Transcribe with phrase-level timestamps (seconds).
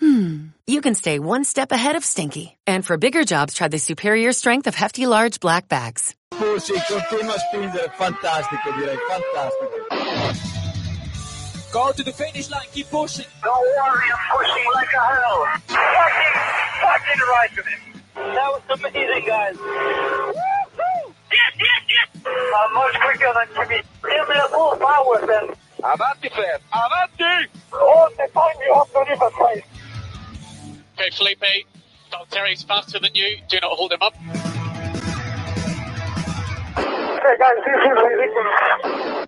[0.00, 2.56] hmm, you can stay one step ahead of stinky.
[2.66, 6.14] And for bigger jobs, try the superior strength of Hefty Large Black Bags.
[6.32, 10.50] Pussi, continua a spingere, fantastico direi, fantastico.
[11.72, 13.26] Go to the finish line, keep pushing.
[13.42, 15.46] Don't worry, I'm pushing like a hell.
[15.66, 16.34] Fucking,
[16.82, 17.80] fucking right with him.
[18.14, 19.56] That was amazing, guys.
[19.58, 21.14] Woo-hoo!
[21.32, 22.08] Yes, yes, yes!
[22.26, 23.82] I'm much quicker than Jimmy.
[24.02, 25.46] Give me the full power then.
[25.82, 27.50] Avanti Fer, avanti!
[27.72, 29.64] All the time you have to leave a place.
[30.94, 31.46] Okay, Felipe,
[32.10, 33.36] Don Terry's faster than you.
[33.48, 34.14] Do not hold him up.
[36.76, 39.26] Okay, guys, this is ridiculous.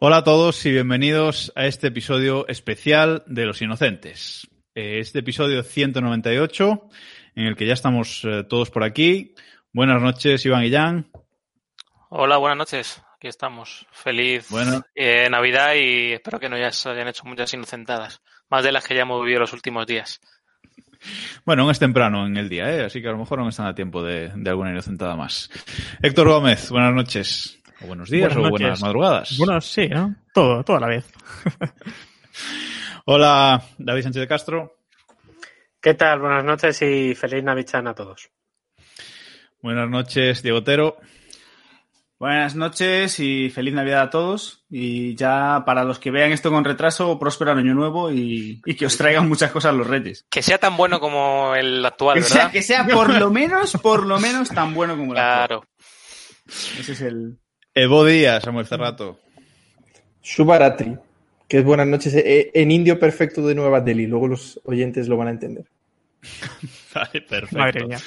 [0.00, 4.48] Hola a todos y bienvenidos a este episodio especial de Los Inocentes.
[4.74, 6.88] Eh, Este episodio 198,
[7.36, 9.34] en el que ya estamos eh, todos por aquí.
[9.72, 11.10] Buenas noches, Iván y Jan.
[12.10, 13.02] Hola, buenas noches.
[13.16, 13.86] Aquí estamos.
[13.92, 14.82] Feliz Bueno.
[14.94, 18.20] eh, Navidad y espero que no ya se hayan hecho muchas inocentadas.
[18.50, 20.20] Más de las que ya hemos vivido los últimos días.
[21.44, 22.84] Bueno, aún es temprano en el día, ¿eh?
[22.84, 25.50] así que a lo mejor aún están a tiempo de, de alguna inocentada más.
[26.02, 27.60] Héctor Gómez, buenas noches.
[27.82, 28.60] O buenos días Buenas o noches.
[28.62, 29.38] buenas madrugadas.
[29.38, 30.14] Bueno, sí, ¿no?
[30.32, 31.12] Todo, todo a la vez.
[33.06, 34.76] Hola, David Sánchez de Castro.
[35.80, 36.20] ¿Qué tal?
[36.20, 38.30] Buenas noches y feliz Navidad a todos.
[39.60, 40.96] Buenas noches, Diego Otero.
[42.24, 44.64] Buenas noches y feliz Navidad a todos.
[44.70, 48.86] Y ya para los que vean esto con retraso, próspero año nuevo y, y que
[48.86, 50.24] os traigan muchas cosas los reyes.
[50.30, 52.34] Que sea tan bueno como el actual, Que ¿verdad?
[52.34, 55.46] sea, que sea por lo menos, por lo menos tan bueno como actual.
[55.48, 55.64] Claro.
[56.80, 57.36] Ese es el.
[57.74, 59.20] Evo Díaz, Samuel Cerrato.
[60.22, 60.96] Subaratri,
[61.46, 64.06] que es buenas noches eh, en indio perfecto de Nueva Delhi.
[64.06, 65.66] Luego los oyentes lo van a entender.
[66.94, 67.58] Vale, perfecto.
[67.58, 67.98] Madre mía.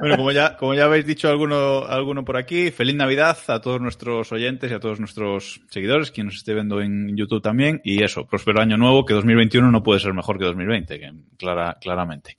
[0.00, 3.80] Bueno, como ya, como ya habéis dicho alguno, alguno por aquí, feliz Navidad a todos
[3.80, 7.80] nuestros oyentes y a todos nuestros seguidores, quien nos esté viendo en YouTube también.
[7.84, 11.78] Y eso, próspero año nuevo, que 2021 no puede ser mejor que 2020, que clara,
[11.80, 12.36] claramente.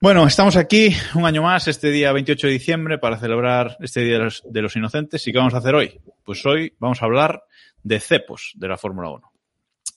[0.00, 4.14] Bueno, estamos aquí un año más, este día 28 de diciembre, para celebrar este Día
[4.14, 5.24] de los, de los Inocentes.
[5.28, 6.00] ¿Y qué vamos a hacer hoy?
[6.24, 7.44] Pues hoy vamos a hablar
[7.84, 9.31] de cepos de la Fórmula 1.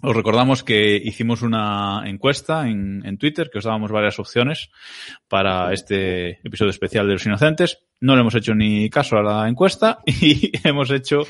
[0.01, 4.69] Os recordamos que hicimos una encuesta en, en Twitter, que os dábamos varias opciones
[5.29, 7.79] para este episodio especial de los inocentes.
[8.01, 11.21] No le hemos hecho ni caso a la encuesta y hemos hecho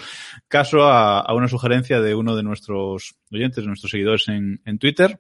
[0.48, 5.20] caso a, una sugerencia de uno de nuestros oyentes, de nuestros seguidores en, en Twitter,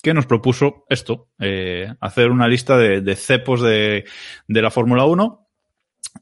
[0.00, 4.04] que nos propuso esto, eh, hacer una lista de, de cepos de,
[4.46, 5.43] de la Fórmula 1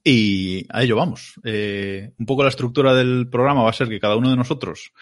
[0.05, 1.35] y a ello vamos.
[1.45, 4.93] Eh, un poco la estructura del programa va a ser que cada uno de nosotros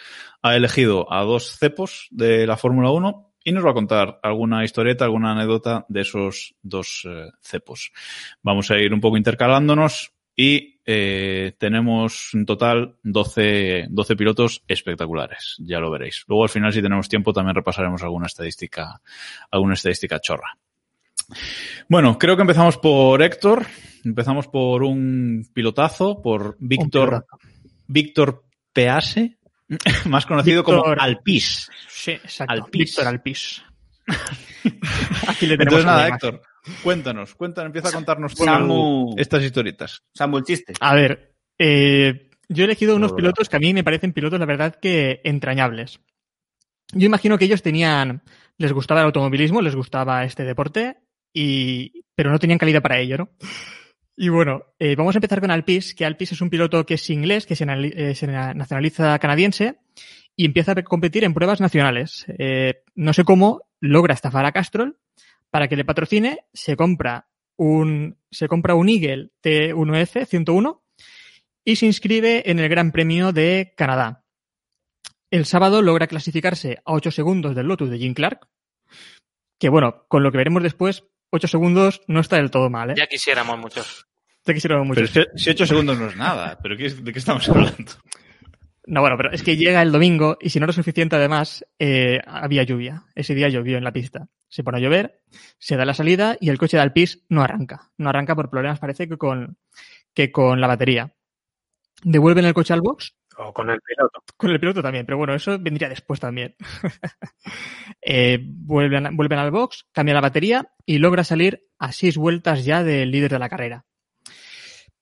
[0.42, 4.64] ha elegido a dos cepos de la Fórmula 1 y nos va a contar alguna
[4.64, 7.92] historieta, alguna anécdota de esos dos eh, cepos.
[8.42, 15.56] Vamos a ir un poco intercalándonos y eh, tenemos en total 12, 12 pilotos espectaculares,
[15.58, 16.24] ya lo veréis.
[16.28, 19.00] Luego al final, si tenemos tiempo, también repasaremos alguna estadística,
[19.50, 20.58] alguna estadística chorra.
[21.88, 23.66] Bueno, creo que empezamos por Héctor.
[24.04, 27.26] Empezamos por un pilotazo, por Víctor.
[27.86, 29.38] Víctor Pease,
[30.06, 31.68] más conocido como Alpis.
[31.88, 32.52] Sí, exacto.
[32.52, 32.80] Alpis.
[32.80, 33.62] Víctor Alpis.
[35.28, 36.08] Aquí le tenemos Entonces nada.
[36.08, 36.42] Héctor,
[36.82, 39.14] cuéntanos, cuéntanos, empieza a contarnos Samu.
[39.18, 40.02] estas historietas.
[40.14, 40.72] Samuel Chiste.
[40.80, 44.47] A ver, eh, yo he elegido unos pilotos que a mí me parecen pilotos, la
[44.47, 46.00] verdad, que entrañables.
[46.92, 48.22] Yo imagino que ellos tenían,
[48.56, 50.98] les gustaba el automovilismo, les gustaba este deporte,
[51.32, 53.30] y, pero no tenían calidad para ello, ¿no?
[54.16, 57.08] Y bueno, eh, vamos a empezar con Alpis, que Alpis es un piloto que es
[57.08, 58.14] inglés, que se, eh,
[58.54, 59.78] nacionaliza canadiense
[60.36, 62.26] y empieza a competir en pruebas nacionales.
[62.38, 64.98] Eh, no sé cómo logra estafar a Castrol
[65.48, 70.82] para que le patrocine, se compra un, se compra un Eagle T1F 101
[71.65, 74.24] y se inscribe en el Gran Premio de Canadá.
[75.30, 78.48] El sábado logra clasificarse a 8 segundos del Lotus de Jim Clark,
[79.59, 82.94] que bueno, con lo que veremos después, 8 segundos no está del todo mal, ¿eh?
[82.97, 84.06] Ya quisiéramos muchos.
[84.44, 85.00] Te quisiera mucho.
[85.00, 87.92] Pero es que si 8 segundos no es nada, pero ¿qué ¿de qué estamos hablando?
[88.86, 92.21] No, bueno, pero es que llega el domingo y si no era suficiente, además, eh,
[92.27, 93.04] había lluvia.
[93.15, 94.28] Ese día llovió en la pista.
[94.48, 95.21] Se pone a llover,
[95.59, 97.92] se da la salida y el coche de Alpis no arranca.
[97.98, 99.59] No arranca por problemas, parece que con,
[100.12, 101.15] que con la batería.
[102.03, 103.15] Devuelven el coche al box.
[103.42, 104.22] O con el piloto.
[104.37, 106.54] Con el piloto también, pero bueno, eso vendría después también.
[108.03, 112.83] Eh, vuelven, vuelven al box, cambia la batería y logra salir a seis vueltas ya
[112.83, 113.84] del líder de la carrera.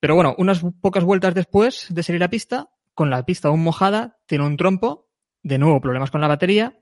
[0.00, 4.18] Pero bueno, unas pocas vueltas después de salir a pista, con la pista aún mojada,
[4.26, 5.08] tiene un trompo,
[5.44, 6.76] de nuevo problemas con la batería.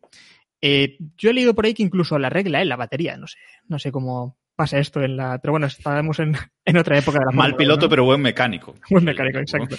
[0.62, 3.38] Eh, yo he leído por ahí que incluso la regla en la batería, no sé,
[3.69, 5.38] no sé cómo pasa esto en la.
[5.38, 7.91] Pero bueno, estábamos en, en otra época de la Mal Fórmula piloto, 1, ¿no?
[7.91, 8.75] pero buen mecánico.
[8.91, 9.76] Buen mecánico, exacto.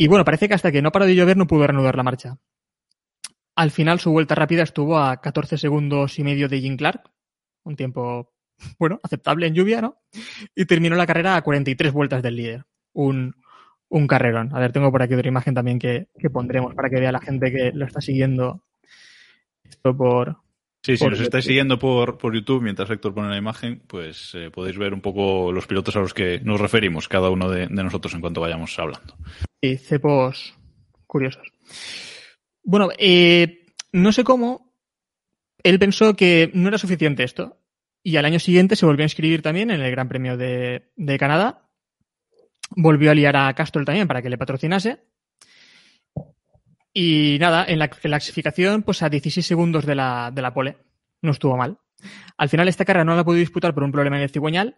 [0.00, 2.38] Y bueno, parece que hasta que no paró de llover no pudo reanudar la marcha.
[3.54, 7.02] Al final su vuelta rápida estuvo a 14 segundos y medio de Jim Clark,
[7.64, 8.32] un tiempo,
[8.78, 9.98] bueno, aceptable en lluvia, ¿no?
[10.54, 12.64] Y terminó la carrera a 43 vueltas del líder.
[12.94, 13.34] Un,
[13.90, 14.54] un carrerón.
[14.54, 17.20] A ver, tengo por aquí otra imagen también que, que pondremos para que vea la
[17.20, 18.64] gente que lo está siguiendo
[19.64, 20.38] esto por...
[20.82, 24.50] Sí, si nos estáis siguiendo por, por YouTube mientras Héctor pone la imagen, pues eh,
[24.50, 27.84] podéis ver un poco los pilotos a los que nos referimos, cada uno de, de
[27.84, 29.14] nosotros en cuanto vayamos hablando.
[29.62, 30.54] Sí, cepos
[31.06, 31.46] curiosos.
[32.62, 34.74] Bueno, eh, no sé cómo.
[35.62, 37.58] Él pensó que no era suficiente esto.
[38.02, 41.18] Y al año siguiente se volvió a inscribir también en el Gran Premio de, de
[41.18, 41.68] Canadá.
[42.70, 45.04] Volvió a liar a Castrol también para que le patrocinase.
[46.92, 50.76] Y nada, en la clasificación, pues a 16 segundos de la, de la pole.
[51.22, 51.78] No estuvo mal.
[52.36, 54.76] Al final esta carrera no la pudo disputar por un problema en el cigüeñal.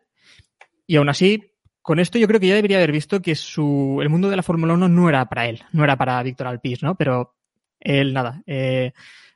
[0.87, 4.09] Y aún así, con esto yo creo que ya debería haber visto que su, el
[4.09, 6.97] mundo de la Fórmula 1 no era para él, no era para Víctor Alpís, ¿no?
[6.97, 7.35] Pero
[7.81, 8.93] él nada, eh,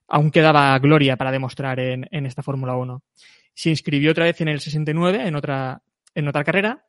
[0.08, 3.02] aún quedaba gloria para demostrar en, en esta Fórmula 1.
[3.54, 5.82] Se inscribió otra vez en el 69, en otra,
[6.14, 6.84] en otra carrera.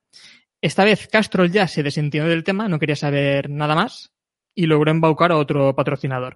[0.60, 4.12] Esta vez Castrol ya se desentendió del tema, no quería saber nada más
[4.58, 6.36] y logró embaucar a otro patrocinador.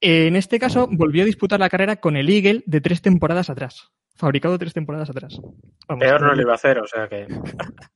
[0.00, 3.90] En este caso, volvió a disputar la carrera con el Eagle de tres temporadas atrás.
[4.14, 5.40] Fabricado tres temporadas atrás.
[5.88, 7.26] Vamos, Peor no lo iba a hacer, o sea que.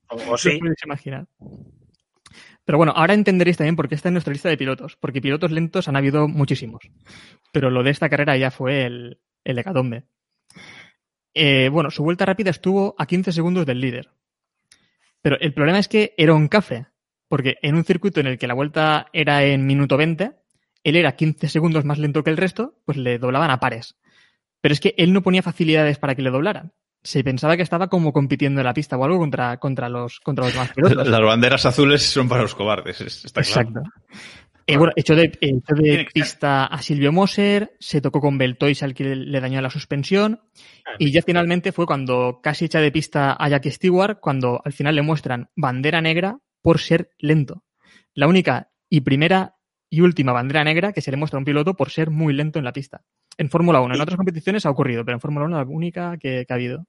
[0.09, 0.59] O, sí.
[0.85, 1.29] imaginar.
[2.65, 4.97] Pero bueno, ahora entenderéis también por qué está en nuestra lista de pilotos.
[4.97, 6.83] Porque pilotos lentos han habido muchísimos.
[7.53, 10.07] Pero lo de esta carrera ya fue el, el hecatombe.
[11.35, 14.11] Eh, bueno, su vuelta rápida estuvo a 15 segundos del líder.
[15.23, 16.87] Pero el problema es que era un café.
[17.33, 20.33] Porque en un circuito en el que la vuelta era en minuto 20,
[20.85, 23.97] él era 15 segundos más lento que el resto, pues le doblaban a pares.
[24.61, 26.75] Pero es que él no ponía facilidades para que le doblaran.
[27.03, 30.45] Se pensaba que estaba como compitiendo en la pista o algo contra, contra, los, contra
[30.45, 31.09] los demás pilotos.
[31.09, 33.69] Las banderas azules son para los cobardes, es- está claro.
[33.71, 33.91] Exacto.
[34.67, 39.05] Eh, bueno, echó de, de pista a Silvio Moser, se tocó con Beltois al que
[39.05, 40.43] le, le dañó la suspensión
[40.99, 44.95] y ya finalmente fue cuando casi echa de pista a Jack Stewart, cuando al final
[44.97, 47.65] le muestran bandera negra por ser lento.
[48.15, 49.57] La única y primera
[49.91, 52.59] y última bandera negra que se le muestra a un piloto por ser muy lento
[52.59, 53.03] en la pista.
[53.37, 56.45] En Fórmula 1, en otras competiciones ha ocurrido, pero en Fórmula 1 la única que,
[56.47, 56.87] que ha habido.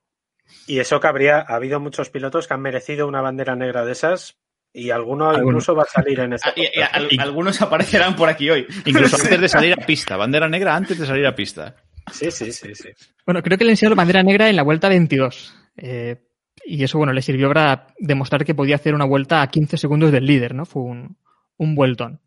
[0.68, 3.94] Y eso que habría ha habido muchos pilotos que han merecido una bandera negra de
[3.94, 4.38] esas
[4.74, 5.48] y alguno Alguno.
[5.52, 6.52] incluso va a salir en esta.
[6.56, 8.66] Y- y al- algunos aparecerán por aquí hoy.
[8.86, 11.76] Incluso antes de salir a pista, bandera negra antes de salir a pista.
[12.12, 12.90] Sí, sí, sí, sí.
[13.26, 15.56] Bueno, creo que le enseñaron bandera negra en la vuelta 22.
[15.78, 16.18] Eh,
[16.66, 20.12] y eso, bueno, le sirvió para demostrar que podía hacer una vuelta a 15 segundos
[20.12, 20.66] del líder, ¿no?
[20.66, 21.18] Fue un,
[21.58, 22.22] un vueltón.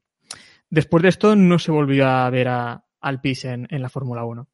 [0.68, 4.48] Después de esto no se volvió a ver a Alpis en, en la Fórmula 1.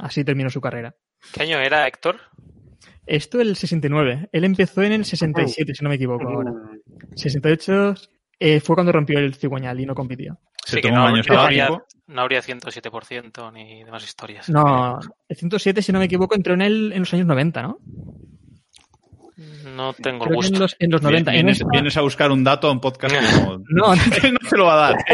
[0.00, 0.96] Así terminó su carrera.
[1.32, 2.20] ¿Qué año era, Héctor?
[3.06, 4.30] Esto el 69.
[4.32, 6.52] Él empezó en el 67, si no me equivoco ahora.
[7.14, 7.94] 68
[8.38, 10.40] eh, fue cuando rompió el cigüeñal y no compitió.
[10.64, 11.68] Se Sí, que tomó no, no habría,
[12.06, 14.48] no habría 107% ni demás historias.
[14.48, 17.78] No, el 107, si no me equivoco, entró en, el, en los años 90, ¿no?
[19.36, 20.58] No tengo Creo que en gusto.
[20.60, 21.30] los, en los 90.
[21.32, 23.58] En Vienes, esta- vienes a buscar un dato a un podcast como...
[23.68, 24.00] No, Él
[24.32, 25.04] no te lo va a dar.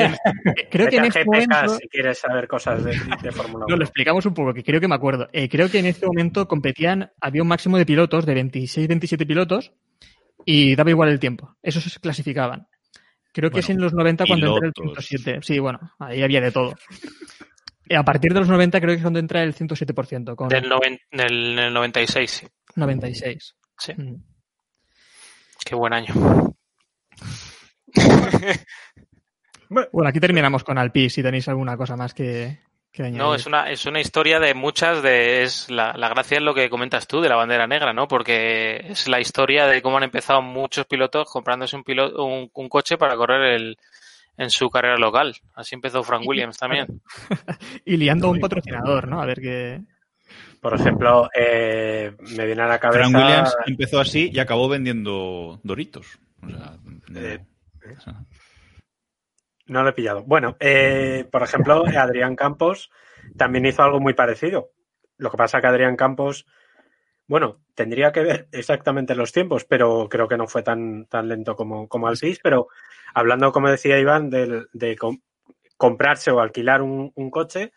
[0.70, 1.68] creo que en este momento...
[1.78, 2.90] si quieres saber cosas de,
[3.22, 3.76] de Fórmula No, 1.
[3.76, 5.28] lo explicamos un poco, que creo que me acuerdo.
[5.32, 9.24] Eh, creo que en este momento competían, había un máximo de pilotos, de 26, 27
[9.24, 9.72] pilotos,
[10.44, 11.56] y daba igual el tiempo.
[11.62, 12.66] Esos se clasificaban.
[13.32, 15.06] Creo que Bueno, es en los 90 cuando entra el pilotos.
[15.06, 15.40] 107.
[15.42, 16.74] Sí, bueno, ahí había de todo.
[17.88, 20.68] Eh, A partir de los 90 creo que es cuando entra el 107%, con Del,
[20.68, 22.46] noven- del, del 96, sí.
[22.76, 23.54] 96.
[23.80, 23.92] Sí.
[23.94, 24.22] Mm.
[25.64, 26.14] Qué buen año.
[29.70, 32.58] Bueno, aquí terminamos con Alpi, si tenéis alguna cosa más que,
[32.90, 33.18] que añadir.
[33.18, 36.54] No, es una, es una historia de muchas de es la, la gracia es lo
[36.54, 38.08] que comentas tú de la bandera negra, ¿no?
[38.08, 42.68] Porque es la historia de cómo han empezado muchos pilotos comprándose un piloto, un, un
[42.68, 43.78] coche para correr el,
[44.37, 45.37] en su carrera local.
[45.54, 46.87] Así empezó Frank Williams también.
[47.84, 49.22] Y liando a un patrocinador, ¿no?
[49.22, 49.82] A ver qué...
[50.60, 53.08] Por ejemplo, eh, me viene a la cabeza.
[53.08, 56.18] Frank Williams empezó así y acabó vendiendo Doritos.
[56.42, 56.76] O sea,
[57.08, 57.40] de- Eh,
[59.66, 60.22] No lo he pillado.
[60.24, 62.90] Bueno, eh, por ejemplo, Adrián Campos
[63.36, 64.70] también hizo algo muy parecido.
[65.16, 66.46] Lo que pasa que Adrián Campos,
[67.26, 71.54] bueno, tendría que ver exactamente los tiempos, pero creo que no fue tan, tan lento
[71.56, 72.40] como, como Alpis.
[72.42, 72.68] Pero
[73.14, 75.20] hablando, como decía Iván, del- de, com-
[75.76, 77.72] comprarse o alquilar un, un coche,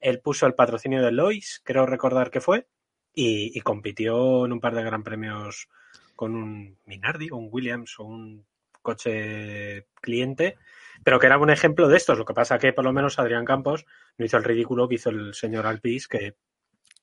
[0.00, 2.66] él puso el patrocinio de Lois, creo recordar que fue,
[3.14, 5.68] y, y compitió en un par de gran premios
[6.14, 8.46] con un Minardi o un Williams o un
[8.82, 10.56] coche cliente,
[11.04, 12.18] pero que era un ejemplo de estos.
[12.18, 13.86] Lo que pasa que por lo menos Adrián Campos
[14.16, 16.34] no hizo el ridículo que hizo el señor Alpis, que,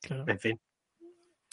[0.01, 0.25] Claro.
[0.27, 0.59] en fin.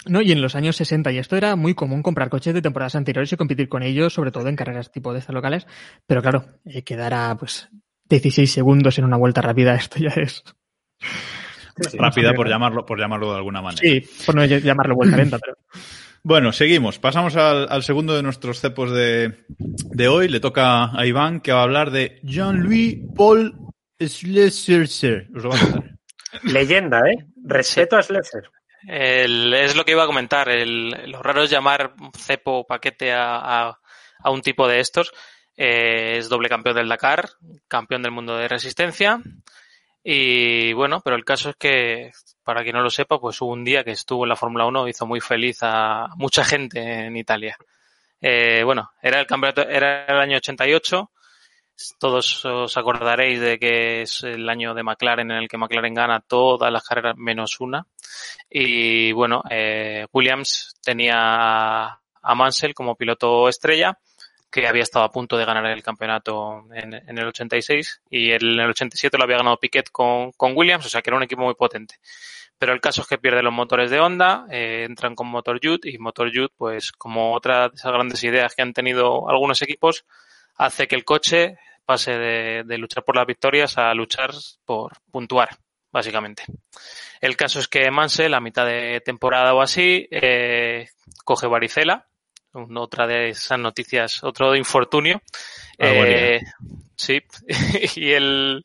[0.06, 2.96] No, y en los años 60 y esto era muy común comprar coches de temporadas
[2.96, 5.66] anteriores y competir con ellos, sobre todo en carreras tipo de estas locales.
[6.06, 7.68] Pero claro, eh, quedar a pues
[8.08, 10.42] 16 segundos en una vuelta rápida, esto ya es.
[11.94, 13.80] Rápida por llamarlo, por llamarlo de alguna manera.
[13.80, 15.56] Sí, por no llamarlo vuelta lenta, pero.
[16.25, 17.00] Bueno, seguimos.
[17.00, 20.28] Pasamos al, al segundo de nuestros cepos de, de hoy.
[20.28, 23.52] Le toca a Iván, que va a hablar de Jean-Louis Paul
[24.00, 25.26] Schlesser.
[25.35, 25.90] Os lo va a contar.
[26.44, 27.26] Leyenda, ¿eh?
[27.44, 28.44] Respeto a Schleser.
[28.87, 30.49] El- es lo que iba a comentar.
[30.49, 33.38] El, lo raro es llamar cepo o paquete a,
[33.71, 33.78] a-
[34.23, 35.11] a un tipo de estos.
[35.56, 37.30] Eh, es doble campeón del Dakar,
[37.66, 39.21] campeón del mundo de resistencia.
[40.04, 42.11] Y bueno, pero el caso es que,
[42.42, 44.88] para quien no lo sepa, pues hubo un día que estuvo en la Fórmula 1,
[44.88, 47.56] hizo muy feliz a mucha gente en Italia.
[48.21, 51.11] Eh, bueno, era el campeonato, era el año 88.
[51.99, 56.21] Todos os acordaréis de que es el año de McLaren en el que McLaren gana
[56.21, 57.87] todas las carreras menos una.
[58.50, 63.99] Y bueno, eh, Williams tenía a Mansell como piloto estrella,
[64.52, 68.71] que había estado a punto de ganar el campeonato en, el 86 y en el
[68.71, 71.54] 87 lo había ganado Piquet con, con Williams, o sea que era un equipo muy
[71.54, 71.97] potente.
[72.59, 75.90] Pero el caso es que pierde los motores de Honda, eh, entran con motor Jude
[75.90, 80.04] y motor Jude, pues como otra de esas grandes ideas que han tenido algunos equipos,
[80.56, 84.30] hace que el coche pase de, luchar por las victorias a luchar
[84.64, 85.49] por puntuar,
[85.90, 86.44] básicamente.
[87.21, 90.88] El caso es que Mansell, a mitad de temporada o así, eh,
[91.25, 92.06] coge varicela,
[92.52, 95.23] otra de esas noticias, otro infortunio.
[95.78, 96.37] Haría.
[96.37, 96.40] Eh,
[96.97, 97.21] sí,
[97.97, 98.62] y el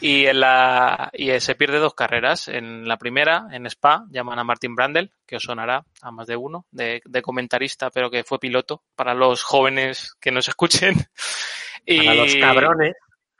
[0.00, 2.48] y en la y eh, se pierde dos carreras.
[2.48, 6.36] En la primera, en Spa, llaman a Martin Brandel, que os sonará a más de
[6.36, 10.94] uno, de, de comentarista, pero que fue piloto, para los jóvenes que nos escuchen.
[11.86, 12.94] Y, Para los cabrones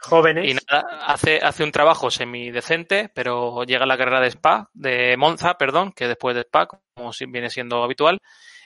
[0.05, 0.51] jóvenes.
[0.51, 5.55] y nada, hace, hace un trabajo semidecente, pero llega la carrera de Spa, de Monza,
[5.55, 8.21] perdón, que después de Spa, como viene siendo habitual,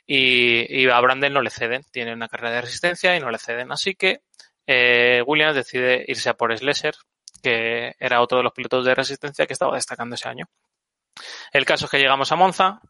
[0.08, 1.84] y, y a Brandel no le ceden.
[1.92, 3.70] Tiene una carrera de resistencia y no le ceden.
[3.70, 4.22] Así que
[4.66, 6.96] eh, Williams decide irse a por Slesser,
[7.42, 10.46] que era otro de los pilotos de resistencia que estaba destacando ese año.
[11.52, 12.80] El caso es que llegamos a Monza.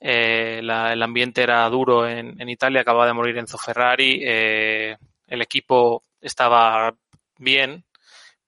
[0.00, 4.20] eh, la- el ambiente era duro en, en Italia, acaba de morir Enzo Ferrari.
[4.24, 4.96] eh,
[5.28, 6.94] el equipo estaba
[7.38, 7.84] bien,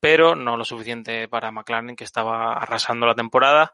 [0.01, 3.73] pero no lo suficiente para McLaren, que estaba arrasando la temporada.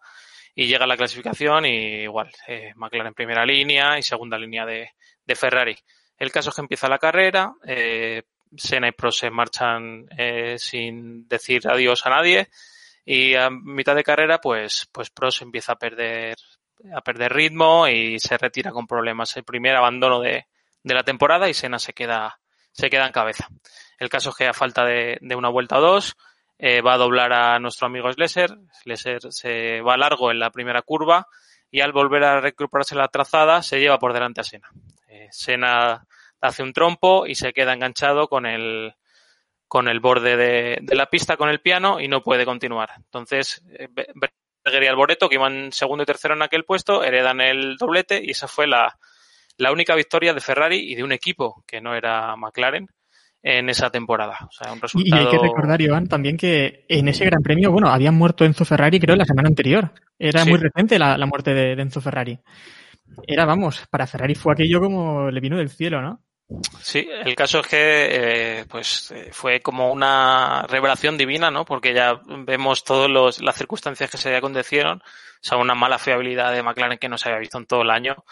[0.55, 4.91] Y llega la clasificación y igual, eh, McLaren primera línea y segunda línea de,
[5.25, 5.77] de Ferrari.
[6.19, 8.23] El caso es que empieza la carrera, eh,
[8.57, 12.49] Senna y Prost se marchan eh, sin decir adiós a nadie
[13.05, 16.37] y a mitad de carrera pues, pues Prost empieza a perder,
[16.95, 19.37] a perder ritmo y se retira con problemas.
[19.37, 20.47] El primer abandono de,
[20.83, 22.39] de la temporada y Senna se queda,
[22.73, 23.49] se queda en cabeza.
[23.99, 26.17] El caso es que a falta de, de una vuelta o dos,
[26.59, 28.51] eh, va a doblar a nuestro amigo Slesser.
[28.83, 31.27] Slesser se va largo en la primera curva
[31.71, 34.69] y al volver a recuperarse la trazada se lleva por delante a Senna.
[35.09, 36.07] Eh, Senna
[36.41, 38.95] hace un trompo y se queda enganchado con el,
[39.67, 42.91] con el borde de, de la pista con el piano y no puede continuar.
[42.97, 43.89] Entonces, eh,
[44.65, 48.31] Berger y Alboreto, que iban segundo y tercero en aquel puesto, heredan el doblete y
[48.31, 48.99] esa fue la,
[49.57, 52.89] la única victoria de Ferrari y de un equipo que no era McLaren
[53.43, 54.39] en esa temporada.
[54.49, 55.21] O sea, un Y, y resultado...
[55.23, 59.01] hay que recordar, Iván, también que en ese Gran Premio, bueno, habían muerto Enzo Ferrari,
[59.01, 59.93] creo, la semana anterior.
[60.19, 60.51] Era Sí.
[60.51, 62.39] muy reciente la, la muerte de, de Enzo Ferrari.
[63.27, 66.21] Era, vamos, para Ferrari fue aquello como le vino del cielo, ¿no?
[66.81, 67.79] Sí, el caso es que
[68.61, 71.65] eh, pues eh, fue como una revelación divina, ¿no?
[71.65, 75.03] Porque ya vemos todas las circunstancias que se acontecieron, o
[75.41, 78.25] sea, una mala fiabilidad de McLaren que no se había visto en todo el año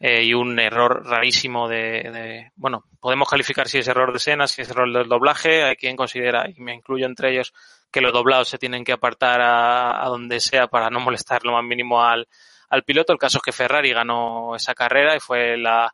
[0.00, 1.78] eh, y un error rarísimo de,
[2.10, 5.76] de, bueno, podemos calificar si es error de Sena, si es error del doblaje, hay
[5.76, 7.52] quien considera, y me incluyo entre ellos,
[7.90, 11.52] que los doblados se tienen que apartar a, a donde sea para no molestar lo
[11.52, 12.28] más mínimo al,
[12.68, 13.12] al piloto.
[13.12, 15.92] El caso es que Ferrari ganó esa carrera y fue la,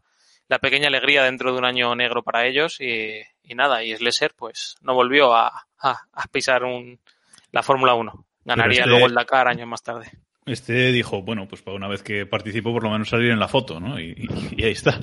[0.48, 4.34] la pequeña alegría dentro de un año negro para ellos y, y nada, y Slesser
[4.36, 7.00] pues no volvió a, a, a pisar un,
[7.52, 8.26] la Fórmula 1.
[8.44, 10.10] Ganaría este- luego el Dakar años más tarde.
[10.46, 13.48] Este dijo, bueno, pues para una vez que participo, por lo menos salir en la
[13.48, 13.98] foto, ¿no?
[13.98, 15.00] Y, y- y ahí está.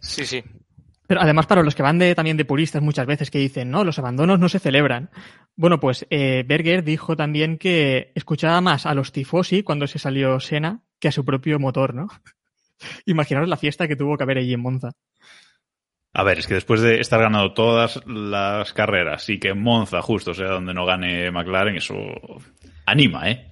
[0.00, 0.42] Sí, sí.
[1.06, 3.84] Pero además, para los que van de, también de puristas muchas veces que dicen, no,
[3.84, 5.10] los abandonos no se celebran.
[5.56, 10.40] Bueno, pues eh, Berger dijo también que escuchaba más a los tifosi cuando se salió
[10.40, 12.08] Sena que a su propio motor, ¿no?
[13.06, 14.92] Imaginaros la fiesta que tuvo que haber allí en Monza.
[16.16, 20.00] A ver, es que después de estar ganando todas las carreras y que en Monza
[20.00, 21.96] justo sea donde no gane McLaren, eso
[22.86, 23.50] anima, ¿eh?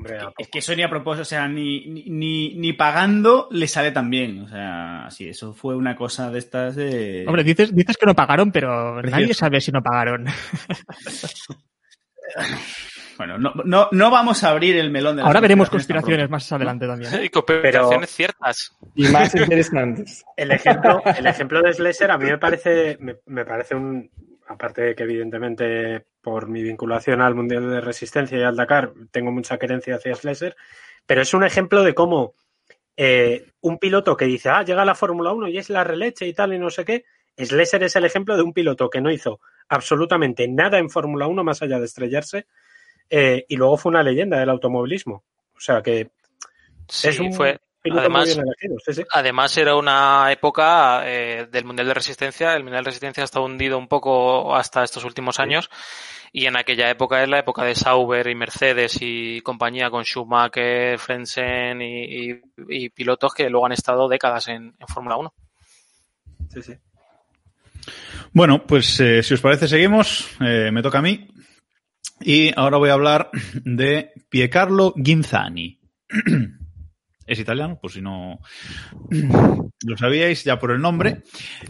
[0.00, 3.90] Hombre, Es que eso ni a propósito, o sea, ni, ni- ni, pagando le sale
[3.92, 4.40] tan bien.
[4.42, 7.24] O sea, sí, eso fue una cosa de estas de.
[7.26, 9.20] Hombre, dices, dices que no pagaron, pero Precioso.
[9.20, 10.26] nadie sabe si no pagaron.
[13.16, 16.30] Bueno, no, no, no vamos a abrir el melón de las Ahora veremos conspiraciones conspiraciones
[16.30, 17.12] más adelante también.
[17.24, 18.70] Y conspiraciones ciertas.
[18.94, 20.24] Y más interesantes.
[20.36, 24.10] El ejemplo, el ejemplo de Slesser a mí me parece, me, me parece un,
[24.48, 29.32] aparte de que evidentemente por mi vinculación al Mundial de Resistencia y al Dakar tengo
[29.32, 30.56] mucha querencia hacia Slesser,
[31.06, 32.34] pero es un ejemplo de cómo
[32.96, 36.26] eh, un piloto que dice, ah, llega a la Fórmula 1 y es la releche
[36.26, 37.04] y tal y no sé qué,
[37.36, 41.44] Slesser es el ejemplo de un piloto que no hizo absolutamente nada en Fórmula 1
[41.44, 42.46] más allá de estrellarse
[43.08, 45.24] eh, y luego fue una leyenda del automovilismo.
[45.54, 46.10] O sea que
[46.90, 47.60] Sí, es un fue.
[47.84, 48.76] Además, muy bien elegido.
[48.84, 49.02] sí, sí.
[49.12, 52.54] Además era una época eh, del Mundial de Resistencia.
[52.54, 55.70] El Mundial de Resistencia está hundido un poco hasta estos últimos años.
[56.32, 60.98] Y en aquella época es la época de Sauber y Mercedes y compañía con Schumacher,
[60.98, 65.34] Frentzen y, y- y pilotos que luego han estado décadas en, en Fórmula 1.
[66.52, 66.74] Sí, sí.
[68.32, 70.28] Bueno, pues eh, si os parece seguimos.
[70.40, 71.28] Eh, me toca a mí.
[72.20, 73.30] Y ahora voy a hablar
[73.64, 75.80] de Piercarlo Ginzani.
[77.26, 78.40] Es italiano, por si no
[79.10, 81.22] lo sabíais ya por el nombre.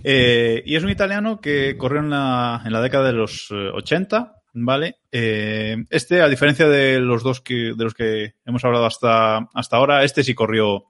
[0.04, 3.70] Eh, y es un italiano que corrió en la, en la década de los eh,
[3.74, 4.96] 80, ¿vale?
[5.12, 9.76] Eh, este, a diferencia de los dos que, de los que hemos hablado hasta, hasta
[9.76, 10.86] ahora, este sí corrió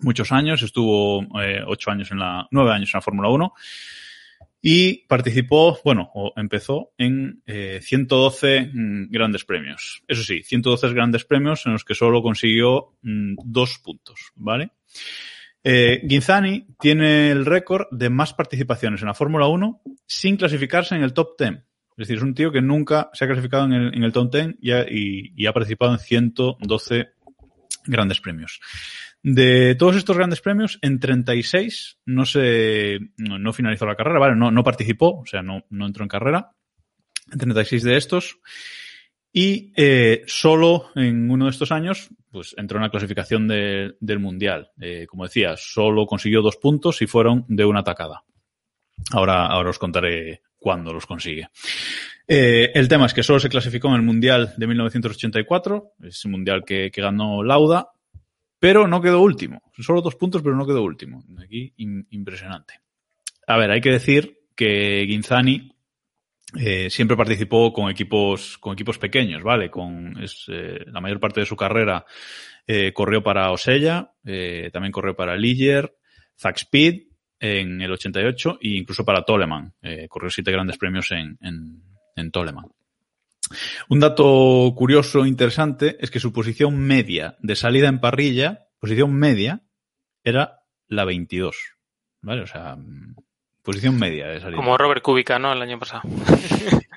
[0.00, 3.52] muchos años, estuvo eh, ocho años en la, nueve años en la Fórmula 1
[4.60, 10.02] y participó, bueno, o empezó en eh, 112 mm, grandes premios.
[10.08, 14.70] Eso sí, 112 grandes premios en los que solo consiguió mm, dos puntos, ¿vale?
[15.62, 21.02] Eh, Ginzani tiene el récord de más participaciones en la Fórmula 1 sin clasificarse en
[21.02, 21.50] el top 10.
[21.52, 21.62] Es
[21.96, 24.56] decir, es un tío que nunca se ha clasificado en el, en el top 10
[24.60, 27.08] y ha, y ha participado en 112
[27.86, 28.60] grandes premios.
[29.22, 34.36] De todos estos grandes premios, en 36 no se no, finalizó la carrera, ¿vale?
[34.36, 36.50] No, no participó, o sea, no, no entró en carrera.
[37.32, 38.38] En 36 de estos.
[39.32, 44.18] Y eh, solo en uno de estos años, pues entró en la clasificación de- del
[44.20, 44.70] Mundial.
[44.80, 48.22] Eh, como decía, solo consiguió dos puntos y fueron de una atacada.
[49.12, 51.48] Ahora, ahora os contaré cuándo los consigue.
[52.26, 56.64] Eh, el tema es que solo se clasificó en el Mundial de 1984, ese Mundial
[56.64, 57.88] que, que ganó Lauda,
[58.58, 59.62] pero no quedó último.
[59.78, 61.22] Solo dos puntos, pero no quedó último.
[61.42, 62.74] Aquí, im- impresionante.
[63.46, 65.72] A ver, hay que decir que Ginzani
[66.58, 69.70] eh, siempre participó con equipos, con equipos pequeños, ¿vale?
[69.70, 72.04] Con es, eh, la mayor parte de su carrera
[72.66, 75.94] eh, corrió para Osella, eh, también corrió para Ligier,
[76.38, 77.02] Zack Speed
[77.40, 79.72] en el 88 e incluso para Toleman.
[79.82, 81.82] Eh, corrió siete grandes premios en, en,
[82.16, 82.66] en Toleman.
[83.88, 89.14] Un dato curioso e interesante es que su posición media de salida en parrilla, posición
[89.14, 89.62] media,
[90.24, 91.56] era la 22.
[92.20, 92.42] ¿Vale?
[92.42, 92.76] O sea,
[93.62, 94.56] posición media de salida.
[94.56, 95.52] Como Robert Kubica, ¿no?
[95.52, 96.02] El año pasado.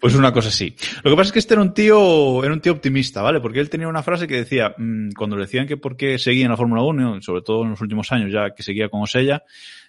[0.00, 0.74] Pues una cosa así.
[1.02, 3.40] Lo que pasa es que este era un tío, era un tío optimista, ¿vale?
[3.40, 6.44] Porque él tenía una frase que decía, mm, cuando le decían que por qué seguía
[6.44, 9.44] en la Fórmula 1, sobre todo en los últimos años ya que seguía con Osella,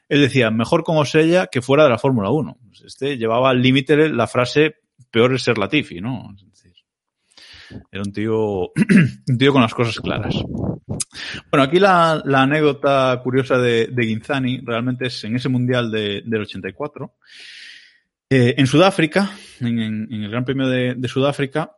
[0.10, 2.58] él decía, mejor con Osella que fuera de la Fórmula 1.
[2.68, 6.36] Pues Este llevaba al límite la frase, peor es ser Latifi, ¿no?
[7.92, 8.72] Era un tío,
[9.28, 10.36] un tío con las cosas claras.
[11.50, 16.22] Bueno, aquí la, la anécdota curiosa de, de Ginzani realmente es en ese Mundial de-
[16.26, 17.16] del 84.
[18.30, 21.76] Eh, en Sudáfrica, en, el Gran Premio de, Sudáfrica,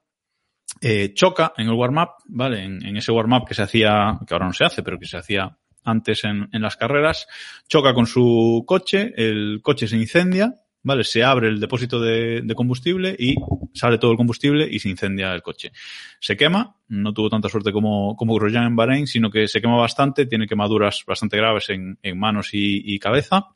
[0.82, 2.64] eh, choca en el warm-up, ¿vale?
[2.64, 5.58] En, ese warm-up que se hacía, que ahora no se hace, pero que se hacía
[5.84, 7.28] antes en las carreras,
[7.68, 11.04] choca con su coche, el coche se incendia, ¿vale?
[11.04, 13.36] Se abre el depósito de, combustible y
[13.74, 15.72] sale todo el combustible y se incendia el coche.
[16.20, 20.26] Se quema, no tuvo tanta suerte como, como en Bahrein, sino que se quema bastante,
[20.26, 23.48] tiene quemaduras bastante graves en, en manos y, y cabeza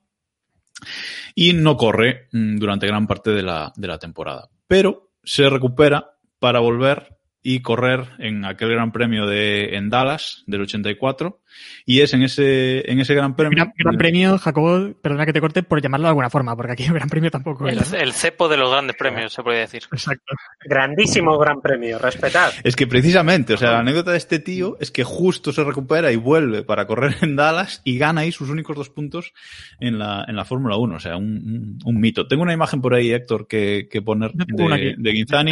[1.36, 4.50] y no corre mm, durante gran parte de la, de la temporada.
[4.68, 10.62] Pero se recupera para volver y correr en aquel gran premio de en Dallas del
[10.62, 11.39] 84
[11.86, 15.39] y es en ese en ese gran premio Gran, gran premio, Jacobo, perdona que te
[15.39, 18.00] corte por llamarlo de alguna forma, porque aquí el gran premio tampoco El, era.
[18.02, 19.84] el cepo de los grandes premios, se puede decir.
[19.91, 20.36] Exacto.
[20.65, 22.52] Grandísimo gran premio, respetad.
[22.63, 26.12] Es que precisamente, o sea, la anécdota de este tío es que justo se recupera
[26.12, 29.34] y vuelve para correr en Dallas y gana ahí sus únicos dos puntos
[29.80, 30.95] en la, en la Fórmula 1.
[30.95, 32.28] O sea, un, un- un mito.
[32.28, 35.52] Tengo una imagen por ahí, Héctor, que, que poner de, de Ginzani.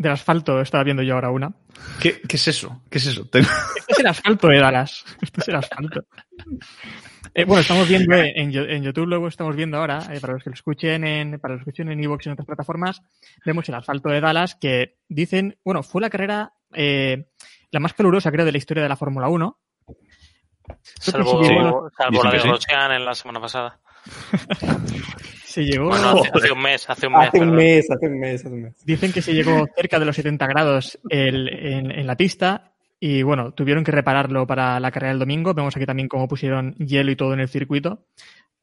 [0.00, 1.52] Del asfalto, estaba viendo yo ahora una.
[2.00, 2.80] ¿Qué, qué es eso?
[2.88, 3.26] ¿Qué es eso?
[3.26, 5.04] Tengo- Este es el asfalto de Dallas.
[5.20, 6.06] Este es el asfalto.
[7.34, 10.42] Eh, bueno, estamos viendo en, Yo- en YouTube, luego estamos viendo ahora, eh, para los
[10.42, 13.02] que lo escuchen en, para los que escuchen en Evox y en otras plataformas,
[13.44, 17.26] vemos el asfalto de Dallas que dicen, bueno, fue la carrera eh,
[17.70, 19.58] la más calurosa, creo, de la historia de la Fórmula 1.
[20.98, 21.90] Salvo,
[22.24, 22.38] la de.
[22.38, 23.80] Grosjean en la semana pasada.
[25.50, 25.88] Se llegó.
[25.88, 27.28] Bueno, hace, hace un mes, hace un mes.
[27.28, 28.74] Hace un mes, hace un mes, hace un mes.
[28.84, 33.22] Dicen que se llegó cerca de los 70 grados el- en, en la pista y
[33.22, 35.52] bueno, tuvieron que repararlo para la carrera del domingo.
[35.54, 38.04] Vemos aquí también cómo pusieron hielo y todo en el circuito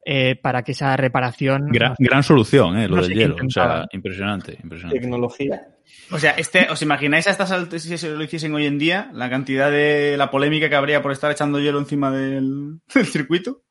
[0.06, 1.66] eh, para que esa reparación...
[1.70, 3.36] Gran, gran solución, eh, lo No del hielo.
[3.44, 5.00] O sea, impresionante, impresionante.
[5.00, 5.68] Tecnología.
[6.10, 9.10] O sea, este, ¿os imagináis a estas alturas si se lo hiciesen hoy en día?
[9.12, 13.62] La cantidad de la polémica que habría por estar echando hielo encima del, del circuito.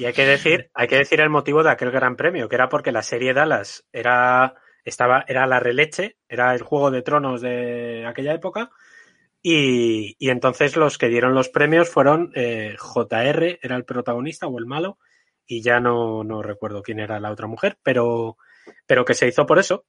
[0.00, 2.70] Y hay que decir, hay que decir el motivo de aquel gran premio, que era
[2.70, 8.06] porque la serie Dallas era, estaba, era la releche, era el juego de tronos de
[8.06, 8.70] aquella época.
[9.42, 14.58] Y, y entonces los que dieron los premios fueron eh, JR, era el protagonista o
[14.58, 14.96] el malo,
[15.46, 18.38] y ya no, no recuerdo quién era la otra mujer, pero,
[18.86, 19.84] pero que se hizo por eso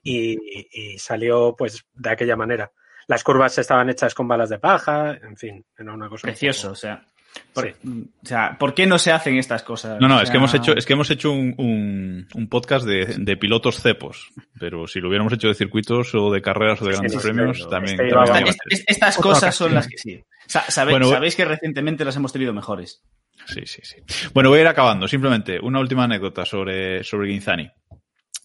[0.00, 2.70] y, salió pues de aquella manera.
[3.08, 6.22] Las curvas estaban hechas con balas de paja, en fin, era una cosa.
[6.28, 7.04] Precioso, o sea.
[7.52, 7.72] Por, o
[8.26, 9.98] sea, ¿por qué no se hacen estas cosas?
[10.00, 12.86] No, no, O es que hemos hecho, es que hemos hecho un, un, un podcast
[12.86, 16.84] de, de pilotos cepos, pero si lo hubiéramos hecho de circuitos o de carreras o
[16.86, 18.00] de grandes sí, premios, también.
[18.00, 18.72] este también iba- iba a es- ser.
[18.72, 20.22] es- estas cosas son las que sí.
[20.46, 23.02] Sa- sabe- Bueno, sabéis que recientemente las hemos tenido mejores.
[23.46, 23.96] Sí, sí, sí.
[24.34, 25.06] Bueno, voy a ir acabando.
[25.08, 27.70] Simplemente una última anécdota sobre, sobre Guinzani.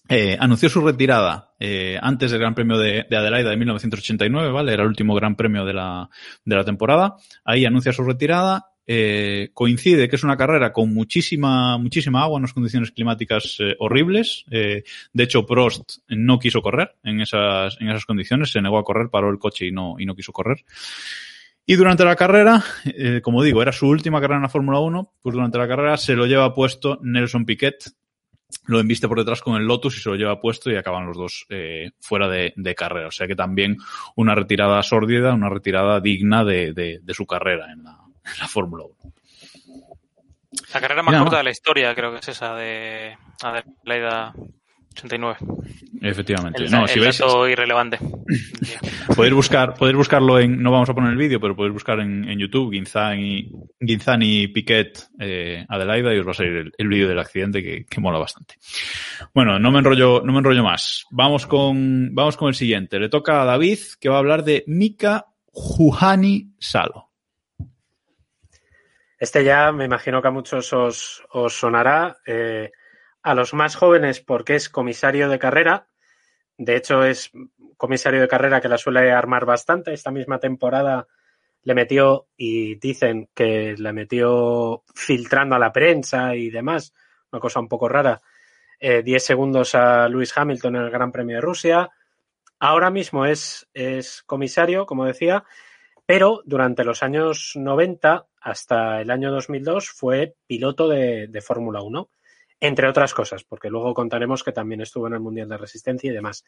[0.08, 4.72] Eh, anunció su retirada eh, antes del Gran Premio de, de Adelaida de 1989, ¿vale?
[4.74, 6.08] Era el último Gran Premio de la,
[6.44, 7.14] de la temporada.
[7.44, 8.66] Ahí anuncia su retirada.
[8.86, 14.44] Eh, coincide que es una carrera con muchísima, muchísima agua, unas condiciones climáticas eh, horribles.
[14.50, 18.84] Eh, de hecho, Prost no quiso correr en esas, en esas condiciones, se negó a
[18.84, 20.64] correr, paró el coche y no, y no quiso correr.
[21.64, 25.12] Y durante la carrera, eh, como digo, era su última carrera en la Fórmula 1,
[25.22, 27.84] pues durante la carrera se lo lleva puesto Nelson Piquet,
[28.66, 31.16] lo embiste por detrás con el Lotus y se lo lleva puesto y acaban los
[31.16, 33.06] dos eh, fuera de, de carrera.
[33.08, 33.76] O sea que también
[34.16, 37.98] una retirada sórdida, una retirada digna de, de- de su carrera en la,
[38.40, 39.12] la Fórmula 1.
[40.74, 44.34] La carrera más Mira, corta de la historia creo que es esa de Adelaida
[44.92, 45.38] 89.
[46.02, 46.64] Efectivamente.
[46.64, 47.98] El, No, el si veis, irrelevante.
[49.16, 52.28] podéis buscar, podéis buscarlo en, no vamos a poner el vídeo, pero podéis buscar en,
[52.28, 57.08] en YouTube Guinzani, Guinzani Piquet eh, Adelaida y os va a salir el, el vídeo
[57.08, 58.56] del accidente que, que mola bastante.
[59.34, 61.06] Bueno, no me enrollo, no me enrollo más.
[61.10, 62.98] Vamos con, vamos con el siguiente.
[62.98, 67.11] Le toca a David que va a hablar de Mika Juhani Salo.
[69.22, 72.16] Este ya me imagino que a muchos os, os sonará.
[72.26, 72.72] eh,
[73.22, 75.86] a los más jóvenes porque es comisario de carrera.
[76.58, 77.30] De hecho, es
[77.76, 79.92] comisario de carrera que la suele armar bastante.
[79.92, 81.06] Esta misma temporada
[81.62, 86.92] le metió y dicen que le metió filtrando a la prensa y demás.
[87.30, 88.20] Una cosa un poco rara.
[88.80, 91.88] Eh, 10 segundos a Lewis Hamilton en el Gran Premio de Rusia.
[92.58, 95.44] Ahora mismo es, es comisario, como decía,
[96.06, 102.10] pero durante los años 90 hasta el año 2002 fue piloto de, de Fórmula 1,
[102.60, 106.14] entre otras cosas, porque luego contaremos que también estuvo en el Mundial de Resistencia y
[106.14, 106.44] demás.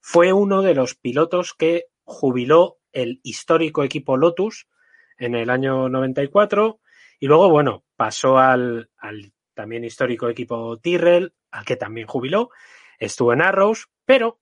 [0.00, 4.68] Fue uno de los pilotos que jubiló el histórico equipo Lotus
[5.16, 6.80] en el año 94
[7.20, 12.50] y luego, bueno, pasó al, al también histórico equipo Tyrrell, al que también jubiló,
[12.98, 14.40] estuvo en Arrows, pero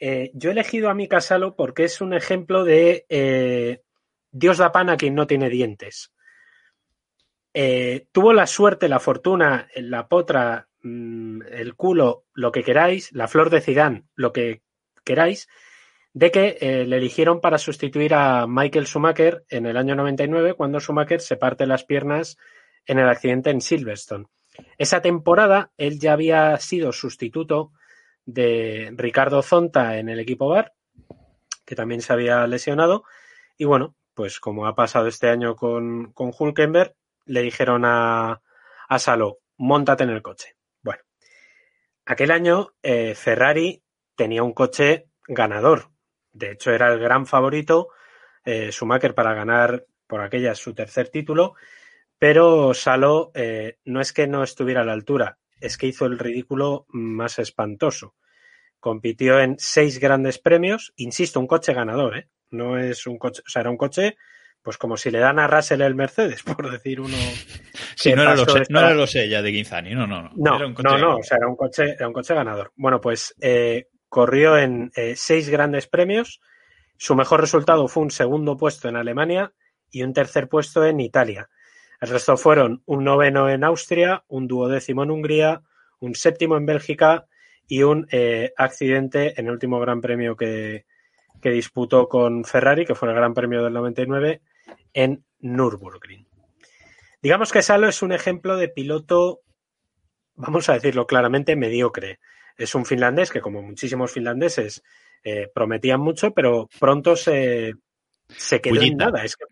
[0.00, 3.82] eh, yo he elegido a Mika Salo porque es un ejemplo de eh,
[4.30, 6.12] Dios da pan a quien no tiene dientes.
[7.54, 13.28] Eh, tuvo la suerte, la fortuna, la potra, mm, el culo, lo que queráis, la
[13.28, 14.62] flor de Zidane, lo que
[15.04, 15.48] queráis,
[16.12, 20.80] de que eh, le eligieron para sustituir a Michael Schumacher en el año 99 cuando
[20.80, 22.36] Schumacher se parte las piernas
[22.86, 24.26] en el accidente en Silverstone.
[24.76, 27.72] Esa temporada él ya había sido sustituto
[28.24, 30.74] de Ricardo Zonta en el equipo Bar,
[31.64, 33.04] que también se había lesionado.
[33.56, 38.42] Y bueno, pues como ha pasado este año con, con Hulkenberg, le dijeron a,
[38.88, 40.56] a Salo, montate en el coche.
[40.82, 41.04] Bueno,
[42.04, 43.80] aquel año eh, Ferrari
[44.16, 45.90] tenía un coche ganador.
[46.32, 47.90] De hecho, era el gran favorito
[48.44, 51.54] eh, Schumacher para ganar por aquella su tercer título,
[52.18, 56.18] pero Salo eh, no es que no estuviera a la altura, es que hizo el
[56.18, 58.16] ridículo más espantoso.
[58.80, 62.28] Compitió en seis grandes premios, insisto, un coche ganador, ¿eh?
[62.50, 64.16] No es un coche, o sea, era un coche,
[64.62, 67.16] pues como si le dan a Russell el Mercedes, por decir uno.
[67.96, 70.30] Sí, no era, lo pasó sé, esta- no era de Guinzani, no, no, no.
[70.36, 71.20] no, Era un coche no, no, ganador.
[71.20, 72.72] o sea, era un coche, era un coche ganador.
[72.76, 76.40] Bueno, pues eh, corrió en eh, seis grandes premios.
[76.96, 79.52] Su mejor resultado fue un segundo puesto en Alemania
[79.90, 81.48] y un tercer puesto en Italia.
[82.00, 85.62] El resto fueron un noveno en Austria, un duodécimo en Hungría,
[86.00, 87.26] un séptimo en Bélgica
[87.68, 90.86] y un eh, accidente en el último Gran Premio que,
[91.40, 94.40] que disputó con Ferrari, que fue el Gran Premio del 99,
[94.94, 96.26] en Nürburgring.
[97.22, 99.42] Digamos que Salo es un ejemplo de piloto,
[100.34, 102.20] vamos a decirlo claramente, mediocre.
[102.56, 104.82] Es un finlandés que, como muchísimos finlandeses,
[105.22, 107.74] eh, prometían mucho, pero pronto se,
[108.28, 109.24] se quedó en nada.
[109.24, 109.44] Es que,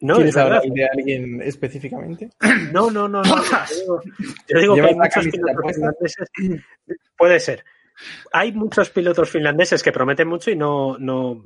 [0.00, 2.30] no, ¿Quieres hablar de alguien específicamente?
[2.72, 3.22] No, no, no.
[3.22, 3.34] no.
[3.44, 4.02] Yo digo,
[4.48, 6.28] yo digo que ¿Llevas hay muchos pilotos finlandeses.
[7.16, 7.64] Puede ser.
[8.32, 11.42] Hay muchos pilotos finlandeses que prometen mucho y no, no,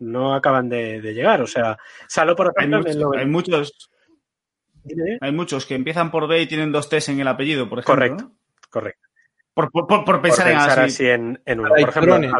[0.00, 1.40] no acaban de, de llegar.
[1.42, 3.90] O sea, Salo, por ejemplo, hay muchos,
[5.20, 7.94] hay muchos que empiezan por B y tienen dos T's en el apellido, por ejemplo.
[7.94, 8.36] Correcto, ¿no?
[8.68, 9.08] correcto.
[9.54, 11.08] Por, por- por- por pensar, por pensar en así, así.
[11.08, 11.68] en, en uno.
[11.68, 12.30] Por ejemplo, Icronen.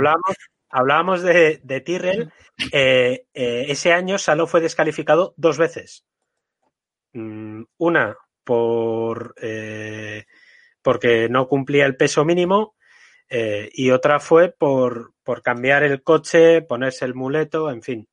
[0.73, 2.33] Hablábamos, de, de Tyrrell.
[2.73, 6.05] eh, eh, ese año Salo fue descalificado dos veces.
[7.13, 10.25] Mm, Una por eh,
[10.83, 12.75] porque no cumplía el peso mínimo
[13.29, 18.09] eh, y otra fue por, por cambiar el coche, ponerse el muleto, en fin.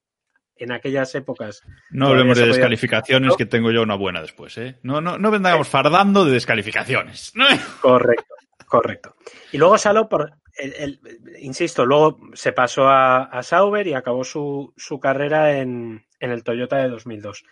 [0.56, 1.62] En aquellas épocas.
[1.90, 4.78] No hablemos de podía- descalificaciones, que tengo yo una buena después, ¿eh?
[4.84, 7.32] No, no, no vendamos fardando de descalificaciones.
[7.82, 8.36] Correcto,
[8.68, 9.16] correcto.
[9.54, 11.00] Y luego Salo, por, el-
[11.42, 16.44] insisto, luego se pasó a, a Sauber y acabó su, su carrera en, en el
[16.44, 17.44] Toyota de 2002.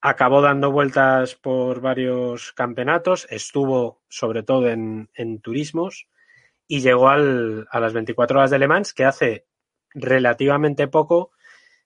[0.00, 6.08] Acabó dando vueltas por varios campeonatos, estuvo sobre todo en, en turismos
[6.68, 9.46] y llegó al- a las 24 horas de Le Mans, que hace
[9.94, 11.30] relativamente poco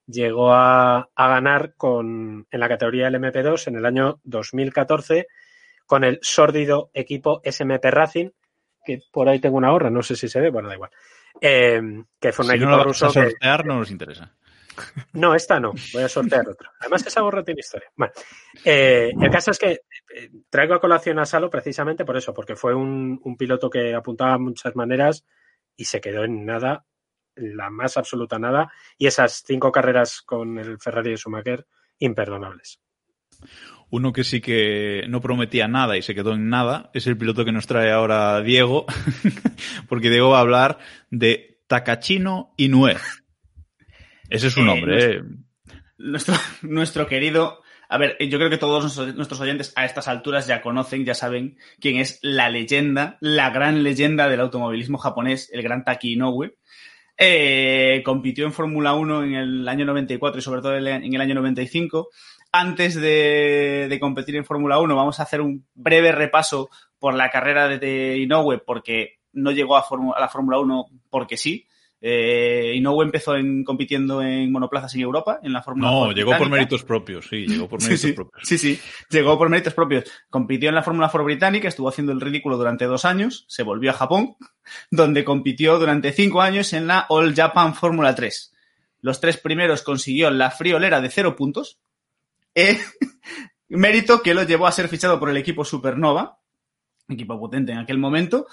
[0.07, 5.29] llegó a, a ganar con, en la categoría del MP2 en el año 2014
[5.87, 8.31] con el sórdido equipo SMP Racing,
[8.85, 10.91] que por ahí tengo una gorra, no sé si se ve, bueno, da igual.
[11.41, 11.81] Eh,
[12.19, 14.35] que fue un Si equipo no vas a ruso que- sortear, no nos interesa.
[15.15, 15.73] no, esta no.
[15.93, 16.71] Voy a sortear otra.
[16.81, 17.89] Además, esa gorra tiene historia.
[17.97, 18.13] Bueno,
[18.65, 19.71] eh, el caso es que
[20.15, 23.95] eh, traigo a colación a Salo precisamente por eso, porque fue un, un piloto que
[23.95, 25.25] apuntaba a muchas maneras
[25.77, 26.85] y se quedó en nada,
[27.37, 31.67] en la más absoluta nada, y esas cinco carreras con el Ferrari de Schumacher,
[31.99, 32.81] imperdonables.
[33.91, 37.45] Uno que sí que no prometía nada y se quedó en nada es el piloto
[37.45, 38.85] que nos trae ahora Diego,
[39.89, 40.79] porque Diego va a hablar
[41.11, 42.97] de Takachino Inoue.
[44.29, 45.23] Ese es su Eh, nombre, ¿eh?
[45.99, 47.63] Nuestro, nuestro querido.
[47.91, 51.15] A ver, yo creo que todos nuestros, nuestros oyentes a estas alturas ya conocen, ya
[51.15, 56.59] saben quién es la leyenda, la gran leyenda del automovilismo japonés, el gran Taki Inoue.
[57.17, 61.35] Eh, compitió en Fórmula 1 en el año 94 y sobre todo en el año
[61.35, 62.11] 95.
[62.51, 67.31] Antes de, de competir en Fórmula 1, vamos a hacer un breve repaso por la
[67.31, 69.85] carrera de, Inoue, porque no llegó a,
[70.21, 71.67] la Fórmula 1 porque sí.
[72.01, 76.49] Eh, Inoue empezó en, compitiendo en monoplazas en Europa, en la Fórmula No, llegó por
[76.49, 78.43] méritos propios, sí, llegó por méritos sí, propios.
[78.47, 78.81] sí, sí,
[79.11, 80.05] llegó por méritos propios.
[80.31, 83.91] Compitió en la Fórmula Ford británica, estuvo haciendo el ridículo durante dos años, se volvió
[83.91, 84.37] a Japón,
[84.91, 88.55] donde compitió durante cinco años en la All Japan Fórmula 3.
[89.01, 91.81] Los tres primeros consiguió la friolera de cero puntos,
[92.59, 92.81] eh,
[93.69, 96.41] mérito que lo llevó a ser fichado por el equipo Supernova,
[97.09, 98.47] equipo potente en aquel momento,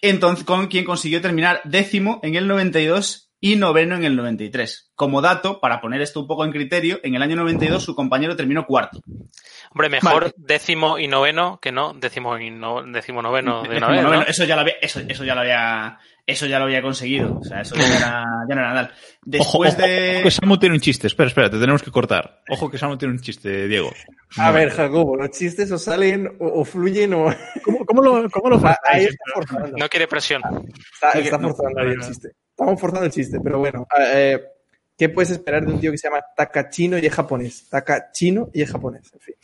[0.00, 4.92] entonces con quien consiguió terminar décimo en el 92 y noveno en el 93.
[4.94, 8.34] Como dato, para poner esto un poco en criterio, en el año 92 su compañero
[8.36, 9.00] terminó cuarto.
[9.72, 10.34] Hombre, mejor Vale.
[10.38, 13.62] décimo y noveno que no décimo y no, décimo noveno
[14.26, 17.38] Eso ya lo había, eso, eso ya lo había, eso ya lo había conseguido.
[17.38, 18.90] O sea, eso ya era, ya no era nada.
[19.38, 20.14] Ojo, Después ojo, de.
[20.16, 21.06] ojo que Samu tiene un chiste.
[21.06, 22.40] Espera, espera, te tenemos que cortar.
[22.48, 23.92] Ojo que Samu tiene un chiste, Diego.
[24.38, 27.26] A ver, Jacobo, los chistes o salen o, o fluyen o.
[27.62, 29.76] ¿Cómo, cómo lo, cómo lo Ah, Ahí está forzando.
[29.76, 30.42] No quiere presión.
[30.94, 32.30] Está, Sí, está no, forzando no, el chiste.
[32.58, 33.86] Estamos forzando el chiste, pero bueno.
[34.00, 34.40] Eh,
[34.96, 37.68] ¿Qué puedes esperar de un tío que se llama Takachino y es japonés?
[37.68, 39.34] Takachino y es japonés, en fin.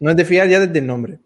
[0.00, 1.20] No es de fiar ya desde el nombre.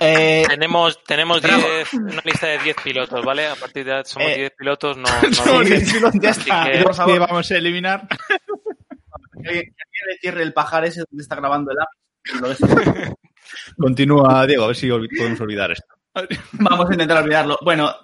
[0.00, 1.42] Eh, Tenemos, tenemos.
[1.42, 3.46] 10, una lista de 10 pilotos, ¿vale?
[3.48, 6.64] A partir de ahí somos Eh, 10 pilotos, no, somos no 10 pilotos, ya está.
[6.70, 7.12] Que- Por favor.
[7.14, 8.08] Que vamos a eliminar.
[9.42, 11.88] que le cierre el pajar ese donde está grabando el app.
[13.78, 15.86] Continúa, Diego, a ver si podemos olvidar esto.
[16.52, 17.58] Vamos a intentar olvidarlo.
[17.62, 17.94] Bueno,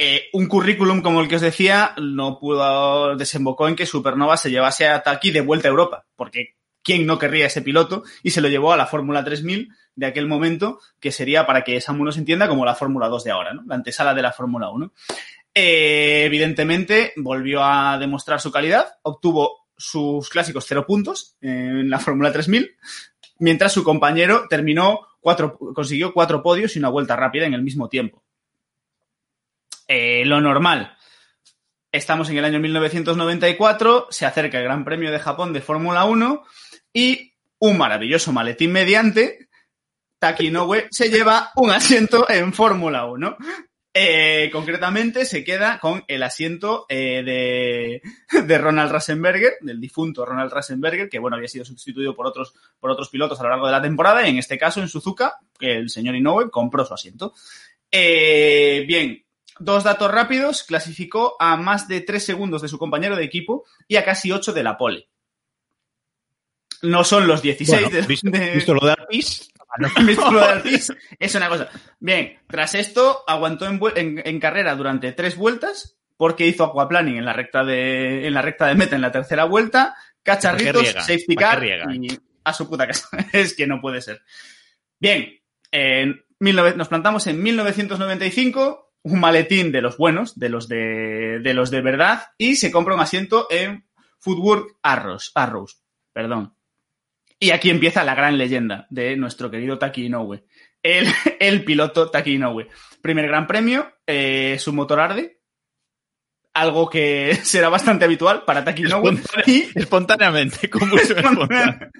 [0.00, 4.48] eh, un currículum como el que os decía no pudo desembocó en que Supernova se
[4.48, 8.40] llevase a Taki de vuelta a Europa, porque quién no querría ese piloto y se
[8.40, 12.16] lo llevó a la Fórmula 3000 de aquel momento, que sería para que Samu nos
[12.16, 13.64] entienda como la Fórmula 2 de ahora, ¿no?
[13.66, 14.92] La antesala de la Fórmula 1.
[15.52, 22.32] Eh, evidentemente volvió a demostrar su calidad, obtuvo sus clásicos cero puntos en la Fórmula
[22.32, 22.76] 3000,
[23.40, 27.88] mientras su compañero terminó cuatro, consiguió cuatro podios y una vuelta rápida en el mismo
[27.88, 28.22] tiempo.
[29.88, 30.94] Eh, lo normal.
[31.90, 36.44] Estamos en el año 1994, se acerca el Gran Premio de Japón de Fórmula 1
[36.92, 39.48] y un maravilloso maletín mediante,
[40.18, 43.38] Taki Inoue se lleva un asiento en Fórmula 1.
[43.94, 50.52] Eh, concretamente se queda con el asiento eh, de, de, Ronald Rasenberger, del difunto Ronald
[50.52, 53.72] Rasenberger, que bueno, había sido sustituido por otros, por otros pilotos a lo largo de
[53.72, 57.32] la temporada, y en este caso en Suzuka, el señor Inoue compró su asiento.
[57.90, 59.24] Bien,
[59.60, 63.96] dos datos rápidos, clasificó a más de tres segundos de su compañero de equipo y
[63.96, 65.08] a casi ocho de la pole.
[66.82, 69.50] No son los 16 Bueno, de, visto, de- visto lo de Artis,
[70.06, 70.80] ¿Visto lo de?
[71.18, 71.68] Es una cosa.
[72.00, 77.16] Bien, tras esto, aguantó en, vuel- en- en carrera durante tres vueltas, porque hizo aquaplaning
[77.16, 80.82] en la recta de, en la recta de meta en la tercera vuelta, cacharritos, ¿Para
[80.84, 81.00] qué riega?
[81.02, 83.08] safety ¿Para qué car y a su puta casa.
[83.32, 84.22] es que no puede ser.
[84.98, 85.38] Bien,
[85.70, 91.54] en 19 nos plantamos en 1995, un maletín de los buenos, de los de, de
[91.54, 93.84] los de verdad, y se compra un asiento en
[94.18, 95.80] Footwork Arrows, Arrows,
[96.12, 96.54] perdón.
[97.40, 100.44] Y aquí empieza la gran leyenda de nuestro querido Taki Inoue.
[100.82, 101.06] El,
[101.40, 102.68] el piloto Taki Inoue.
[103.00, 105.40] Primer gran premio, eh, su motor arde.
[106.54, 109.18] Algo que será bastante habitual para Taki Inoue.
[109.46, 111.90] Y espontáneamente, combustión espontánea.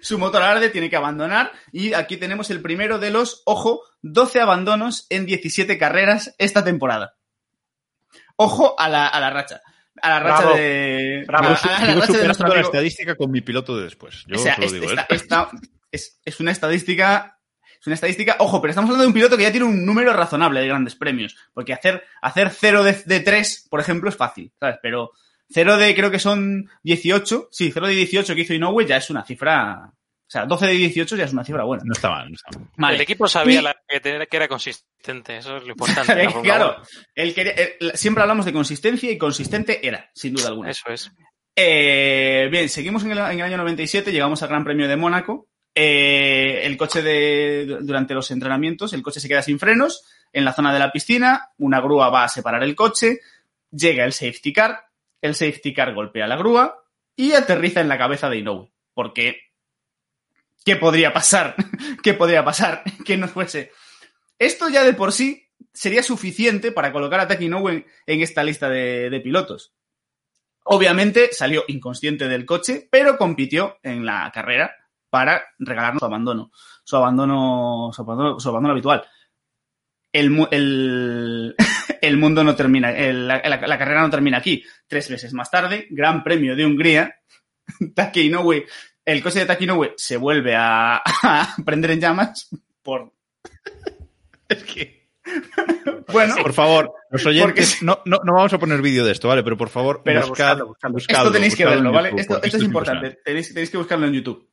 [0.00, 1.52] Su motor arde, tiene que abandonar.
[1.72, 7.14] Y aquí tenemos el primero de los, ojo, 12 abandonos en 17 carreras esta temporada.
[8.36, 9.60] Ojo a la, a la racha.
[10.02, 10.56] A la racha Bravo.
[10.56, 11.24] de.
[11.26, 11.48] Bravo.
[11.48, 11.54] a- a
[11.86, 14.24] la racha de superando la estadística con mi piloto de después.
[14.26, 15.14] Yo o sea, es, digo esta- esto.
[15.14, 15.50] esta-
[15.90, 17.38] es, es una estadística.
[17.80, 18.36] Es una estadística.
[18.40, 20.96] Ojo, pero estamos hablando de un piloto que ya tiene un número razonable de grandes
[20.96, 21.36] premios.
[21.54, 24.76] Porque hacer, hacer 0 de, de 3, por ejemplo, es fácil, ¿sabes?
[24.82, 25.12] Pero
[25.52, 27.48] 0 de, creo que son 18.
[27.50, 29.90] Sí, 0 de 18 que hizo Inoue ya es una cifra.
[29.90, 31.84] O sea, 12 de 18 ya es una cifra buena.
[31.86, 32.68] No está mal, no está mal.
[32.76, 32.96] Vale.
[32.96, 36.26] El equipo sabía Y- la- que, tener- que era consistente, eso es lo importante.
[36.42, 36.76] claro,
[37.14, 40.70] quería- él- siempre hablamos de consistencia y consistente era, sin duda alguna.
[40.70, 41.12] Eso es.
[41.54, 45.48] Eh, bien, seguimos en el, en el año 97, llegamos al Gran Premio de Mónaco.
[45.74, 50.52] Eh, el coche de, durante los entrenamientos, el coche se queda sin frenos en la
[50.54, 53.20] zona de la piscina, una grúa va a separar el coche,
[53.70, 54.85] llega el safety car,
[55.20, 56.82] el safety car golpea la grúa
[57.16, 58.70] y aterriza en la cabeza de Inoue.
[58.94, 59.40] Porque,
[60.64, 61.56] ¿qué podría pasar?
[62.02, 63.72] ¿Qué podría pasar que no fuese?
[64.38, 68.68] Esto ya de por sí sería suficiente para colocar a Taki Inoue en, esta lista
[68.68, 69.74] de, pilotos.
[70.64, 74.74] Obviamente salió inconsciente del coche, pero compitió en la carrera
[75.10, 76.50] para regalarnos su abandono,
[76.84, 79.06] su abandono, su abandono, su abandono habitual.
[80.12, 81.54] El, el,
[82.00, 84.62] el mundo no termina, el- la, la- la carrera no termina aquí.
[84.86, 87.16] Tres meses más tarde, Gran Premio de Hungría,
[87.94, 88.66] Taki Inoue,
[89.04, 92.48] el coche de Taki Inoue se vuelve a, a prender en llamas
[92.82, 93.12] por...
[94.48, 95.08] es que...
[96.12, 99.42] bueno, Por favor, los oyentes, no, no, no vamos a poner vídeo de esto, ¿vale?
[99.42, 100.94] Pero por favor, Pero buscad, buscadlo, buscadlo.
[100.94, 102.10] buscadlo, Esto tenéis que verlo, ¿vale?
[102.10, 103.18] YouTube, Esto, porque esto es importante.
[103.24, 104.48] Tenéis, tenéis que buscarlo en YouTube.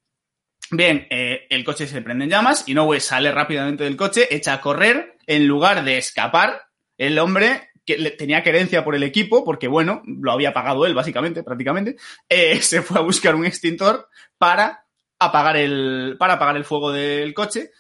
[0.72, 2.68] Bien, eh, el coche se prende en llamas.
[2.68, 5.18] Inoue sale rápidamente del coche, echa a correr.
[5.28, 6.64] En lugar de escapar,
[7.08, 11.44] el hombre que tenía querencia por el equipo, porque bueno, lo había pagado él, básicamente,
[11.44, 11.98] prácticamente,
[12.30, 14.86] eh, se fue a buscar un extintor para
[15.20, 17.72] apagar el, para apagar el fuego del coche.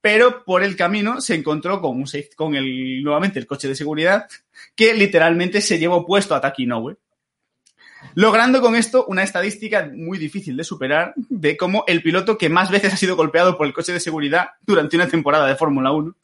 [0.00, 4.26] Pero por el camino se encontró con un con el, nuevamente el coche de seguridad,
[4.74, 6.96] que literalmente se llevó puesto a Taki Inoue
[8.14, 12.70] logrando con esto una estadística muy difícil de superar de cómo el piloto que más
[12.70, 16.14] veces ha sido golpeado por el coche de seguridad durante una temporada de Fórmula 1.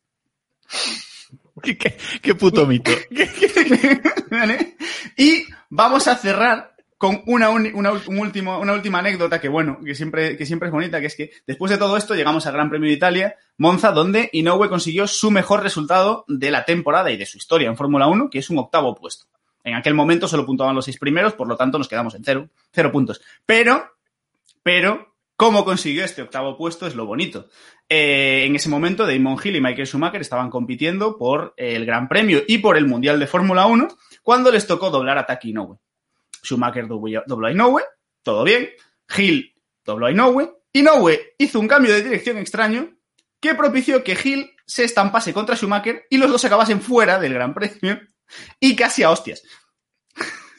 [2.23, 2.91] ¿Qué, puto mito.
[5.17, 10.73] Y vamos a cerrar con una última anécdota que, bueno, que siempre, que siempre es
[10.73, 13.93] bonita, que es que después de todo esto llegamos al Gran Premio de Italia, Monza,
[13.93, 18.09] donde Inoue consiguió su mejor resultado de la temporada y de su historia en Fórmula
[18.09, 19.27] 1, que es un octavo puesto.
[19.65, 22.49] En aquel momento solo puntuaban los seis primeros, por lo tanto nos quedamos en cero,
[22.73, 23.21] cero puntos.
[23.45, 23.93] Pero,
[24.63, 27.49] pero, cómo consiguió este octavo puesto es lo bonito.
[27.89, 32.43] Eh, en ese momento, Damon Hill y Michael Schumacher estaban compitiendo por el Gran Premio
[32.47, 33.87] y por el Mundial de Fórmula 1
[34.25, 35.79] cuando les tocó doblar a Taki Inoue.
[36.43, 37.83] Schumacher dobló a Inoue,
[38.25, 38.69] todo bien.
[39.17, 40.59] Hill dobló a Inoue.
[40.73, 42.97] Inoue hizo un cambio de dirección extraño
[43.41, 47.55] que propició que Hill se estampase contra Schumacher y los dos acabasen fuera del Gran
[47.55, 48.01] Premio
[48.59, 49.45] y casi a hostias.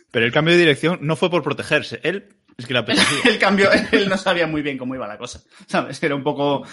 [0.09, 1.99] Pero el cambio de dirección no fue por protegerse.
[2.01, 2.29] Él
[2.59, 2.85] es que la
[3.25, 6.01] el cambio, él no sabía muy bien cómo iba la cosa, ¿sabes?
[6.03, 6.63] Era un poco...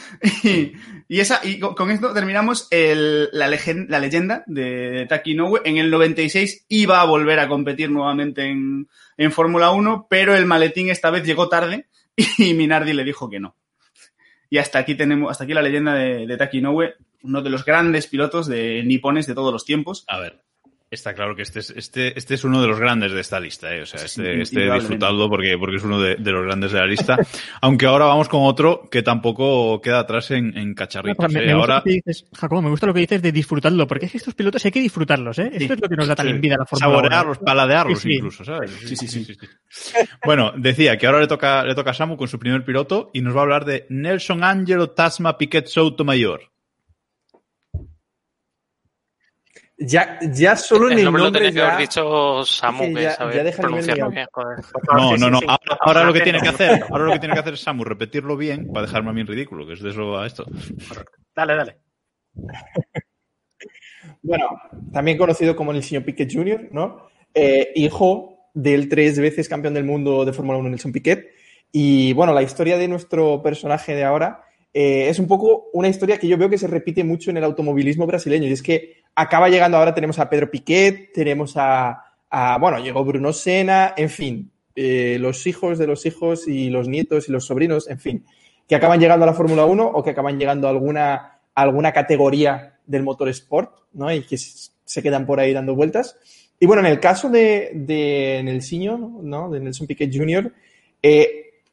[0.42, 0.72] Y,
[1.08, 5.62] y esa, y con, esto terminamos el- la, legen- la leyenda de Taki Inoue.
[5.64, 10.44] En el 96 iba a volver a competir nuevamente en, en Fórmula 1, pero el
[10.44, 11.86] maletín esta vez llegó tarde
[12.38, 13.56] y Minardi le dijo que no.
[14.50, 17.64] Y hasta aquí tenemos, hasta aquí la leyenda de, de Taki Inoue, uno de los
[17.64, 20.04] grandes pilotos de nipones de todos los tiempos.
[20.08, 20.42] A ver.
[20.88, 23.74] Está claro que este es, este, este es uno de los grandes de esta lista,
[23.74, 23.82] ¿eh?
[23.82, 26.78] O sea, este, Sí, este disfrutadlo porque, porque es uno de, de los grandes de
[26.78, 27.16] la lista.
[27.60, 31.32] Aunque ahora vamos con otro que tampoco queda atrás en, en cacharritos.
[31.32, 31.46] Me, ¿eh?
[31.46, 34.06] me gusta Ahora, lo que dices, Jacobo, me gusta lo que dices de disfrutarlo, porque
[34.06, 35.50] es que estos pilotos hay que disfrutarlos, ¿eh?
[35.52, 36.96] Esto es lo que nos da también vida a la Fórmula 1.
[36.96, 38.14] saborearlos, paladearlos Sí, sí.
[38.14, 38.70] incluso, ¿sabes?
[38.70, 39.36] Sí, sí, sí.
[40.24, 43.22] Bueno, decía que ahora le toca, le toca a Samu con su primer piloto y
[43.22, 46.42] nos va a hablar de Nelson Angelo Tasma Piquet Sotomayor.
[49.78, 52.88] Ya, ya solo en El el nombre lo tenía que ya- haber dicho Samu, es
[52.88, 54.56] que que ya- deja pronunciarlo bien, joder.
[54.58, 55.38] No, Sí, no, sí, no.
[55.40, 55.46] sí.
[55.48, 58.36] Ahora, ahora lo que tiene que hacer, ahora lo que tiene que hacer Samu, repetirlo
[58.38, 60.46] bien para dejarme a mí en ridículo, que es de eso va esto.
[61.34, 61.76] Dale, dale.
[64.22, 64.48] Bueno,
[64.92, 67.08] también conocido como el señor Piquet Jr., ¿no?
[67.34, 71.30] Eh, hijo del tres veces campeón del mundo de Fórmula 1, Nelson Piquet.
[71.72, 74.42] Y bueno, la historia de nuestro personaje de ahora
[74.78, 77.44] eh, es un poco una historia que yo veo que se repite mucho en el
[77.44, 78.46] automovilismo brasileño.
[78.46, 82.04] Y es que acaba llegando ahora, tenemos a Pedro Piquet, tenemos a,
[82.60, 87.26] bueno, llegó Bruno Senna, en fin, eh, los hijos de los hijos y los nietos
[87.26, 88.26] y los sobrinos, en fin,
[88.68, 92.78] que acaban llegando a la Fórmula 1 o que acaban llegando a alguna, alguna categoría
[92.84, 94.12] del motor sport, ¿no?
[94.12, 96.18] Y que se quedan por ahí dando vueltas.
[96.60, 99.48] Y bueno, en el caso de, de Nelsinho, ¿no?
[99.48, 100.52] De Nelson Piquet Jr.,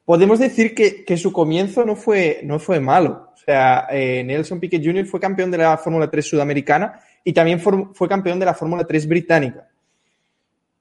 [0.04, 3.30] podemos decir que, su comienzo no fue, no fue malo.
[3.34, 5.06] O sea, eh, Nelson Piquet Jr.
[5.06, 9.08] fue campeón de la Fórmula 3 sudamericana y también fue campeón de la Fórmula 3
[9.08, 9.68] británica.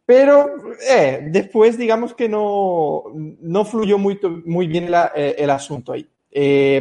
[0.05, 0.55] Pero
[0.89, 6.07] eh, después, digamos que no, no fluyó muy, muy bien eh, el asunto ahí.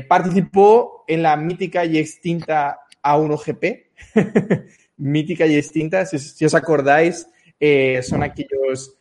[0.09, 3.85] Participó en la mítica y extinta A1GP.
[4.97, 7.29] mítica y extinta, si, si os acordáis,
[8.03, 8.97] son aquellos,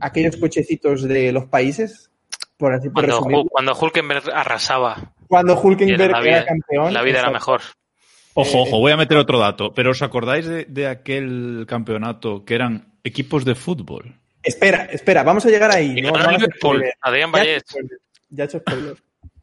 [0.00, 2.10] aquellos cochecitos de los países,
[2.56, 6.94] por así por Cuando, cuando Hulkenberg arrasaba, Cuando era Hulkenberg la era vida, campeón.
[6.94, 7.60] la vida era mejor.
[8.34, 9.72] Ojo, ojo, voy a meter otro dato.
[9.74, 14.16] Pero ¿os acordáis de, de aquel campeonato que eran equipos de fútbol?
[14.42, 16.00] Espera, espera, vamos a llegar ahí.
[16.02, 16.84] No, no Liverpool.
[17.00, 17.62] Adrián Ya he Vallés.
[18.28, 18.96] Ya he hecho spoiler.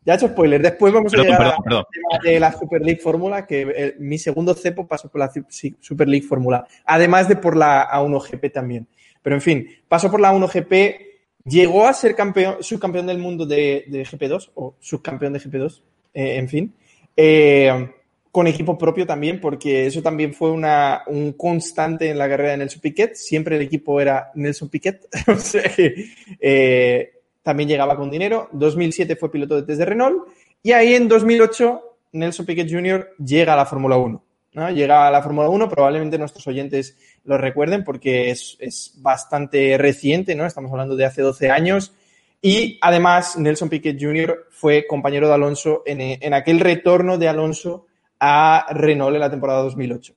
[0.04, 0.62] Ya he hecho spoiler.
[0.62, 1.84] Después vamos a llegar perdón, perdón.
[2.12, 5.32] al tema de la Super League Fórmula, que eh, mi segundo cepo pasó por la
[5.80, 8.88] Super League Fórmula, además de por la A1GP también.
[9.22, 11.11] Pero en fin, pasó por la A1GP,
[11.46, 15.82] llegó a ser campeón, subcampeón del mundo de, de GP2, o subcampeón de GP2,
[16.14, 16.74] eh, en fin.
[17.16, 17.92] Eh,
[18.32, 22.58] con equipo propio también, porque eso también fue una, un constante en la carrera de
[22.58, 23.16] Nelson Piquet.
[23.16, 25.08] Siempre el equipo era Nelson Piquet.
[25.28, 26.06] o sea que
[26.40, 27.12] eh,
[27.44, 28.48] también llegaba con dinero.
[28.54, 30.30] 2007 fue piloto de test de Renault.
[30.64, 31.82] Y ahí en 2008
[32.14, 33.16] Nelson Piquet Jr.
[33.18, 34.24] llega a la Fórmula 1.
[34.54, 40.36] Llega a la Fórmula 1, probablemente nuestros oyentes lo recuerden porque es, es bastante reciente,
[40.36, 40.46] ¿no?
[40.46, 41.94] Estamos hablando de hace 12 años.
[42.42, 44.48] Y además, Nelson Piquet Jr.
[44.50, 47.86] fue compañero de Alonso en, en aquel retorno de Alonso
[48.20, 50.14] a Renault en la temporada 2008.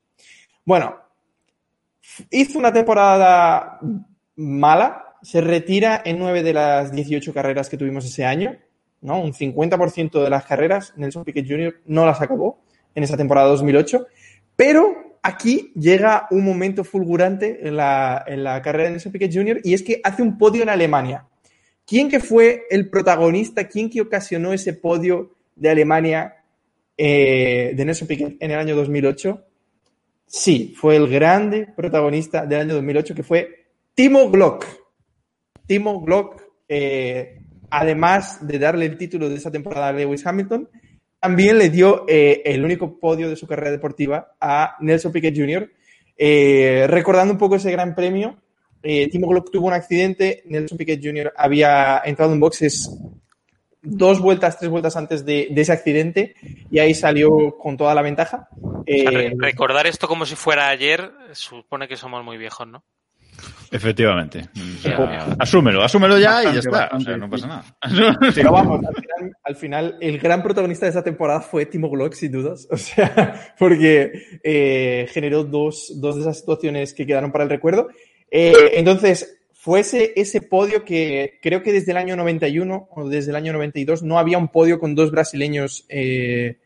[0.65, 0.97] Bueno,
[2.31, 3.79] hizo una temporada
[4.37, 8.57] mala, se retira en nueve de las 18 carreras que tuvimos ese año,
[9.01, 9.21] ¿no?
[9.21, 11.83] Un 50% de las carreras, Nelson Piquet Jr.
[11.87, 12.65] no las acabó
[12.95, 14.07] en esa temporada 2008,
[14.57, 19.61] pero aquí llega un momento fulgurante en la, carrera de Nelson Piquet Jr.
[19.65, 21.27] y es que hace un podio en Alemania.
[21.87, 26.37] ¿Quién que fue el protagonista, quién que ocasionó ese podio de Alemania
[26.97, 29.45] eh, de Nelson Piquet en el año 2008?
[30.27, 34.67] Sí, fue el grande protagonista del año 2008 que fue Timo Glock.
[35.67, 37.41] Timo Glock, eh,
[37.71, 40.69] además de darle el título de esa temporada a Lewis Hamilton,
[41.25, 45.71] también le dio eh, el único podio de su carrera deportiva a Nelson Piquet Jr.
[46.19, 48.37] Eh, recordando un poco ese gran premio,
[48.83, 51.33] eh, Timo Glock tuvo un accidente, Nelson Piquet Jr.
[51.35, 52.91] había entrado en boxes
[53.81, 56.35] dos vueltas, tres vueltas antes de, de ese accidente
[56.71, 58.49] y ahí salió con toda la ventaja.
[58.61, 62.85] O sea, re- recordar esto como si fuera ayer supone que somos muy viejos, ¿no?
[63.75, 64.49] Efectivamente.
[64.85, 65.35] Ya.
[65.37, 66.97] Asúmelo, asúmelo ya y ya Bastante, está.
[66.97, 67.65] O sea, no pasa nada.
[68.33, 72.13] Pero vamos, al final, al final, el gran protagonista de esa temporada fue Timo Glock,
[72.15, 72.69] sin dudas.
[72.75, 74.13] O sea, porque
[74.45, 77.89] eh, generó dos, dos de esas situaciones que quedaron para el recuerdo.
[78.31, 83.31] Eh, entonces, fue ese, ese podio que creo que desde el año 91 o desde
[83.31, 86.59] el año 92 no había un podio con dos brasileños eh,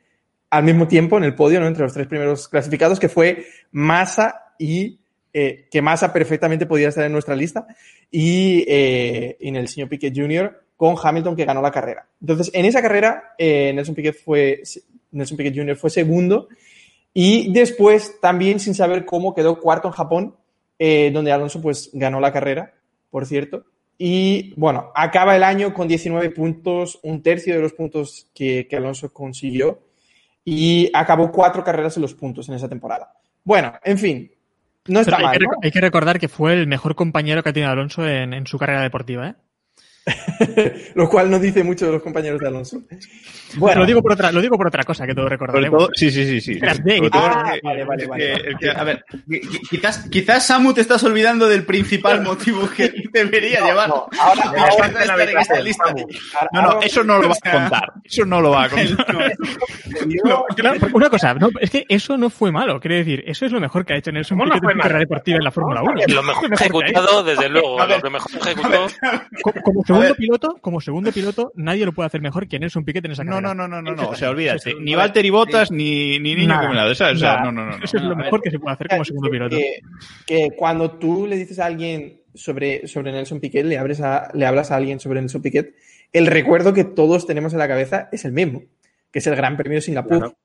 [0.51, 1.69] al mismo tiempo en el podio, ¿no?
[1.69, 4.99] entre los tres primeros clasificados, que fue Massa y
[5.33, 7.67] eh, que Massa perfectamente podía estar en nuestra lista,
[8.11, 10.63] y, eh, en el señor Piquet Jr.
[10.77, 12.07] con Hamilton que ganó la carrera.
[12.21, 14.63] Entonces, en esa carrera, eh, Nelson, Piquet fue,
[15.11, 15.77] Nelson Piquet Jr.
[15.77, 16.49] fue segundo,
[17.13, 20.37] y después, también sin saber cómo, quedó cuarto en Japón,
[20.79, 22.75] donde Alonso pues ganó la carrera,
[23.11, 23.65] por cierto.
[23.97, 29.13] Y bueno, acaba el año con 19 puntos, un tercio de los puntos que Alonso
[29.13, 29.81] consiguió,
[30.51, 33.13] y acabó cuatro carreras en los puntos en esa temporada.
[33.45, 34.33] Bueno, en fin,
[34.89, 35.51] No está Pero hay, mal, que, ¿no?
[35.53, 38.47] rec- hay que recordar que fue el mejor compañero que ha tenido Alonso en, en
[38.47, 39.35] su carrera deportiva, ¿eh?
[40.95, 42.83] Lo cual no dice mucho de los compañeros de Alonso.
[43.59, 45.79] lo, digo por otra, lo digo por otra cosa que todos recordaremos.
[45.79, 46.61] Todo- sí, sí, sí, sí.
[47.13, 48.25] Ah, vale, vale, vale.
[48.25, 52.23] que- es que, a ver, Qui- qui- Quizás, quizás Samu te estás olvidando del principal
[52.23, 53.89] motivo que debería llevar.
[53.89, 55.85] no, ahora- a ahora- estar en esta lista.
[56.53, 57.93] No, no, eso no lo va a contar.
[58.05, 59.35] Eso no lo va a contar.
[60.57, 63.61] Claro, una cosa, no, es que eso no fue malo, quiero decir, eso es lo
[63.61, 65.51] mejor que ha hecho Nelson ¿Cómo no Piquet fue en su carrera deportiva en la
[65.51, 65.93] Fórmula 1.
[66.09, 68.87] Lo mejor ejecutado, desde luego, lo que mejor ejecutó.
[69.87, 73.13] Como segundo piloto, como segundo piloto, nadie lo puede hacer mejor que Nelson Piquet en
[73.13, 73.55] esa No, carrera.
[73.55, 74.09] no, no, no, no, no.
[74.11, 74.75] O sea, olvídate.
[74.81, 77.79] Ni Valtteri Bottas ni, ni niño me la O sea, no, no, no.
[77.79, 77.85] no.
[77.85, 79.57] Eso es lo mejor que se puede hacer como segundo piloto.
[79.57, 79.81] que,
[80.27, 84.47] que cuando tú le dices a alguien sobre, sobre Nelson Piquet, le, abres a- le
[84.47, 85.75] hablas a alguien sobre Nelson Piquet,
[86.13, 88.63] el recuerdo que todos tenemos en la cabeza es el mismo,
[89.11, 90.19] que es el Gran Premio de Singapur.
[90.19, 90.37] Claro.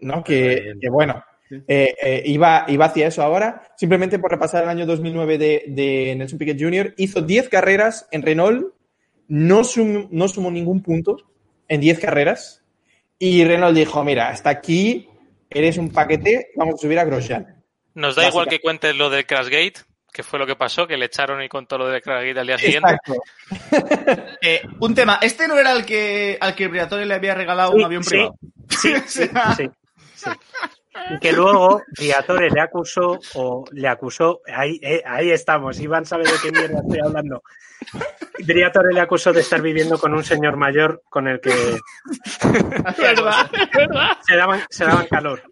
[0.00, 0.24] ¿no?
[0.24, 1.24] Que, que bueno,
[1.68, 3.62] eh, eh, iba, iba hacia eso ahora.
[3.76, 8.22] Simplemente por repasar el año 2009 de, de Nelson Piquet Jr., hizo 10 carreras en
[8.22, 8.74] Renault,
[9.32, 11.16] no, sum- no sumó ningún punto
[11.66, 12.62] en 10 carreras.
[13.18, 15.08] Y Renault dijo: Mira, hasta aquí
[15.48, 17.64] eres un paquete, vamos a subir a Grosjean.
[17.94, 19.80] Nos da igual que cuentes lo del Crashgate,
[20.12, 22.58] que fue lo que pasó, que le echaron y contó lo del Crashgate al día
[22.58, 22.90] siguiente.
[22.92, 23.14] Exacto.
[24.44, 25.18] Eh, un tema.
[25.22, 28.10] ¿Este no era el que al que Briatore le había regalado un avión sí.
[28.10, 28.34] privado?
[28.68, 29.70] Sí, sí, sí,
[30.16, 30.30] sí.
[31.10, 36.24] Y que luego Briatore le acusó, o le acusó, ahí, eh, ahí estamos, Iván sabe
[36.24, 37.42] de qué mierda estoy hablando.
[38.44, 41.50] Briatore le acusó de estar viviendo con un señor mayor con el que
[42.98, 43.50] ¿Verdad?
[44.26, 45.42] se daban, se daban calor.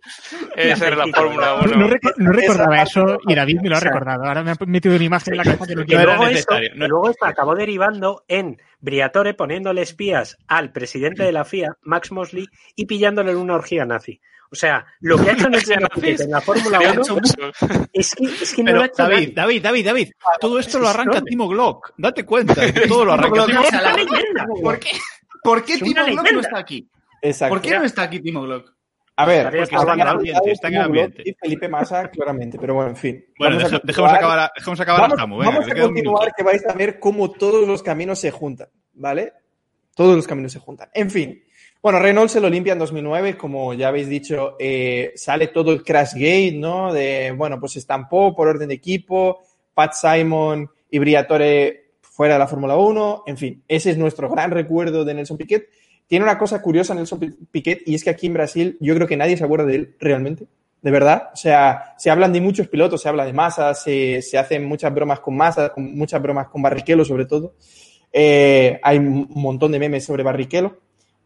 [0.57, 1.77] Esa era la Fórmula No, 1.
[1.77, 4.25] no reco- no recordaba Esa- eso y David me lo ha recordado.
[4.25, 6.03] Ahora me ha metido una imagen en la cabeza que no quiero.
[6.03, 11.23] era luego, necesario, no y luego esto acabó derivando en Briatore poniéndole espías al presidente
[11.23, 14.21] de la FIA, Max Mosley, y pillándole en una orgía nazi.
[14.53, 17.35] O sea, lo que ha hecho Nelson Piquet en la Fórmula Había 1 hecho mucho.
[17.93, 19.33] es que, es que no Pero, lo ha hecho David, nadie.
[19.35, 21.21] David, David, David, todo esto es lo arranca.
[21.23, 21.93] Timo Glock.
[21.97, 22.55] Date cuenta,
[22.89, 23.63] todo lo arranca Glock, Timo
[23.97, 24.47] leyenda.
[24.63, 24.91] ¿Por qué,
[25.43, 26.89] ¿por qué Timo Glock no está aquí?
[27.23, 27.55] Exacto.
[27.55, 28.73] ¿Por qué no está aquí Timo Glock?
[29.17, 31.23] A ver, porque acabando están el ambiente, está en el Glock ambiente.
[31.27, 33.25] y Felipe Massa, claramente, pero bueno, en fin.
[33.39, 35.75] Bueno, Vamos a deja- dejemos acabar a, dejemos acabar vamos, a Samu, venga, vamos a
[35.81, 39.35] continuar que vais a ver cómo todos los caminos se juntan, ¿vale?
[39.95, 40.89] Todos los caminos se juntan.
[40.95, 41.45] En fin.
[41.83, 45.83] Bueno, Renault se lo limpia en 2009, como ya habéis dicho, eh, sale todo el
[45.83, 46.93] Crashgate, ¿no?
[46.93, 49.39] De, bueno, pues estampó por orden de equipo,
[49.73, 54.51] Pat Simon y Briatore fuera de la Fórmula 1, en fin, ese es nuestro gran
[54.51, 55.71] recuerdo de Nelson Piquet.
[56.07, 59.07] Tiene una cosa curiosa Nelson Pi- Piquet y es que aquí en Brasil yo creo
[59.07, 60.47] que nadie se acuerda de él realmente,
[60.83, 61.31] de verdad.
[61.33, 64.93] O sea, se hablan de muchos pilotos, se habla de Massa, se, se hacen muchas
[64.93, 67.55] bromas con Massa, con, muchas bromas con Barrichello sobre todo.
[68.13, 70.77] Eh, hay un montón de memes sobre Barrichello,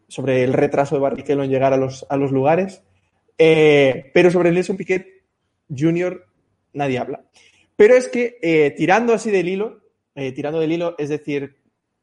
[0.07, 2.83] sobre el retraso de Barrichello en llegar a los, a los lugares.
[3.37, 5.07] Eh, pero sobre Nelson Piquet
[5.75, 6.25] Jr.
[6.73, 7.25] nadie habla.
[7.75, 9.81] Pero es que eh, tirando así del hilo,
[10.15, 11.57] eh, tirando del hilo, es decir,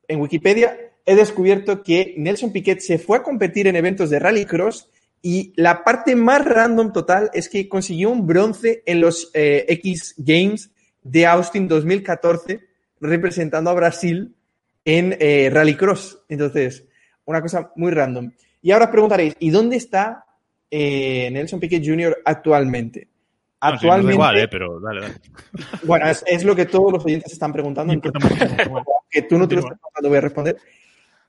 [0.08, 0.76] en Wikipedia
[1.06, 4.90] he descubierto que Nelson Piquet se fue a competir en eventos de rallycross
[5.22, 10.70] y la parte más random total es que consiguió un bronce en los X Games
[11.02, 12.60] de Austin 2014
[13.00, 14.34] representando a Brasil
[14.84, 15.16] en
[15.52, 16.24] rallycross.
[16.28, 16.84] Entonces,
[17.24, 18.30] una cosa muy random.
[18.60, 20.24] Y ahora os preguntaréis, ¿y dónde está
[20.70, 22.18] eh, Nelson Piquet Jr.
[22.24, 23.08] actualmente?
[23.62, 25.14] No, sí, Actualmente, igual, eh, pero dale, dale.
[25.84, 27.94] bueno, es, es lo que todos los oyentes están preguntando.
[29.10, 30.56] Que tú no te lo estás preguntando, voy a responder.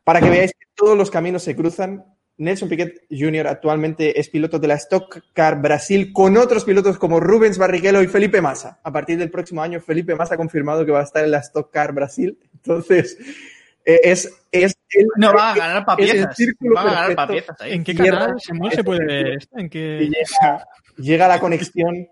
[0.05, 2.05] Para que veáis que todos los caminos se cruzan.
[2.37, 3.47] Nelson Piquet Jr.
[3.47, 8.07] actualmente es piloto de la Stock Car Brasil con otros pilotos como Rubens Barrichello y
[8.07, 8.79] Felipe Massa.
[8.83, 11.39] A partir del próximo año, Felipe Massa ha confirmado que va a estar en la
[11.39, 12.39] Stock Car Brasil.
[12.53, 13.17] Entonces,
[13.85, 17.73] es, es el, No, va a ganar es círculo Va a ganar ahí.
[17.73, 18.35] ¿En qué canal
[18.71, 19.57] se puede ver esto?
[19.57, 20.09] ¿En Y qué...
[20.09, 20.67] llega,
[20.97, 22.07] llega la conexión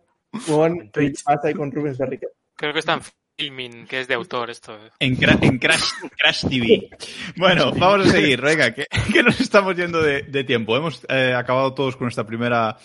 [0.47, 0.91] con
[1.27, 2.31] Massa y con Rubens Barrichello.
[2.55, 3.01] Creo que está en
[3.37, 4.77] filming, que es de autor esto.
[4.99, 5.83] En, Cra- en Crash,
[6.17, 6.89] Crash TV.
[7.37, 10.75] Bueno, vamos a seguir, venga, que, que nos estamos yendo de, de tiempo.
[10.77, 12.77] Hemos eh, acabado todos con esta primera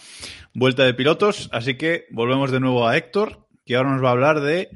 [0.54, 4.12] vuelta de pilotos, así que volvemos de nuevo a Héctor, que ahora nos va a
[4.12, 4.70] hablar de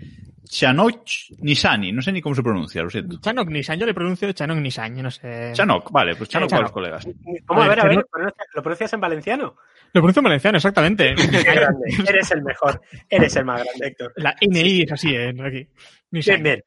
[0.50, 1.02] Chanok
[1.38, 1.92] Nisani.
[1.92, 3.20] No sé ni cómo se pronuncia, lo siento.
[3.20, 5.52] Chanok Nissan, yo le pronuncio Chanok Nissan, yo no sé.
[5.54, 6.74] Chanok, vale, pues Chanok para los Chanok.
[6.74, 7.08] colegas.
[7.46, 7.62] ¿Cómo?
[7.62, 9.56] A ver, a ver, ¿lo pronuncias- ¿lo pronuncias en valenciano?
[9.92, 11.14] Lo pronuncio en valenciano, exactamente.
[12.08, 12.80] Eres el mejor.
[13.08, 14.12] Eres el más grande, Héctor.
[14.16, 15.28] La NI es así, ¿eh?
[15.28, 15.68] Aquí.
[16.10, 16.34] Nissan.
[16.34, 16.64] Bien, bien.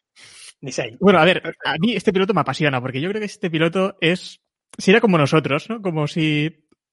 [0.62, 0.96] Ni sé.
[1.02, 3.98] Bueno, a ver, a mí este piloto me apasiona, porque yo creo que este piloto
[4.00, 4.40] es.
[4.78, 5.82] Sería como nosotros, ¿no?
[5.82, 6.46] Como si.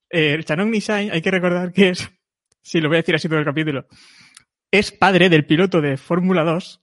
[0.09, 2.09] Eh, el Chanok Nissan, hay que recordar que es.
[2.63, 3.87] Sí, lo voy a decir así todo el capítulo.
[4.69, 6.80] Es padre del piloto de Fórmula 2,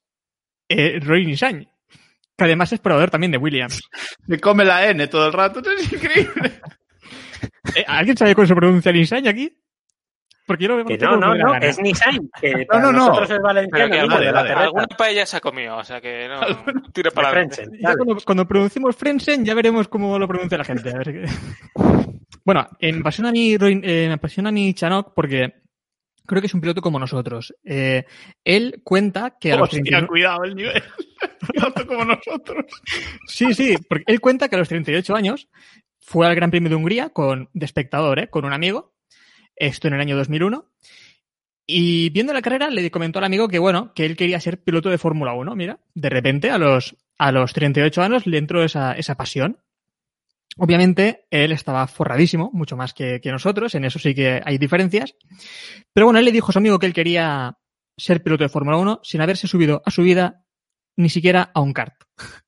[0.68, 1.66] eh, Roy Nissan.
[2.36, 3.80] Que además es probador también de Williams.
[4.26, 6.60] Me come la N todo el rato, es increíble.
[7.74, 9.52] Eh, ¿Alguien sabe cómo se pronuncia Nissan aquí?
[10.46, 12.16] Porque yo lo veo Que como no, no, me no, es Nissan.
[12.72, 12.92] No, no, no.
[12.92, 13.90] nosotros es valenciano.
[13.92, 16.40] que vale, vale, alguna paella se ha comido, o sea que no,
[16.92, 17.68] tira para De adelante.
[17.82, 20.90] Cuando, cuando pronunciemos Frensen ya veremos cómo lo pronuncia la gente.
[20.90, 21.26] A ver qué-
[22.44, 25.52] Bueno, eh, me apasiona a mí, Roy- eh, me apasiona a mí Chanok porque
[26.28, 27.54] creo que es un piloto como nosotros.
[27.64, 28.04] Eh,
[28.44, 30.82] él cuenta que a los Hostia, 39 cuidado el nivel.
[31.52, 32.66] Piloto como nosotros.
[33.26, 35.48] Sí, sí, porque él cuenta que a los 38 años
[36.00, 38.28] fue al Gran Premio de Hungría con, de espectador, ¿eh?
[38.28, 38.94] con un amigo,
[39.56, 40.70] esto en el año 2001,
[41.66, 44.90] y viendo la carrera le comentó al amigo que, bueno, que él quería ser piloto
[44.90, 48.92] de Fórmula 1, mira, de repente a los, a los 38 años le entró esa,
[48.92, 49.58] esa pasión.
[50.58, 55.14] Obviamente, él estaba forradísimo, mucho más que, nosotros, en eso sí que hay diferencias.
[55.92, 57.56] Pero bueno, él le dijo a su amigo que él quería
[57.96, 60.44] ser piloto de Fórmula 1 sin haberse subido a su vida
[60.96, 61.94] ni siquiera a un kart.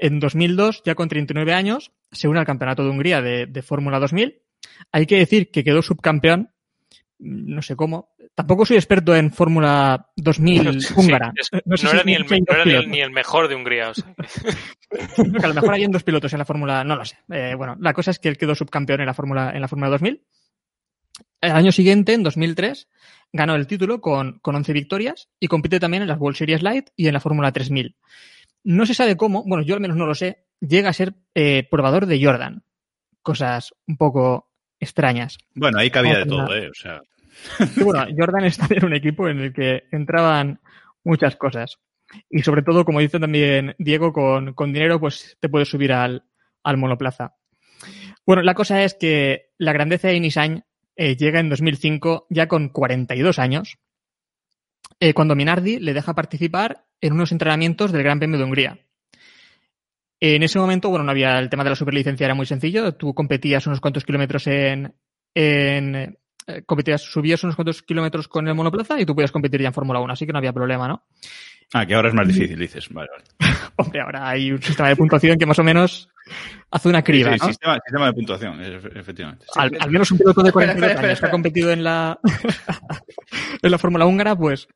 [0.00, 3.98] En 2002, ya con 39 años, se une al Campeonato de Hungría de, de Fórmula
[3.98, 4.44] 2000.
[4.92, 6.52] Hay que decir que quedó subcampeón,
[7.20, 8.10] no sé cómo.
[8.34, 11.32] Tampoco soy experto en Fórmula 2000 Sí, húngara.
[11.36, 13.90] es- No no sé si era, ni el, no era ni ni mejor de Hungría.
[13.90, 14.14] O sea,
[14.90, 17.18] que- a lo mejor hay dos pilotos en la Fórmula, no lo sé.
[17.30, 19.90] Eh, bueno, la cosa es que él quedó subcampeón en la Fórmula en la Fórmula
[19.90, 20.22] 2000.
[21.40, 22.88] El año siguiente, en 2003,
[23.32, 26.88] ganó el título con, con 11 victorias y compite también en las World Series Light
[26.96, 27.96] y en la Fórmula 3000.
[28.64, 31.66] No se sabe cómo, bueno, yo al menos no lo sé, llega a ser eh,
[31.70, 32.64] probador de Jordan.
[33.22, 34.47] Cosas un poco
[34.80, 35.38] extrañas.
[35.54, 36.54] Bueno, ahí cabía de todo.
[36.54, 36.68] ¿eh?
[36.68, 37.02] O sea,
[37.76, 40.60] bueno, Jordan está en un equipo en el que entraban
[41.04, 41.78] muchas cosas.
[42.30, 46.24] Y sobre todo, como dice también Diego, con, con dinero, pues te puedes subir al,
[46.62, 47.34] al monoplaza.
[48.26, 50.64] Bueno, la cosa es que la grandeza de Nissan
[50.96, 53.78] eh, llega en 2005 ya con 42 años,
[55.00, 58.78] eh, cuando Minardi le deja participar en unos entrenamientos del Gran Premio de Hungría.
[60.20, 62.94] En ese momento, bueno, no había el tema de la superlicencia, era muy sencillo.
[62.94, 64.92] Tú competías unos cuantos kilómetros en,
[65.34, 65.94] en
[66.46, 69.74] eh, competías, subías unos cuantos kilómetros con el monoplaza y tú podías competir ya en
[69.74, 71.04] Fórmula 1, así que no había problema, ¿no?
[71.74, 72.88] ah, que ahora es más difícil, dices.
[72.90, 73.24] Vale, vale.
[73.76, 76.08] Hombre, ahora hay un sistema de puntuación que más o menos
[76.70, 77.52] hace una criba, Sí, sí, ¿no?
[77.52, 79.46] sistema, sistema de puntuación, efe- efectivamente.
[79.54, 82.18] al, al menos un piloto de Espera, 42 espera, años que ha competido en la
[83.62, 84.66] en la Fórmula húngara, pues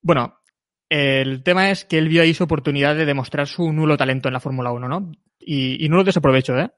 [0.00, 0.38] bueno,
[0.88, 4.34] el tema es que él vio ahí su oportunidad de demostrar su nulo talento en
[4.34, 5.12] la Fórmula 1, ¿no?
[5.38, 6.70] Y, y no lo desaprovecho, ¿eh?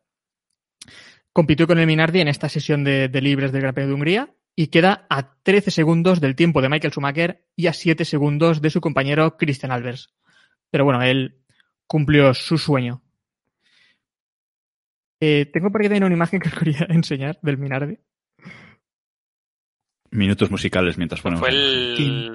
[1.33, 4.35] Compitió con el Minardi en esta sesión de, de libres del Gran Premio de Hungría
[4.57, 8.71] y queda a 13 segundos del tiempo de Michael Schumacher y a 7 segundos de
[8.71, 10.13] su compañero Christian Albers.
[10.71, 11.45] Pero bueno, él
[11.87, 13.03] cumplió su sueño.
[15.21, 17.99] Eh, tengo por aquí también una imagen que os quería enseñar del Minardi.
[20.11, 21.41] Minutos musicales mientras ponemos.
[21.41, 22.33] Fue el,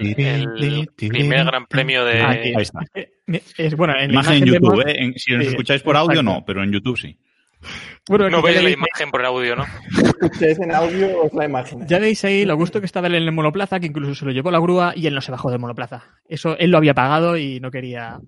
[0.60, 2.22] el primer gran premio de.
[2.22, 2.30] Ah.
[2.30, 2.80] Ahí está.
[2.94, 3.12] Eh,
[3.58, 4.96] Es, bueno, en la Imagen en vemos- YouTube, ¿eh?
[4.98, 6.40] En- si nos Sí, escucháis por audio, exacto.
[6.40, 7.18] no, pero en YouTube sí.
[8.10, 9.66] Bueno, No veis la imagen por audio, ¿no?
[10.22, 11.88] Ustedes en audio os la imaginan.
[11.88, 14.32] Ya veis ahí lo gusto que estaba él en el monoplaza, que incluso se lo
[14.32, 16.04] llevó la grúa y él no se bajó del monoplaza.
[16.28, 18.20] Eso él lo había pagado y no quería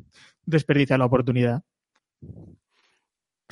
[0.46, 1.64] desperdiciar la oportunidad.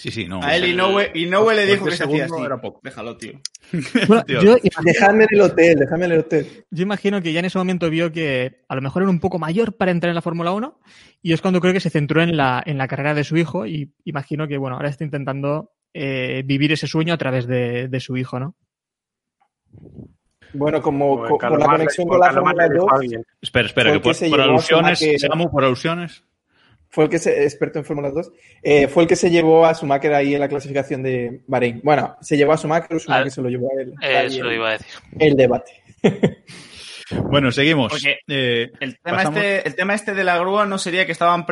[0.04, 0.43] Sí, sí, no.
[0.43, 2.34] A él Inoue, Inoue le dijo que se hacía así.
[2.45, 2.82] era poco.
[2.84, 3.39] Déjalo, tío.
[4.06, 4.41] Bueno, Tío.
[4.41, 6.66] yo, Dejadme en el hotel, dejadme en el hotel.
[6.70, 9.39] yo imagino que ya en ese momento vio que a lo mejor era un poco
[9.39, 10.78] mayor para entrar en la Fórmula 1
[11.22, 13.66] y es cuando creo que se centró en la, en la carrera de su hijo
[13.66, 17.99] y imagino que bueno, ahora está intentando eh, vivir ese sueño a través de, de
[18.01, 18.58] su hijo, ¿no?
[20.54, 23.26] Bueno, como co- por la conexión con la Fórmula le dijo 2, a alguien.
[23.41, 25.20] Espera, espera, que que por, por alusiones, Schumacher.
[25.32, 26.24] Samu, por alusiones.
[26.94, 28.32] Fue el que se, experto en Fórmula 2,
[28.62, 31.82] eh, fue el que se llevó a Schumacher ahí en la clasificación de Bahrein.
[31.84, 33.94] Bueno, se llevó a Schumacher, Schumacher Ah, se lo llevó a él.
[34.00, 34.88] Ahí Eso el, iba a decir.
[35.20, 35.72] el debate.
[37.30, 37.94] Bueno, seguimos.
[38.28, 41.46] Eh, El tema, este, el tema este de la grúa no sería que estaban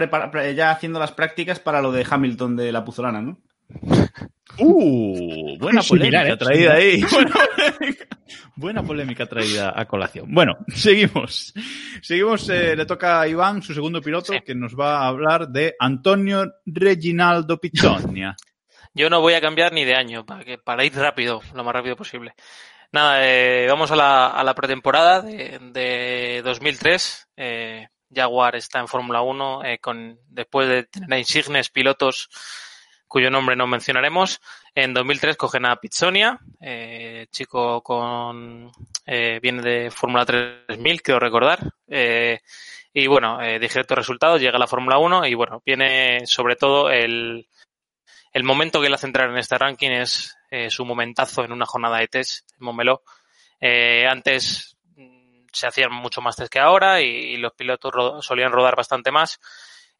[0.55, 3.37] ya haciendo las prácticas para lo de Hamilton de la Puzolana, ¿no?
[4.57, 6.37] Uh, buena Similar, polémica ¿eh?
[6.37, 7.01] traída ahí.
[7.03, 8.07] Buena polémica,
[8.55, 10.25] buena polémica traída a colación.
[10.33, 11.53] Bueno, seguimos.
[12.01, 14.41] Seguimos, eh, le toca a Iván, su segundo piloto, Sí.
[14.45, 18.35] que nos va a hablar de Antonio Reginaldo Pizzonia.
[18.93, 21.73] Yo no voy a cambiar ni de año, para, que, para ir rápido, lo más
[21.73, 22.33] rápido posible.
[22.91, 27.29] Nada, eh, vamos a la, a la pretemporada de, de 2003.
[27.37, 32.27] Eh, Jaguar está en Fórmula 1 eh, con, después de tener a insignes pilotos
[33.11, 34.39] cuyo nombre no mencionaremos.
[34.73, 38.71] En 2003 cogen a Pizzonia, eh, chico con
[39.05, 41.59] eh, viene de Fórmula 3000, quiero recordar.
[41.89, 42.39] Eh,
[42.93, 46.89] y bueno, eh, dijeto resultados, llega a la Fórmula 1 y bueno, viene sobre todo
[46.89, 47.49] el,
[48.31, 51.65] el momento que le hace entrar en este ranking es eh, su momentazo en una
[51.65, 53.03] jornada de test en Montmeló.
[53.59, 58.77] Eh, antes mm, se hacían mucho más test que ahora y, los pilotos solían rodar
[58.77, 59.37] bastante más.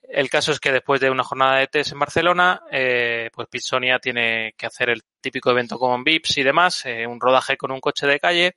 [0.04, 4.00] El caso es que después de una jornada de test en Barcelona, eh, pues Pitsonia
[4.00, 7.80] tiene que hacer el típico evento con VIPs y demás, eh, un rodaje con un
[7.80, 8.56] coche de calle.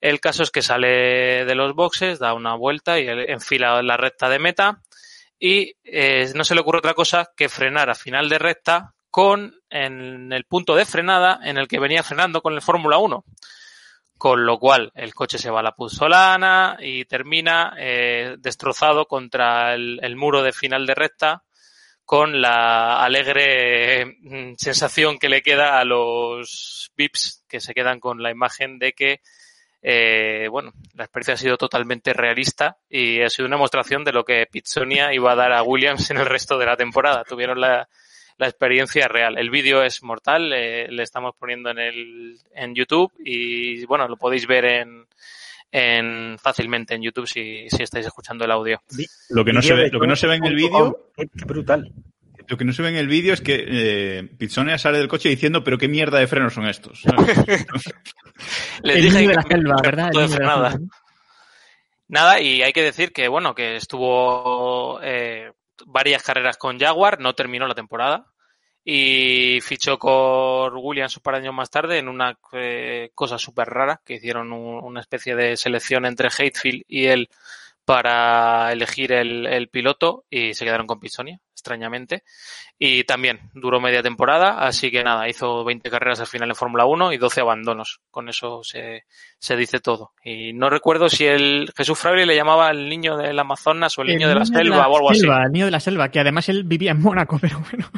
[0.00, 4.28] El caso es que sale de los boxes, da una vuelta y enfila la recta
[4.28, 4.82] de meta
[5.38, 9.54] y eh, no se le ocurre otra cosa que frenar a final de recta con
[9.70, 13.24] en el punto de frenada en el que venía frenando con el Fórmula 1.
[14.18, 19.74] Con lo cual el coche se va a la puzolana y termina eh, destrozado contra
[19.74, 21.42] el, muro de final de recta
[22.04, 28.22] con la alegre mm, sensación que le queda a los VIPs que se quedan con
[28.22, 29.20] la imagen de que
[29.82, 34.24] eh, bueno, la experiencia ha sido totalmente realista y ha sido una demostración de lo
[34.24, 37.22] que Pitsonia iba a dar a Williams en el resto de la temporada.
[37.22, 37.88] Tuvieron la,
[38.38, 39.38] la experiencia real.
[39.38, 44.16] El vídeo es mortal, eh, le estamos poniendo en el en YouTube y bueno, lo
[44.16, 45.06] podéis ver en,
[45.70, 48.80] en fácilmente en YouTube si, si estáis escuchando el audio.
[49.30, 51.92] Lo que no se ve, lo que no se ve en el vídeo, Qué brutal.
[52.48, 55.64] lo que no se ve en el vídeo es que eh, sale del coche diciendo,
[55.64, 57.02] pero qué mierda de frenos son estos.
[58.82, 60.10] Les El dije niño de la selva, el ¿verdad?
[60.12, 60.86] El niño de la selva.
[62.08, 65.50] Nada, y hay que decir que, bueno, que estuvo eh,
[65.86, 68.26] varias carreras con Jaguar, no terminó la temporada
[68.84, 73.68] y fichó con Williams un par de años más tarde en una eh, cosa súper
[73.68, 77.28] rara, que hicieron un- una especie de selección entre Hatefield y él
[77.84, 82.22] para elegir el, el piloto y se quedaron con Pitsonia, extrañamente.
[82.78, 86.84] Y también duró media temporada, así que nada, hizo 20 carreras al final en Fórmula
[86.86, 88.00] 1 y 12 abandonos.
[88.10, 89.04] Con eso se,
[89.38, 90.12] se dice todo.
[90.22, 94.08] Y no recuerdo si el Jesús Fraile le llamaba el niño del Amazonas o el,
[94.08, 95.46] niño de la selva o algo selva, así.
[95.46, 97.90] El niño de la selva, que además él vivía en Mónaco, pero bueno.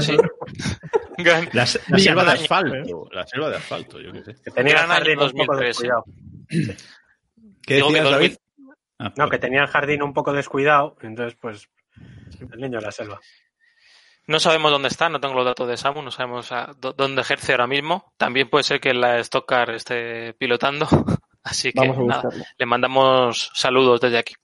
[0.00, 0.16] sí.
[1.18, 3.08] Gran- La, selva de asfalto.
[3.12, 4.34] La selva de asfalto, yo qué sé.
[4.42, 5.66] Que tenía el Gran año jardín un poco 2013.
[5.66, 6.04] descuidado.
[7.62, 8.36] ¿Qué decías, 2000 David?
[8.98, 11.68] Ah, No, que tenía el jardín un poco descuidado, entonces pues
[12.52, 13.20] el niño de la selva.
[14.26, 17.52] No sabemos dónde está, no tengo los datos de Samu, no sabemos a- dónde ejerce
[17.52, 18.12] ahora mismo.
[18.16, 20.86] También puede ser que la Stock Car esté pilotando.
[21.42, 22.28] Así que Vamos a nada,
[22.58, 24.34] le mandamos saludos desde aquí.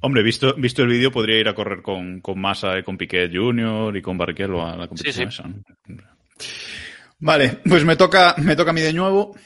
[0.00, 3.30] Hombre, visto, visto el vídeo, podría ir a correr con, con Massa y con Piquet
[3.34, 5.62] Junior y con Barrichello a la competición Sí, esa, ¿no?
[7.18, 9.36] Vale, pues me toca, me toca a mí de nuevo.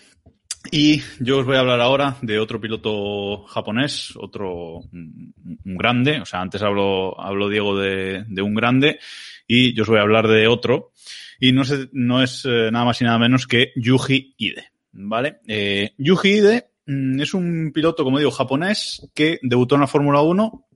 [0.71, 6.21] Y yo os voy a hablar ahora de otro piloto japonés, otro un grande.
[6.21, 8.99] O sea, antes habló, habló Diego de, de un grande
[9.47, 10.93] y yo os voy a hablar de otro.
[11.39, 14.71] Y no, sé, no es eh, nada más y nada menos que Yuji Ide.
[14.93, 15.41] ¿Vale?
[15.47, 20.23] Eh, Yuji Ide mm, es un piloto, como digo, japonés que debutó en la Fórmula
[20.23, 20.67] 1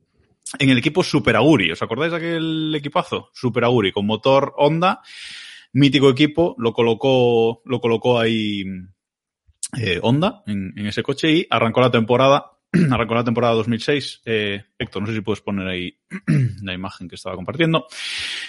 [0.58, 1.72] en el equipo Super Aguri.
[1.72, 3.30] ¿Os acordáis de aquel equipazo?
[3.32, 5.00] Super Aguri, con motor Honda,
[5.72, 8.64] mítico equipo, lo colocó, lo colocó ahí
[9.78, 12.52] eh, Honda en, en ese coche y arrancó la temporada,
[12.90, 14.22] arrancó la temporada 2006.
[14.24, 15.96] Eh, Héctor, no sé si puedes poner ahí
[16.62, 17.86] la imagen que estaba compartiendo.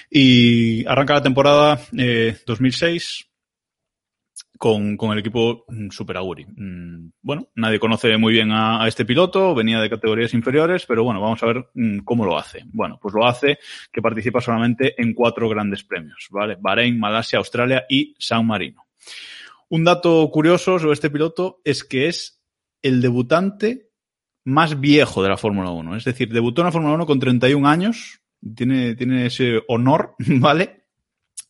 [0.09, 3.28] Y arranca la temporada eh, 2006
[4.57, 6.45] con, con el equipo mm, Super Aguri.
[6.45, 11.03] Mm, Bueno, nadie conoce muy bien a, a este piloto, venía de categorías inferiores, pero
[11.03, 12.61] bueno, vamos a ver mm, cómo lo hace.
[12.67, 13.57] Bueno, pues lo hace
[13.91, 16.57] que participa solamente en cuatro grandes premios, ¿vale?
[16.59, 18.86] Bahrein, Malasia, Australia y San Marino.
[19.72, 22.41] Un dato curioso sobre este piloto es que es
[22.82, 23.89] el debutante
[24.43, 25.95] más viejo de la Fórmula 1.
[25.95, 28.19] Es decir, debutó en la Fórmula 1 con 31 años,
[28.53, 30.88] tiene, tiene ese honor, ¿vale?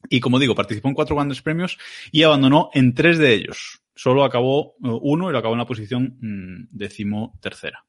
[0.07, 1.79] Y como digo, participó en cuatro grandes premios
[2.11, 3.81] y abandonó en tres de ellos.
[3.95, 7.83] Solo acabó eh, uno y lo acabó en la posición mm, decimotercera.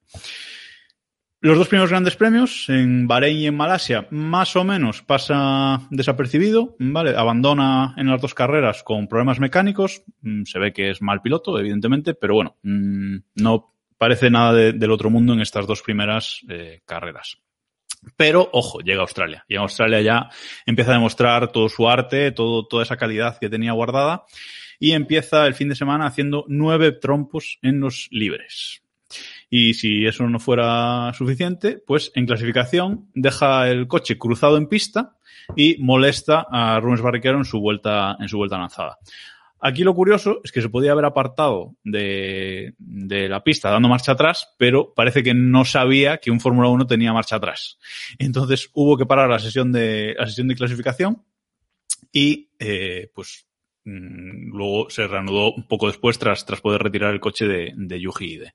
[1.44, 6.76] Los dos primeros grandes premios, en Bahrein y en Malasia, más o menos pasa desapercibido,
[6.78, 7.16] ¿vale?
[7.16, 10.04] Abandona en las dos carreras con problemas mecánicos.
[10.20, 14.72] Mm, Se ve que es mal piloto, evidentemente, pero bueno, mm, no parece nada de-
[14.72, 17.38] del otro mundo en estas dos primeras eh, carreras.
[18.16, 19.44] Pero, ojo, llega a Australia.
[19.48, 20.28] Y en Australia ya
[20.64, 24.24] empieza a demostrar todo su arte, todo, toda esa calidad que tenía guardada.
[24.78, 28.82] Y empieza el fin de semana haciendo nueve trompos en los libres.
[29.54, 35.18] Y si eso no fuera suficiente, pues en clasificación deja el coche cruzado en pista
[35.54, 38.96] y molesta a Rubens Barrichello en su vuelta, en su vuelta lanzada.
[39.60, 44.12] Aquí lo curioso es que se podía haber apartado de, de la pista dando marcha
[44.12, 47.78] atrás, pero parece que no sabía que un Fórmula 1 tenía marcha atrás.
[48.18, 51.22] Entonces hubo que parar la sesión de, la sesión de clasificación
[52.10, 53.46] y eh, pues
[53.84, 58.24] luego se reanudó un poco después tras, tras poder retirar el coche de, de Yuji
[58.34, 58.54] Ide.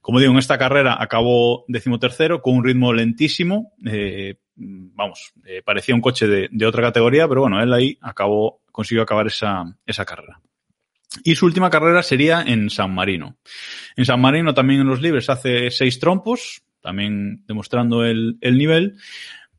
[0.00, 3.72] Como digo, en esta carrera acabó decimotercero con un ritmo lentísimo.
[3.86, 8.62] eh, vamos, eh, parecía un coche de, de otra categoría, pero bueno, él ahí acabó,
[8.72, 10.40] consiguió acabar esa, esa carrera.
[11.24, 13.36] Y su última carrera sería en San Marino.
[13.96, 18.96] En San Marino también en los libres hace seis trompos, también demostrando el, el nivel.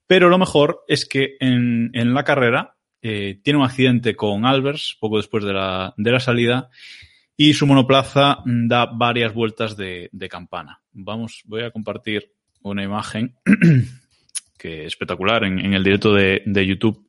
[0.07, 4.97] Pero lo mejor es que en, en la carrera eh, tiene un accidente con Albers
[4.99, 6.69] poco después de la, de la salida
[7.35, 10.81] y su monoplaza da varias vueltas de, campana.
[10.91, 12.31] Vamos, voy a compartir
[12.61, 13.35] una imagen
[14.59, 17.07] que es espectacular en, el directo de, YouTube.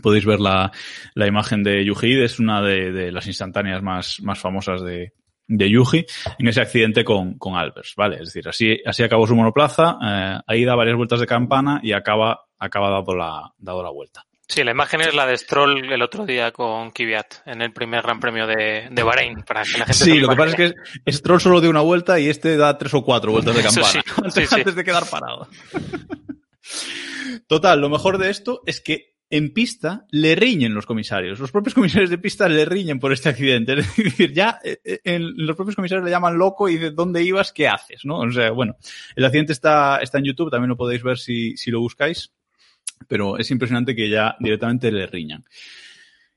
[0.00, 0.70] Podéis ver la,
[1.16, 5.12] imagen de Yuji, es una de, las instantáneas más, famosas de,
[5.48, 6.06] Yuji
[6.38, 8.16] en ese accidente con, con Albers, ¿vale?
[8.16, 11.90] Es decir, así, así acabó su monoplaza, eh, ahí da varias vueltas de campana y
[11.90, 14.24] acaba, acaba dado la vuelta.
[14.46, 18.02] Sí, la imagen es la de Stroll el otro día con Kvyat en el primer
[18.02, 19.42] Gran Premio de, de Bahrein.
[19.42, 20.74] Para que la gente sí, lo que pasa es
[21.04, 23.88] que Stroll solo dio una vuelta y este da tres o cuatro vueltas de campana
[23.88, 24.54] sí, antes, sí, sí.
[24.56, 25.48] antes de quedar parado.
[27.46, 31.38] Total, lo mejor de esto es que en pista le riñen los comisarios.
[31.40, 33.72] Los propios comisarios de pista le riñen por este accidente.
[33.78, 37.52] Es decir, ya eh, en, los propios comisarios le llaman loco y dicen, ¿dónde ibas?
[37.52, 38.04] ¿Qué haces?
[38.04, 38.18] ¿no?
[38.18, 38.76] O sea, bueno,
[39.16, 42.33] el accidente está, está en YouTube, también lo podéis ver si, si lo buscáis,
[43.08, 45.44] pero es impresionante que ya directamente le riñan.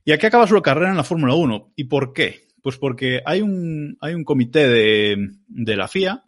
[0.05, 1.73] ¿Y aquí acaba su carrera en la Fórmula 1?
[1.75, 2.47] ¿Y por qué?
[2.61, 6.23] Pues porque hay un, hay un comité de, de la FIA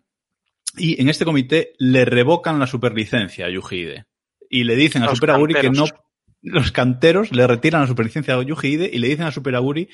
[0.77, 3.87] y en este comité le revocan la superlicencia a Yuji
[4.49, 5.85] Y le dicen a Los Super Aguri que no,
[6.41, 9.89] los canteros le retiran la superlicencia a Yuji Ide y le dicen a Super Aguri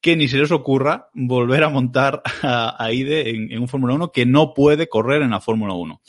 [0.00, 3.94] que ni se les ocurra volver a montar a, a Ide en, en un Fórmula
[3.94, 6.00] 1 que no puede correr en la Fórmula 1.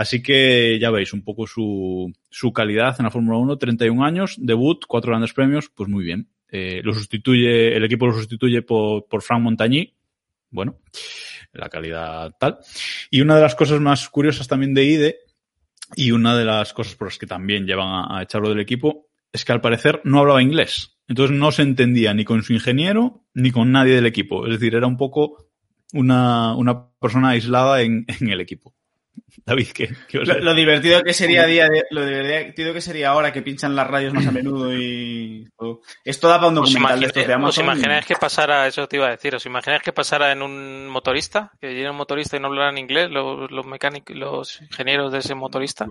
[0.00, 4.34] Así que ya veis un poco su, su calidad en la Fórmula 1, 31 años,
[4.38, 6.30] debut, cuatro grandes premios, pues muy bien.
[6.48, 9.94] Eh, lo sustituye, el equipo lo sustituye por, por Frank Montagny,
[10.48, 10.78] bueno,
[11.52, 12.60] la calidad tal.
[13.10, 15.18] Y una de las cosas más curiosas también de IDE,
[15.94, 19.10] y una de las cosas por las que también llevan a, a echarlo del equipo,
[19.30, 20.96] es que al parecer no hablaba inglés.
[21.08, 24.46] Entonces no se entendía ni con su ingeniero ni con nadie del equipo.
[24.46, 25.50] Es decir, era un poco
[25.92, 28.74] una, una persona aislada en, en el equipo.
[29.46, 29.88] David, ¿qué?
[30.08, 33.74] qué Lo, lo divertido que sería día de- lo divertido que sería ahora que pinchan
[33.74, 35.80] las radios más a menudo y todo.
[36.04, 37.64] Esto da para un ¿Os, documental de estos de os Amazon.
[37.64, 41.50] imagináis que pasara, eso te iba a decir, os imagináis que pasara en un motorista,
[41.60, 45.34] que llegara un motorista y no hablaran inglés, los, los mecánicos, los ingenieros de ese
[45.34, 45.86] motorista?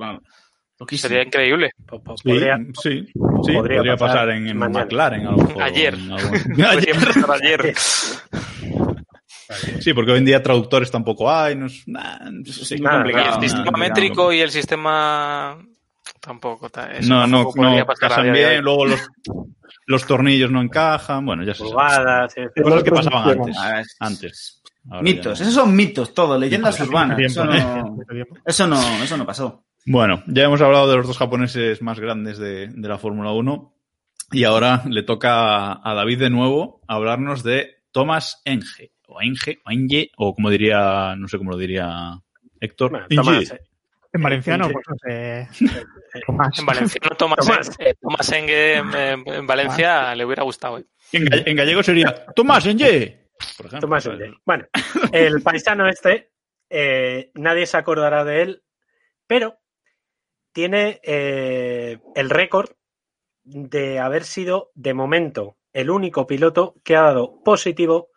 [0.79, 1.09] Loquísimo.
[1.09, 1.71] Sería increíble.
[1.77, 1.85] Sí,
[2.23, 3.13] Podría- sí, sí,
[3.53, 4.57] podría, podría pasar, pasar en, en.
[4.57, 5.27] McLaren.
[5.61, 5.93] Ayer.
[5.95, 6.95] en Ayer.
[7.05, 7.73] pasar ayer.
[9.79, 11.55] Sí, porque hoy en día traductores tampoco hay.
[11.55, 15.57] No es, nah, sí, Y complicado, complicado, el sistema métrico y el sistema
[16.19, 16.69] tampoco.
[16.69, 18.99] ta- eso No, no, no casan bien, luego los,
[19.87, 21.25] los tornillos no encajan.
[21.25, 21.71] Bueno, ya se sabe.
[21.71, 22.41] Pulgadas, sí.
[22.61, 23.57] Cosas que pasaban antes.
[23.59, 24.55] Ah, es- Antes.
[24.89, 27.17] Ahora Mitos, ya esos son mitos, todo, leyendas urbanas.
[27.17, 27.57] Tiempo, Eso ¿eh?
[27.63, 28.03] no,
[28.45, 29.65] eso no, eso no pasó.
[29.85, 33.73] Bueno, ya hemos hablado de los dos japoneses más grandes de, de la Fórmula 1
[34.31, 39.71] y ahora le toca a David de nuevo hablarnos de Thomas Enge, o Enge, o
[39.71, 42.13] Enge, o como diría, no sé cómo lo diría
[42.59, 42.91] Héctor.
[42.91, 43.15] Bueno, Enge.
[43.23, 43.59] Tomás, eh.
[44.11, 45.47] En valenciano, pues no sé.
[46.25, 46.57] Tomás.
[46.59, 47.71] En valenciano, Tomás, Tomás.
[47.79, 50.79] eh, Tomás Engue en, en- en Valencia le hubiera gustado.
[50.79, 50.85] eh.
[51.11, 53.27] En, en gallego sería Tomás Enge.
[53.57, 53.87] Por ejemplo.
[53.87, 54.33] Tomás Ende.
[54.45, 54.65] Bueno,
[55.11, 56.31] el paisano este,
[56.69, 58.63] eh, nadie se acordará de él,
[59.27, 59.59] pero
[60.51, 62.71] tiene eh, el récord
[63.43, 68.09] de haber sido, de momento, el único piloto que ha dado positivo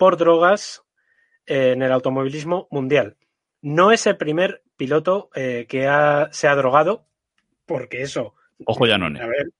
[0.00, 0.82] por drogas
[1.44, 3.18] eh, en el automovilismo mundial.
[3.60, 7.06] No es el primer piloto eh, que ha- se ha drogado,
[7.66, 8.34] porque eso
[8.64, 9.06] Ojo ya no.
[9.06, 9.50] a ver,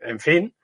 [0.00, 0.54] en fin.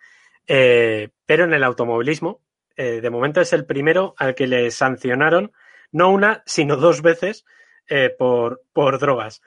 [0.47, 2.43] Eh, pero en el automovilismo,
[2.77, 5.53] eh, de momento es el primero al que le sancionaron
[5.93, 7.47] no una, sino dos veces
[7.89, 9.41] eh, por, por drogas.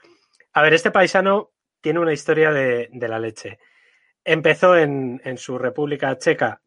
[0.54, 3.60] A ver, este paisano tiene una historia de, de la leche.
[4.24, 6.62] Empezó en, en su República Checa,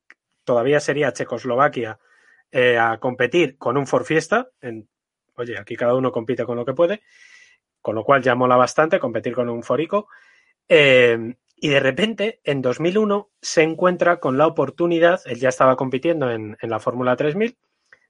[0.44, 1.98] todavía sería Checoslovaquia,
[2.54, 4.50] eh, a competir con un Ford Fiesta.
[4.60, 4.86] En,
[5.36, 7.00] oye, aquí cada uno compite con lo que puede,
[7.80, 10.08] con lo cual ya mola bastante competir con un Forico.
[10.68, 16.30] Eh, y de repente, en 2001, se encuentra con la oportunidad, él ya estaba compitiendo
[16.30, 17.56] en, en la Fórmula 3000,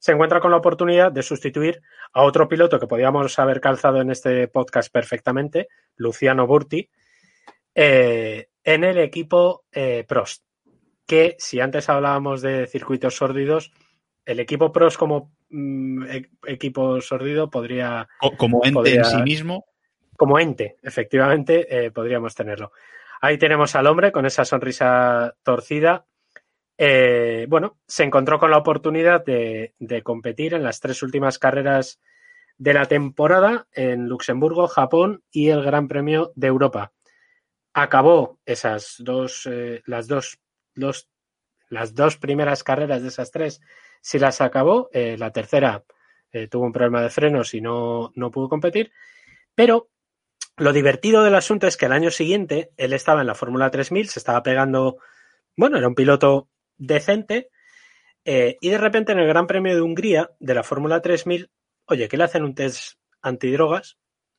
[0.00, 1.80] se encuentra con la oportunidad de sustituir
[2.12, 6.90] a otro piloto que podíamos haber calzado en este podcast perfectamente, Luciano Burti,
[7.76, 9.66] eh, en el equipo
[10.08, 10.42] Prost.
[11.06, 13.72] Que si antes hablábamos de circuitos sórdidos,
[14.24, 19.22] el equipo Prost como mm, e- equipo sórdido podría Co- Como ente Podría- en sí
[19.22, 19.64] mismo.
[20.16, 22.72] como ente, efectivamente, eh, podríamos tenerlo.
[23.20, 26.06] Ahí tenemos al hombre con esa sonrisa torcida.
[26.78, 32.00] Eh, bueno, se encontró con la oportunidad de, de competir en las tres últimas carreras
[32.58, 36.92] de la temporada en Luxemburgo, Japón y el Gran Premio de Europa.
[37.74, 40.38] Acabó esas dos, eh, las dos,
[40.74, 41.08] los-
[41.68, 43.60] las dos primeras carreras de esas tres,
[44.02, 45.84] si las acabó, eh, la tercera
[46.32, 48.92] eh, tuvo un problema de frenos y no, no pudo competir.
[49.54, 49.88] Pero
[50.56, 54.08] lo divertido del asunto es que el año siguiente él estaba en la Fórmula 3000,
[54.08, 54.98] se estaba pegando,
[55.56, 57.48] bueno, era un piloto decente,
[58.24, 61.50] eh, y de repente en el Gran Premio de Hungría de la Fórmula 3000,
[61.86, 63.98] oye, que le hacen un test antidrogas,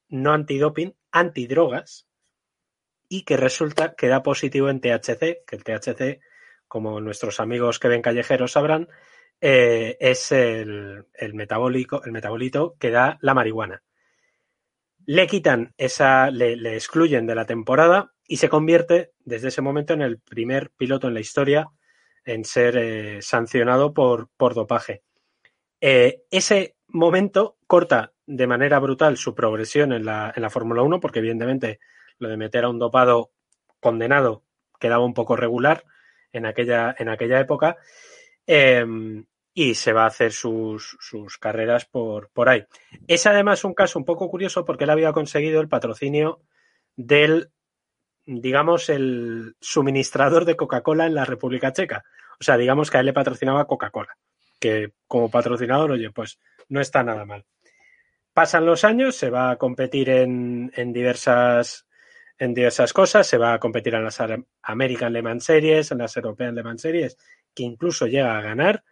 [0.09, 2.07] no antidoping, antidrogas,
[3.07, 6.20] y que resulta que da positivo en THC, que el THC,
[6.68, 8.89] como nuestros amigos que ven callejeros sabrán,
[9.45, 13.83] eh, es el, el, metabólico, el metabolito que da la marihuana.
[15.05, 19.93] Le quitan esa, le, le, excluyen de la temporada y se convierte desde ese momento
[19.93, 21.67] en el primer piloto en la historia
[22.23, 25.03] en ser eh, sancionado por, por dopaje.
[25.81, 31.01] Eh, ese momento corta de manera brutal su progresión en la, en la Fórmula 1,
[31.01, 31.81] porque evidentemente
[32.17, 33.31] lo de meter a un dopado
[33.81, 34.45] condenado
[34.79, 35.83] quedaba un poco regular
[36.31, 37.75] en aquella, en aquella época.
[38.47, 38.85] Eh,
[39.54, 42.66] y se va a hacer sus, sus carreras por, por, ahí.
[43.08, 46.41] Es además un caso un poco curioso porque él había conseguido el patrocinio
[46.95, 47.51] del,
[48.26, 52.04] digamos, el suministrador de Coca-Cola en la República Checa.
[52.39, 54.18] O sea, digamos que a él le patrocinaba Coca-Cola,
[54.60, 56.39] que como patrocinador, oye, pues
[56.70, 57.45] no está nada mal.
[58.34, 61.86] Pasan los años, se va a competir en, en diversas
[62.39, 64.20] en diversas cosas, se va a competir en las
[64.64, 67.16] American Le Mans Series, en las European Le Mans Series,
[67.54, 68.84] que incluso llega a ganar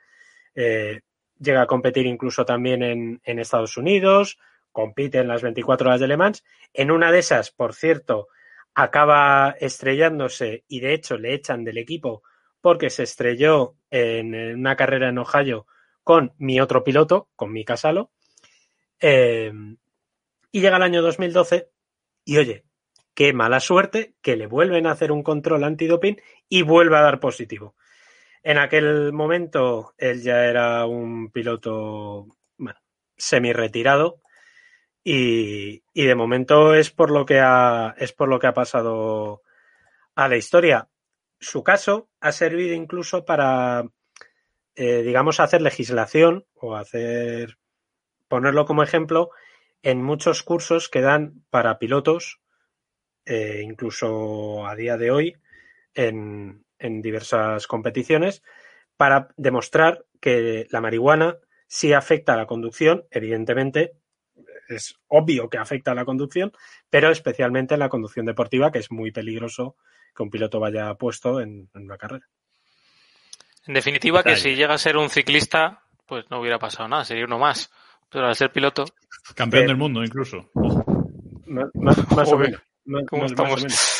[0.56, 1.02] eh,
[1.40, 4.38] llega a competir incluso también en, Estados Unidos,
[4.72, 6.44] compite en las 24 horas de Le Mans.
[6.74, 8.28] En una de esas, por cierto,
[8.74, 12.24] acaba estrellándose y de hecho le echan del equipo
[12.62, 15.66] porque se estrelló en, una carrera en Ohio
[16.04, 18.12] con mi otro piloto, con mi Casalo.
[19.00, 19.52] Eh,
[20.52, 21.70] y llega el año 2012
[22.26, 22.66] y oye,
[23.14, 27.20] qué mala suerte que le vuelven a hacer un control antidoping y vuelve a dar
[27.20, 27.76] positivo.
[28.44, 32.28] En aquel momento él ya era un piloto
[32.58, 32.80] bueno,
[33.16, 34.22] semi retirado
[35.04, 39.42] y, y, de momento es por lo que ha es por lo que ha pasado
[40.16, 40.90] a la historia.
[41.40, 43.86] Su caso ha servido incluso para
[44.76, 47.58] eh, digamos hacer legislación o hacer
[48.28, 49.30] ponerlo como ejemplo
[49.84, 52.40] en muchos cursos que dan para pilotos
[53.26, 55.38] eh, incluso a día de hoy
[55.94, 58.44] en, en diversas competiciones
[58.98, 63.94] para demostrar que la marihuana sí afecta a la conducción, evidentemente
[64.68, 66.52] es obvio que afecta a la conducción,
[66.90, 69.76] pero especialmente en la conducción deportiva, que es muy peligroso
[70.16, 72.28] que un piloto vaya puesto en, en una carrera.
[73.66, 77.26] En definitiva, que si llega a ser un ciclista, pues no hubiera pasado nada, sería
[77.26, 77.72] uno más.
[78.10, 78.86] Pero al ser piloto.
[79.36, 80.50] Campeón eh, del mundo, incluso.
[81.46, 82.62] Más, más, más o menos.
[83.08, 83.52] ¿Cómo más, estamos?
[83.52, 83.91] más o menos.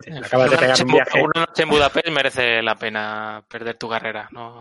[0.00, 1.22] Sí, acabas de pegar un viaje.
[1.22, 4.28] Una noche en Budapest merece la pena perder tu carrera.
[4.32, 4.60] No,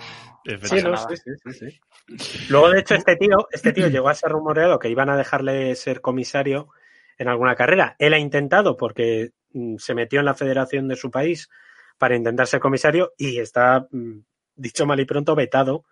[0.64, 4.32] sí, no, sí, sí, sí, Luego, de hecho, este tío, este tío llegó a ser
[4.32, 6.70] rumoreado que iban a dejarle ser comisario
[7.18, 7.96] en alguna carrera.
[8.00, 11.50] Él ha intentado porque mm, se metió en la federación de su país
[11.98, 14.20] para intentar ser comisario y está, mm,
[14.56, 15.86] dicho mal y pronto, vetado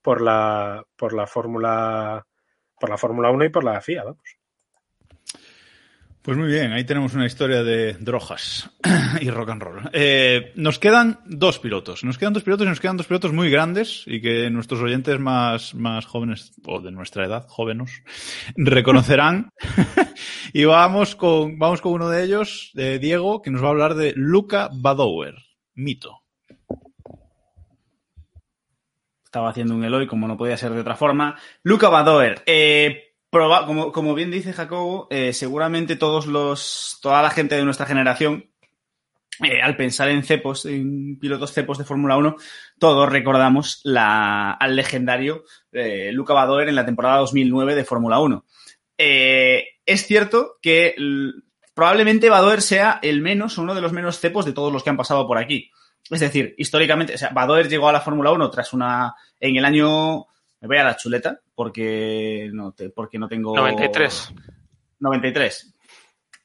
[0.00, 2.26] por la, por la Fórmula
[2.78, 4.43] por la Fórmula 1 y por la FIA, vamos.
[6.24, 8.70] Pues muy bien, ahí tenemos una historia de drogas
[9.20, 9.90] y rock and roll.
[9.92, 13.50] Eh, nos quedan dos pilotos, nos quedan dos pilotos y nos quedan dos pilotos muy
[13.50, 18.02] grandes y que nuestros oyentes más, más jóvenes o de nuestra edad, jóvenes,
[18.56, 19.50] reconocerán.
[20.54, 23.94] y vamos con, vamos con uno de ellos, de Diego, que nos va a hablar
[23.94, 25.34] de Luca Badower,
[25.74, 26.22] mito.
[29.26, 31.36] Estaba haciendo un Eloy, como no podía ser de otra forma.
[31.62, 33.13] Luca Badoer, eh,
[33.66, 38.48] como, como, bien dice Jacobo, eh, seguramente todos los, toda la gente de nuestra generación,
[39.42, 42.36] eh, al pensar en cepos, en pilotos cepos de Fórmula 1,
[42.78, 48.44] todos recordamos al legendario eh, Luca Badoer en la temporada 2009 de Fórmula 1.
[48.96, 50.94] Eh, es cierto que
[51.74, 54.96] probablemente Badoer sea el menos, uno de los menos cepos de todos los que han
[54.96, 55.70] pasado por aquí.
[56.08, 59.64] Es decir, históricamente, o sea, Badoer llegó a la Fórmula 1 tras una, en el
[59.64, 60.26] año
[60.64, 63.54] me voy a la chuleta porque no, te, porque no tengo...
[63.54, 64.32] 93.
[64.98, 65.74] 93.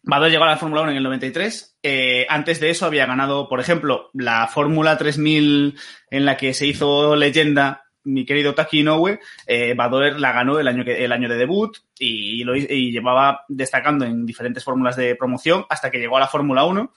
[0.03, 1.77] Badal llegó a la Fórmula 1 en el 93.
[1.81, 5.79] Eh, antes de eso había ganado, por ejemplo, la Fórmula 3000
[6.11, 9.21] en la que se hizo leyenda mi querido Taki Inoue.
[9.47, 13.45] Eh, Badoer la ganó el año, que, el año de debut y, lo, y llevaba
[13.47, 16.93] destacando en diferentes fórmulas de promoción hasta que llegó a la Fórmula 1.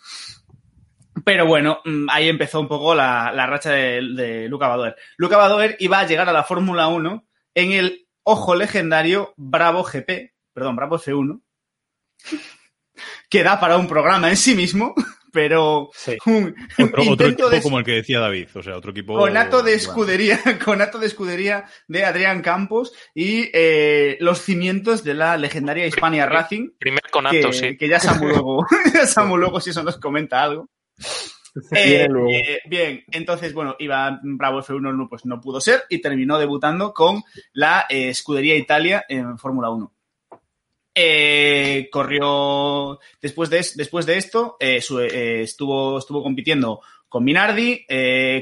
[1.24, 4.96] Pero bueno, mm, ahí empezó un poco la, la racha de, de, Luca Badoer.
[5.16, 10.32] Luca Badoer iba a llegar a la Fórmula 1 en el ojo legendario Bravo GP,
[10.52, 11.40] perdón, Bravo F1,
[13.28, 14.94] que da para un programa en sí mismo,
[15.32, 15.90] pero
[16.26, 19.16] un Otro, otro intento equipo de como el que decía David, o sea, otro equipo.
[19.16, 19.76] conato de igual.
[19.76, 26.26] escudería, conato de escudería de Adrián Campos y eh, los cimientos de la legendaria Hispania
[26.26, 26.70] Racing.
[26.78, 27.76] Primer conato, que, sí.
[27.76, 30.68] que ya Samu luego, ya Samu luego si eso nos comenta algo.
[31.72, 36.38] Eh, eh, bien, entonces, bueno, Iván Bravo F1 no, pues no pudo ser y terminó
[36.38, 37.22] debutando con
[37.52, 39.92] la eh, escudería Italia en Fórmula 1.
[40.94, 47.84] Eh, corrió después de, es- después de esto, su- estuvo, estuvo compitiendo con Minardi,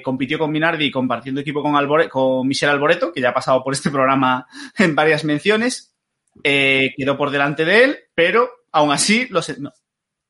[0.05, 3.73] compitió con Minardi compartiendo equipo con, Albore- con Michel Alboreto, que ya ha pasado por
[3.73, 4.47] este programa
[4.79, 5.97] en varias menciones.
[6.45, 9.73] Quedó por delante de él, pero aún así los, no,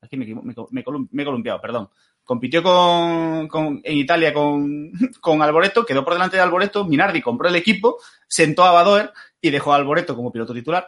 [0.01, 1.91] aquí me, me, me he columpiado, perdón.
[2.31, 7.57] Compitió con, en Italia con, con Alboreto, quedó por delante de Alboreto, Minardi compró el
[7.57, 10.87] equipo, sentó a Badoer y dejó a Alboreto como piloto titular.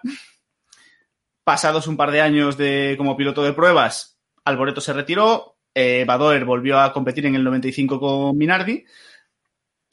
[1.42, 6.44] Pasados un par de años de, como piloto de pruebas, Alboreto se retiró, eh, Badoer
[6.44, 8.84] volvió a competir en el 95 con Minardi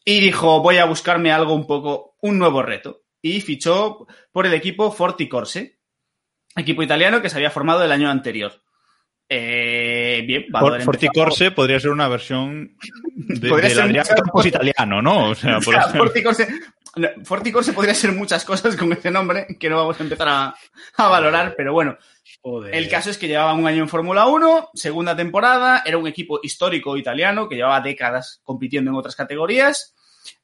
[0.05, 3.01] y dijo, voy a buscarme algo un poco, un nuevo reto.
[3.23, 5.79] Y fichó por el equipo Forti Corse,
[6.55, 8.61] equipo italiano que se había formado el año anterior.
[9.31, 12.75] Eh, bien, empezó- Forticorse podría ser una versión
[13.15, 15.29] de, Podría del ser muchas- Campos italiano, ¿no?
[15.29, 16.47] O sea, O por sea.
[17.23, 20.55] Forticorse, podría ser muchas cosas con ese nombre que no vamos a empezar a,
[20.97, 21.97] a valorar, pero bueno.
[22.71, 26.39] El caso es que llevaba un año en Fórmula 1, segunda temporada, era un equipo
[26.41, 29.93] histórico italiano que llevaba décadas compitiendo en otras categorías.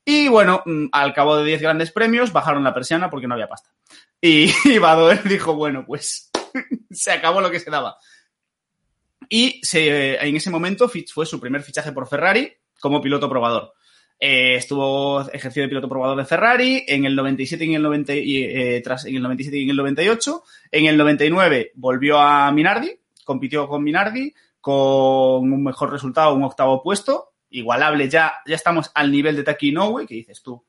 [0.03, 3.47] Y bueno, mm, al cabo de 10 grandes premios bajaron la persiana porque no había
[3.47, 3.69] pasta.
[4.21, 6.29] Y, y Badoer dijo, bueno, pues
[6.91, 7.97] se acabó lo que se daba.
[9.29, 13.73] Y se, en ese momento fue su primer fichaje por Ferrari como piloto probador.
[14.19, 18.13] Eh, estuvo ejercido de piloto probador de Ferrari en el 97 y en el 90
[18.15, 20.43] y, eh, tras, en el 97 y en el 98.
[20.71, 26.81] En el 99 volvió a Minardi, compitió con Minardi con un mejor resultado, un octavo
[26.81, 30.63] puesto, igualable ya, ya estamos al nivel de Taki Inoue, que dices tú,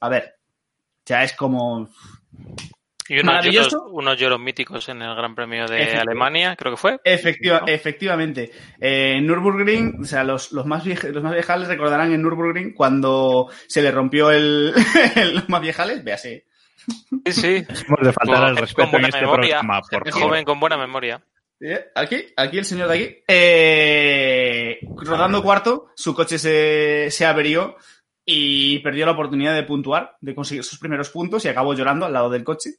[0.00, 0.34] a ver,
[1.06, 1.88] ya es como
[3.12, 5.96] Y unos lloros, unos lloros míticos en el Gran Premio de.
[5.96, 6.98] Alemania, creo que fue.
[7.04, 8.52] Efectiva- Efectivamente.
[8.80, 12.72] Eh, en Nürburgring, o sea, los, los, más vieja- los más viejales recordarán en Nürburgring
[12.72, 14.72] cuando se le rompió el,
[15.34, 16.46] los más viejales, véase.
[17.26, 17.56] Sí, sí.
[17.86, 19.58] Hemos de faltar al respeto con buena en este memoria.
[19.58, 20.28] programa, por favor.
[20.28, 21.20] joven con buena memoria.
[21.60, 23.16] Eh, Aquí, aquí el señor de aquí.
[23.26, 27.76] Eh, rodando cuarto, su coche se, se averió
[28.24, 32.12] y perdió la oportunidad de puntuar, de conseguir sus primeros puntos y acabó llorando al
[32.12, 32.70] lado del coche.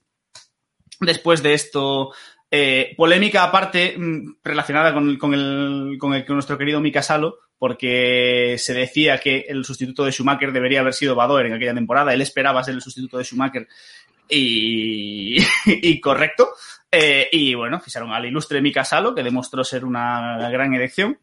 [1.01, 2.13] Después de esto,
[2.49, 7.39] eh, polémica aparte mm, relacionada con, con el, con, el, con nuestro querido Mika Salo,
[7.57, 12.13] porque se decía que el sustituto de Schumacher debería haber sido Badoer en aquella temporada.
[12.13, 13.67] Él esperaba ser el sustituto de Schumacher
[14.29, 16.49] y, y correcto.
[16.91, 21.17] Eh, y bueno, ficharon al ilustre Mika Salo, que demostró ser una gran elección.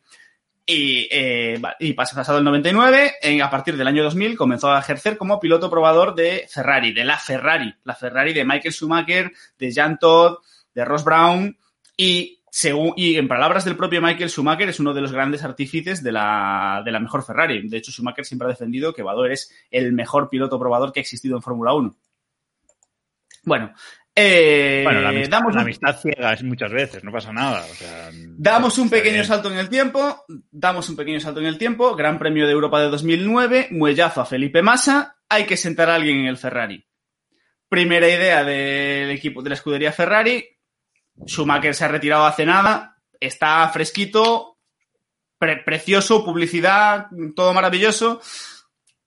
[0.70, 4.80] Y, eh, y pas- pasado el 99, en- a partir del año 2000, comenzó a
[4.80, 9.70] ejercer como piloto probador de Ferrari, de la Ferrari, la Ferrari de Michael Schumacher, de
[9.72, 10.44] Jean Todt,
[10.74, 11.56] de Ross Brown.
[11.96, 16.02] Y, según, y en palabras del propio Michael Schumacher, es uno de los grandes artífices
[16.02, 17.66] de la, de la mejor Ferrari.
[17.66, 21.02] De hecho, Schumacher siempre ha defendido que Badoer es el mejor piloto probador que ha
[21.02, 21.96] existido en Fórmula 1.
[23.44, 23.72] Bueno,
[24.20, 27.64] eh, Bueno, la amistad, damos la amistad ciega es muchas veces, no pasa nada.
[27.70, 29.24] O sea, Damos un pequeño bien.
[29.26, 32.80] salto en el tiempo, damos un pequeño salto en el tiempo, Gran Premio de Europa
[32.80, 36.84] de 2009, muellazo a Felipe Massa, hay que sentar a alguien en el Ferrari.
[37.68, 40.44] Primera idea del equipo de la escudería Ferrari,
[41.26, 44.58] Schumacher se ha retirado hace nada, está fresquito,
[45.38, 47.06] pre- precioso, publicidad,
[47.36, 48.20] todo maravilloso,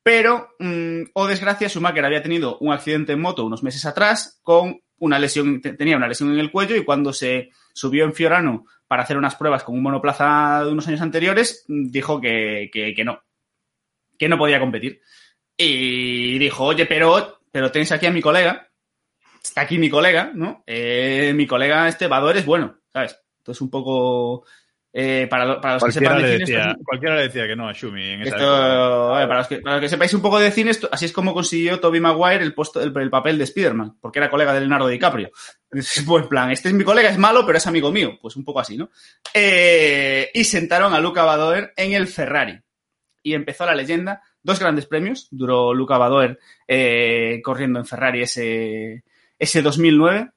[0.04, 4.80] pero, mm, o desgracia, Schumacher había tenido un accidente en moto unos meses atrás con
[5.02, 8.66] una lesión, te- tenía una lesión en el cuello y cuando se subió en Fiorano
[8.88, 13.04] para hacer unas pruebas con un monoplaza de unos años anteriores, dijo que, que- que
[13.04, 13.22] no,
[14.18, 15.02] que no podía competir.
[15.58, 18.70] Y dijo, oye, pero, pero tenéis aquí a mi colega,
[19.44, 20.64] está aquí mi colega, ¿no?
[20.66, 23.18] Eh, mi colega este Vador es bueno, ¿sabes?
[23.40, 24.46] Entonces un poco...
[24.94, 27.70] eh, para, para los que sepan de cine, decía, esto- cualquiera le decía que no
[27.70, 28.48] a Shumi en esa esto,
[29.12, 31.34] para, los que, para los que sepáis un poco de cine, esto- así es como
[31.34, 34.88] consiguió Toby Maguire el, puesto, el, el papel de Spider-Man, porque era colega de Leonardo
[34.88, 35.32] DiCaprio.
[35.74, 38.18] Es buen plan, este es mi colega, es malo, pero es amigo mío.
[38.22, 38.90] Pues un poco así, ¿no?
[39.34, 42.60] Eh, y sentaron a Luca Badoer en el Ferrari.
[43.24, 44.22] Y empezó la leyenda.
[44.44, 49.04] Dos grandes premios duró Luca Badoer eh, corriendo en Ferrari ese,
[49.40, 50.32] ese 2009.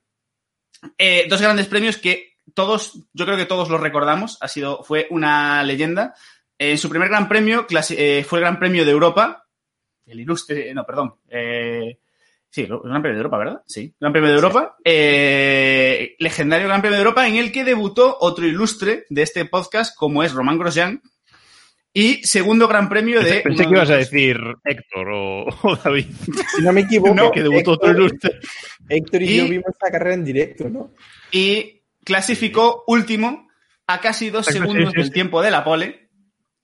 [0.98, 5.07] Eh, dos grandes premios que todos, yo creo que todos los recordamos, ha sido, fue
[5.11, 6.15] una leyenda.
[6.59, 7.66] En su primer gran premio
[7.97, 9.45] eh, fue el Gran Premio de Europa,
[10.07, 11.99] el ilustre, no, perdón, eh,
[12.51, 13.62] Sí, el Gran Premio de Europa, ¿verdad?
[13.66, 14.77] Sí, Gran Premio de Europa.
[14.85, 19.97] Eh, legendario Gran Premio de Europa en el que debutó otro ilustre de este podcast
[19.97, 21.03] como es Román Grosjean.
[21.93, 23.41] Y segundo Gran Premio de...
[23.41, 26.07] Pensé que ibas a decir Héctor o, o David.
[26.57, 28.39] Si no me equivoco, No, que debutó otro Héctor, ilustre.
[28.89, 30.93] Héctor y, Y- yo vimos esta carrera en directo, ¿no?
[31.33, 33.48] y clasificó último
[33.86, 36.10] a casi dos segundos del tiempo de la pole.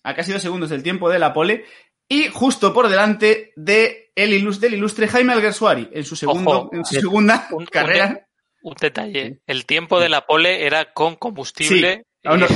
[0.02, 1.64] A casi dos segundos del tiempo de la pole.
[2.08, 6.70] Y justo por delante de el ilus- del ilustre Jaime Alguersuari en su, segundo, Ojo,
[6.74, 8.26] en su segunda un- un carrera.
[8.62, 9.40] Un detalle.
[9.46, 12.04] El tiempo de la pole era con combustible.
[12.22, 12.28] Sí.
[12.28, 12.46] Ah, no.
[12.46, 12.50] eh,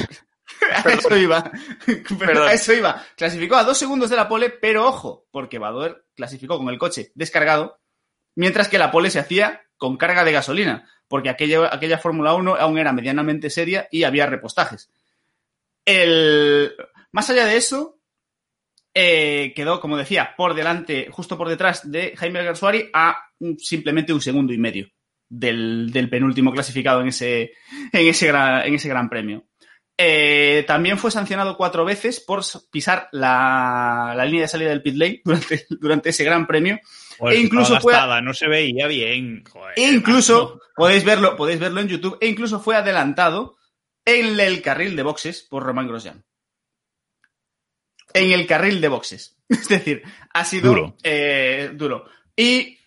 [0.85, 1.51] A eso iba.
[2.19, 2.49] Perdón.
[2.49, 3.03] A eso iba.
[3.17, 7.13] Clasificó a dos segundos de la pole, pero ojo, porque Badoer clasificó con el coche
[7.15, 7.81] descargado,
[8.37, 12.79] mientras que la pole se hacía con carga de gasolina, porque aquella, Fórmula 1 aún
[12.79, 14.91] era medianamente seria y había repostajes.
[15.85, 16.73] El...
[17.13, 18.01] Más allá de eso,
[18.93, 23.17] eh, quedó, como decía, por delante, justo por detrás de Jaime Garzuari a
[23.59, 24.89] simplemente un segundo y medio
[25.29, 27.53] del, penúltimo clasificado en ese,
[27.93, 29.45] en ese, gran, en ese gran premio.
[29.97, 34.97] Eh, también fue sancionado cuatro veces por pisar la, la línea de salida del pit
[34.97, 36.81] lane durante, durante ese gran premio.
[37.21, 39.45] E incluso fue, gastada, no se veía bien.
[39.51, 43.57] Joder, e incluso, podéis verlo, podéis verlo en YouTube, e incluso fue adelantado
[44.05, 46.25] en el carril de boxes por Román Grosjean.
[48.13, 49.37] En el carril de boxes.
[49.49, 50.97] Es decir, ha sido Duro.
[51.03, 52.07] eh, duro.
[52.37, 52.79] Y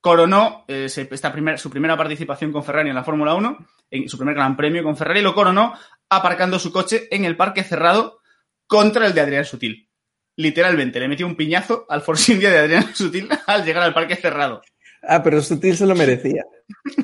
[0.00, 4.16] coronó eh, esta primer- su primera participación con Ferrari en la Fórmula 1, en su
[4.16, 5.74] primer gran premio con Ferrari, lo coronó
[6.08, 8.20] aparcando su coche en el parque cerrado
[8.66, 9.88] contra el de Adrián Sutil.
[10.36, 14.16] Literalmente, le metió un piñazo al Force India de Adrián Sutil al llegar al parque
[14.16, 14.62] cerrado.
[15.06, 16.44] Ah, pero Sutil se lo merecía.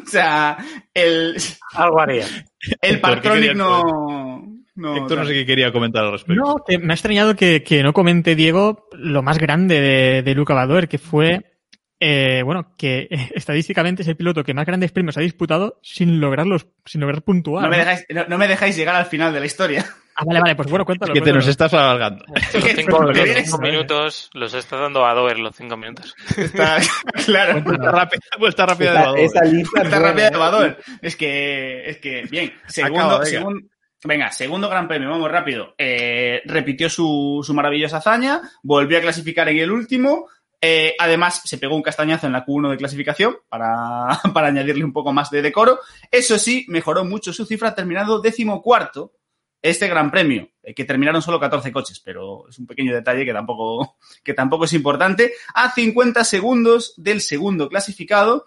[0.06, 0.56] O sea,
[0.94, 1.36] el,
[1.74, 2.24] Algo haría.
[2.24, 4.42] el Héctor, ¿qué Partronic querías no.
[4.74, 6.42] no Héctor no sé qué quería comentar al respecto.
[6.42, 10.34] No, que me ha extrañado que, que no comente, Diego, lo más grande de, de
[10.34, 11.58] Luca Badoer, que fue,
[12.00, 16.66] eh, bueno, que estadísticamente es el piloto que más grandes premios ha disputado sin lograrlos,
[16.86, 17.62] sin lograr puntuar.
[17.62, 17.84] No me, ¿no?
[17.84, 19.86] dejáis, no, no me dejáis llegar al final de la historia.
[20.20, 21.14] Ah, vale, vale, pues bueno, cuéntalo.
[21.14, 22.24] Es que te nos estás alargando.
[22.28, 26.14] Los cinco, los minutos los está dando a Dover los cinco minutos.
[26.36, 26.78] Está,
[27.24, 27.62] claro.
[27.62, 30.36] Vuelta rápida, vuelta rápida de esa lista Está buena, rápida de.
[30.36, 30.78] Bador.
[31.00, 32.52] Es que, es que, bien.
[32.66, 33.30] Segundo, Acaba, venga.
[33.40, 33.70] segun-
[34.04, 35.74] venga, segundo gran premio, vamos rápido.
[35.78, 40.26] Eh, repitió su, su maravillosa hazaña, volvió a clasificar en el último.
[40.60, 44.92] eh, además, se pegó un castañazo en la Q1 de clasificación para, para añadirle un
[44.92, 45.78] poco más de decoro.
[46.10, 49.12] Eso sí, mejoró mucho su cifra, terminando decimocuarto
[49.62, 53.32] este gran premio, eh, que terminaron solo 14 coches, pero es un pequeño detalle que
[53.32, 58.46] tampoco, que tampoco es importante, a 50 segundos del segundo clasificado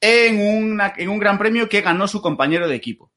[0.00, 3.10] en, una- en un gran premio que ganó su compañero de equipo.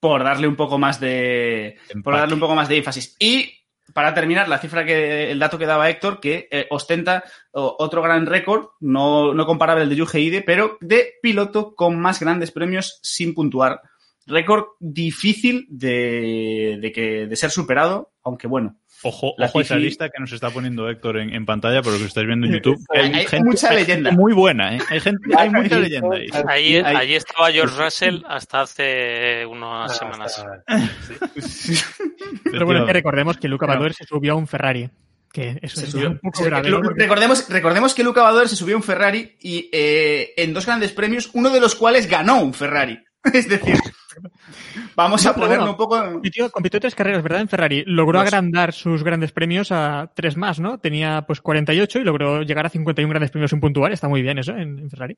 [0.00, 1.78] Por darle un poco más de.
[2.02, 3.14] Por darle un poco más de énfasis.
[3.20, 3.52] Y
[3.94, 5.30] para terminar, la cifra que.
[5.30, 9.88] el dato que daba Héctor, que eh, ostenta otro gran récord, no, no comparable al
[9.88, 13.80] de Yuge Ide, pero de piloto con más grandes premios sin puntuar.
[14.26, 18.76] Récord difícil de, de, que, de ser superado, aunque bueno.
[19.04, 21.98] Ojo, La ojo a esa lista que nos está poniendo Héctor en, en pantalla, pero
[21.98, 22.78] que estáis viendo en YouTube.
[22.94, 24.10] Hay- hay mucha hay leyenda.
[24.10, 24.80] gente muy buena, ¿eh?
[24.90, 26.26] Hay, gente, hay mucha leyenda ahí.
[26.46, 30.44] Allí, Ahí- allí estaba George Russell hasta hace unas Ah, semanas.
[32.44, 33.66] Pero bueno, que recordemos que Luca.
[33.66, 34.88] Badoer se subió a un Ferrari.
[35.32, 36.70] Que eso Se es subió- un poco se- grave.
[36.94, 40.92] Recordemos, recordemos que Luca Badoer se subió a un Ferrari y eh, en dos grandes
[40.92, 43.02] premios, uno de los cuales ganó un Ferrari.
[43.32, 43.76] Es decir,
[44.96, 46.02] vamos a ponerlo bueno, un poco.
[46.12, 47.40] Compitió, compitió tres carreras, ¿verdad?
[47.40, 47.84] En Ferrari.
[47.86, 50.78] Logró agrandar sus grandes premios a tres más, ¿no?
[50.78, 53.92] Tenía pues 48 y logró llegar a 51 grandes premios sin puntuar.
[53.92, 55.16] Está muy bien eso en, en Ferrari.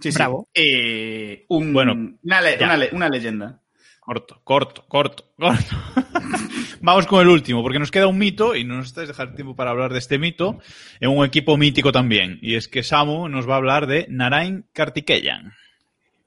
[0.00, 0.16] Sí, sí.
[0.18, 0.48] Bravo.
[0.54, 2.64] Eh, un- Bueno, una, le- ya.
[2.66, 3.60] una le- una leyenda.
[4.00, 5.76] Corto, corto, corto, corto.
[6.82, 9.56] Vamos con el último, porque nos queda un mito y no nos estáis dejar tiempo
[9.56, 10.58] para hablar de este mito
[11.00, 12.38] en un equipo mítico también.
[12.42, 15.52] Y es que Samu nos va a hablar de Narain Kartikeyan.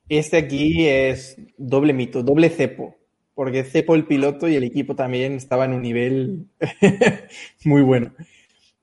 [0.09, 2.95] Este aquí es doble mito, doble cepo.
[3.35, 6.47] Porque cepo el piloto y el equipo también estaba en un nivel
[7.65, 8.13] muy bueno.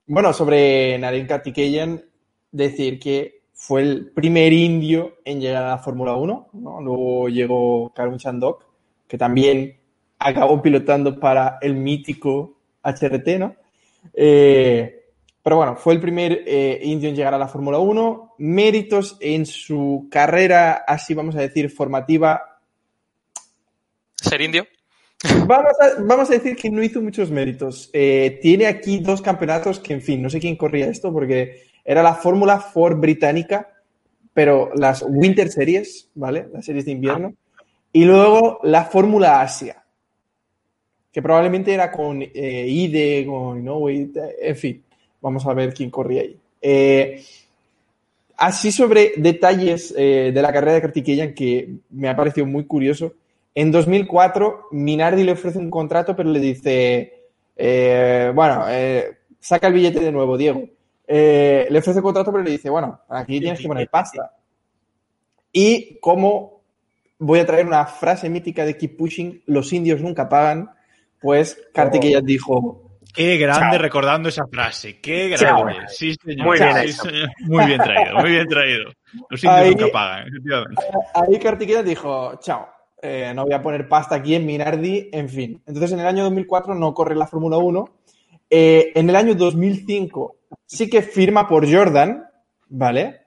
[0.07, 2.05] Bueno, sobre Naren Kartikeyan,
[2.53, 6.49] decir que fue el primer indio en llegar a la Fórmula 1.
[6.53, 6.81] ¿no?
[6.83, 8.67] Luego llegó Karun Chandok,
[9.09, 9.79] que también
[10.19, 13.57] acabó pilotando para el mítico HRT, ¿no?
[14.13, 15.04] Eh,
[15.45, 18.37] pero bueno, fue el primer eh, indio en llegar a la Fórmula 1.
[18.39, 22.61] Méritos en su carrera, así vamos a decir, formativa.
[24.17, 24.67] ¿Ser indio?
[25.47, 27.91] Vamos a, vamos a decir que no hizo muchos méritos.
[27.93, 32.03] Eh, tiene aquí dos campeonatos que, en fin, no sé quién corría esto porque era
[32.03, 33.69] la Fórmula Ford británica,
[34.33, 36.49] pero las Winter Series, ¿vale?
[36.55, 37.35] Las series de invierno.
[37.93, 39.85] Y luego la Fórmula Asia,
[41.13, 44.11] que probablemente era con eh, IDE, con Inoue,
[44.41, 44.84] en fin,
[45.25, 46.39] vamos a ver quién corría ahí.
[46.61, 47.25] Eh,
[48.37, 53.15] así sobre detalles eh, de la carrera de Kartikeyan que me ha parecido muy curioso.
[53.55, 58.67] En 2004, Minardi le ofrece un contrato, pero le dice, eh, bueno,
[59.41, 60.69] saca el billete de nuevo, Diego.
[61.07, 64.37] Le ofrece un contrato, pero le dice, bueno, aquí tienes que poner pasta.
[65.53, 66.61] Y como
[67.19, 70.71] voy a traer una frase mítica de Keep Pushing, los indios nunca pagan,
[71.21, 72.84] pues Kartikeyan dijo,
[73.15, 73.83] Qué grande Chao.
[73.83, 75.01] recordando esa frase.
[75.01, 75.65] Qué Chao.
[75.65, 75.85] grande.
[75.89, 76.47] Sí, señor.
[76.47, 77.03] Muy bien Sí, hecho.
[77.05, 77.29] señor.
[77.41, 78.85] Muy bien traído, muy bien traído.
[79.31, 80.83] Los indios Ahí- nunca pagan, efectivamente.
[81.15, 82.69] Ahí Kartikeyan dijo, chao,
[83.01, 85.63] eh, no voy a poner pasta aquí en Minardi, en fin.
[85.67, 87.85] Entonces en el año 2004 no corre la Fórmula 1.
[88.51, 90.37] Eh, en el año 2005
[90.67, 92.25] sí que firma por Jordan,
[92.69, 93.21] ¿vale?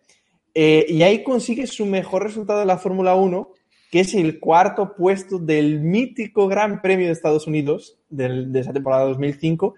[0.53, 3.51] Eh, y ahí consigue su mejor resultado de la Fórmula 1,
[3.91, 9.05] que es el cuarto puesto del mítico Gran Premio de Estados Unidos de esa temporada
[9.05, 9.75] 2005.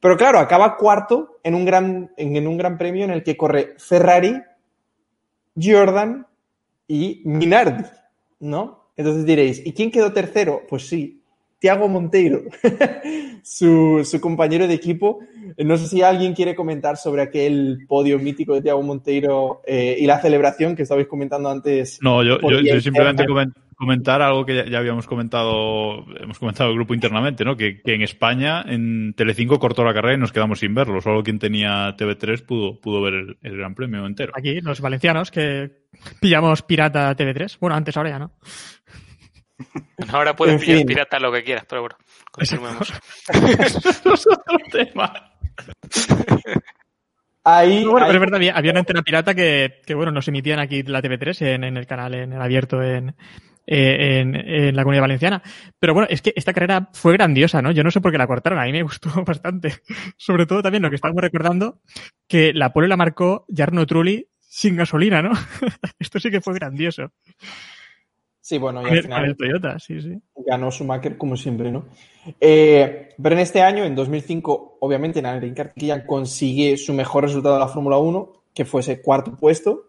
[0.00, 3.74] Pero claro, acaba cuarto en un gran, en un gran premio en el que corre
[3.78, 4.40] Ferrari,
[5.60, 6.26] Jordan
[6.86, 7.84] y Minardi,
[8.40, 8.84] ¿no?
[8.96, 10.62] Entonces diréis, ¿y quién quedó tercero?
[10.68, 11.22] Pues sí,
[11.64, 12.42] Tiago Monteiro,
[13.42, 15.20] su, su compañero de equipo.
[15.56, 20.06] No sé si alguien quiere comentar sobre aquel podio mítico de Tiago Monteiro eh, y
[20.06, 22.00] la celebración que estabais comentando antes.
[22.02, 23.24] No, yo, yo- simplemente
[23.76, 27.56] comentar algo que ya, ya habíamos comentado, hemos comentado el grupo internamente, ¿no?
[27.56, 31.00] Que, que en España, en Telecinco cortó la carrera y nos quedamos sin verlo.
[31.00, 34.32] Solo quien tenía TV3 pudo, pudo ver el, el Gran Premio entero.
[34.36, 35.70] Aquí, los valencianos, que
[36.20, 37.56] pillamos pirata TV3.
[37.58, 38.32] Bueno, antes ahora ya no.
[40.12, 40.86] Ahora puedes En pillar fin.
[40.86, 41.96] pirata lo que quieras, pero bueno,
[42.30, 42.92] continuemos.
[47.46, 50.26] Ahí, Bueno, ahí- pero es verdad, había, había una antena pirata que, que, bueno, nos
[50.28, 53.10] emitían aquí la TV3 en, en el canal, en el abierto en,
[53.66, 55.42] eh, en, en la comunidad valenciana.
[55.78, 57.70] Pero bueno, es que esta carrera fue grandiosa, ¿no?
[57.70, 59.74] Yo no sé por qué la cortaron, a mí me gustó bastante.
[60.16, 61.80] Sobre todo también lo que estábamos recordando,
[62.26, 65.32] que la pole la marcó Jarno Trulli sin gasolina, ¿no?
[65.98, 67.12] Esto sí que fue grandioso.
[68.44, 70.20] Sí, bueno, y al final con el Toyota, sí, sí.
[70.46, 71.86] ganó Schumacher como siempre, ¿no?
[72.38, 77.60] Eh, pero en este año, en 2005, obviamente, Nairo Kartikeyan consigue su mejor resultado de
[77.60, 79.86] la Fórmula 1, que fue ese cuarto puesto.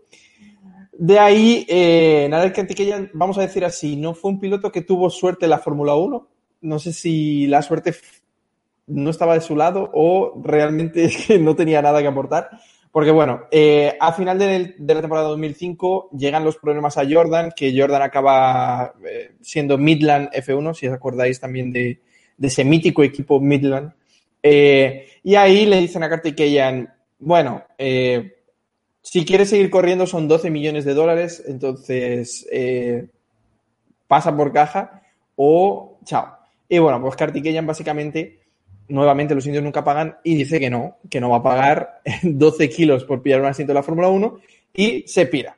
[0.94, 5.48] De ahí, eh, Kartikeyan, vamos a decir así, no fue un piloto que tuvo suerte
[5.48, 6.26] en la Fórmula 1.
[6.62, 7.94] No sé si la suerte
[8.88, 11.10] no estaba de su lado o realmente
[11.42, 12.52] no tenía nada que aportar.
[12.96, 17.78] Porque bueno, eh, a final de, la temporada 2005 llegan los problemas a Jordan, que
[17.78, 22.00] Jordan acaba eh, siendo Midland F1, si os acordáis también de,
[22.38, 23.92] de ese mítico equipo Midland.
[24.42, 28.38] Eh, y ahí le dicen a Kartikeyan, bueno, eh,
[29.02, 32.48] si quieres seguir corriendo son 12 millones de dólares, entonces
[34.08, 35.02] pasa por caja
[35.36, 36.38] o chao.
[36.70, 38.40] Y bueno, pues Kartikeyan básicamente,
[38.88, 42.70] nuevamente los indios nunca pagan y dice que no, que no va a pagar 12
[42.70, 44.40] kilos por pillar un asiento de la Fórmula 1
[44.74, 45.58] y se pira.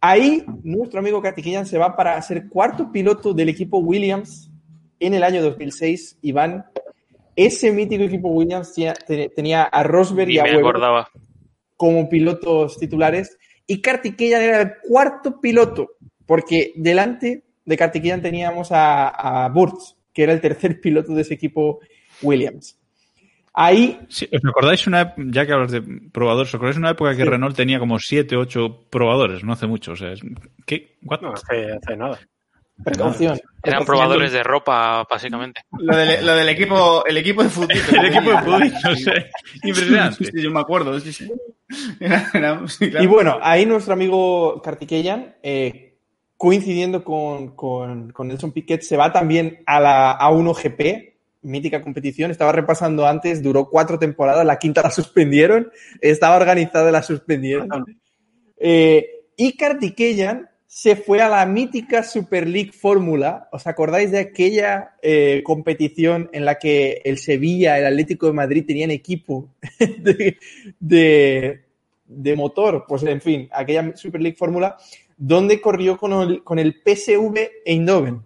[0.00, 4.50] Ahí nuestro amigo Kartikeyan se va para ser cuarto piloto del equipo Williams
[4.98, 6.18] en el año 2006.
[6.22, 6.64] Iván,
[7.36, 8.94] ese mítico equipo Williams tenía,
[9.34, 11.06] tenía a Rosberg Ni y a me Webber
[11.76, 15.92] como pilotos titulares y Kartikeyan era el cuarto piloto,
[16.26, 21.34] porque delante de Kartikeyan teníamos a, a Burts, que era el tercer piloto de ese
[21.34, 21.80] equipo
[22.22, 22.76] Williams.
[23.54, 27.22] Ahí, Sí, ¿Os acordáis una, ya que hablas de probadores, ¿os acordáis una época que
[27.22, 27.28] Sí.
[27.28, 29.44] Renault tenía como 7, 8 probadores?
[29.44, 30.22] No hace mucho, o sea, es-
[30.64, 30.96] ¿qué?
[31.02, 31.20] What?
[31.20, 32.18] No hace, hace nada.
[32.82, 33.38] precaución.
[33.62, 35.60] Eran probadores de ropa, básicamente.
[35.78, 37.68] Lo del, lo del equipo, el equipo de fútbol.
[37.92, 39.30] El equipo de fútbol, no sé,
[39.62, 40.24] impresionante.
[40.24, 41.30] Sí, yo me acuerdo, sí, sí.
[42.00, 43.04] Era- era- sí, claro.
[43.04, 45.94] Y bueno, ahí nuestro amigo Kartikeyan, eh,
[46.38, 51.11] coincidiendo con, con, con Nelson Piquet, se va también a la A1GP,
[51.42, 52.30] mítica competición.
[52.30, 55.70] Estaba repasando antes, duró cuatro temporadas, la quinta la suspendieron,
[56.00, 57.68] estaba organizada, la suspendieron.
[58.56, 59.06] Eh,
[59.36, 63.48] y Kartikeyan se fue a la mítica Super League Fórmula.
[63.52, 68.64] ¿Os acordáis de aquella eh, competición en la que el Sevilla, el Atlético de Madrid
[68.66, 70.38] tenían equipo de,
[70.80, 71.64] de,
[72.06, 72.86] de motor?
[72.88, 74.76] Pues en fin, aquella Super League Fórmula
[75.24, 78.14] donde corrió con el, con el PSV Eindhoven.
[78.14, 78.24] O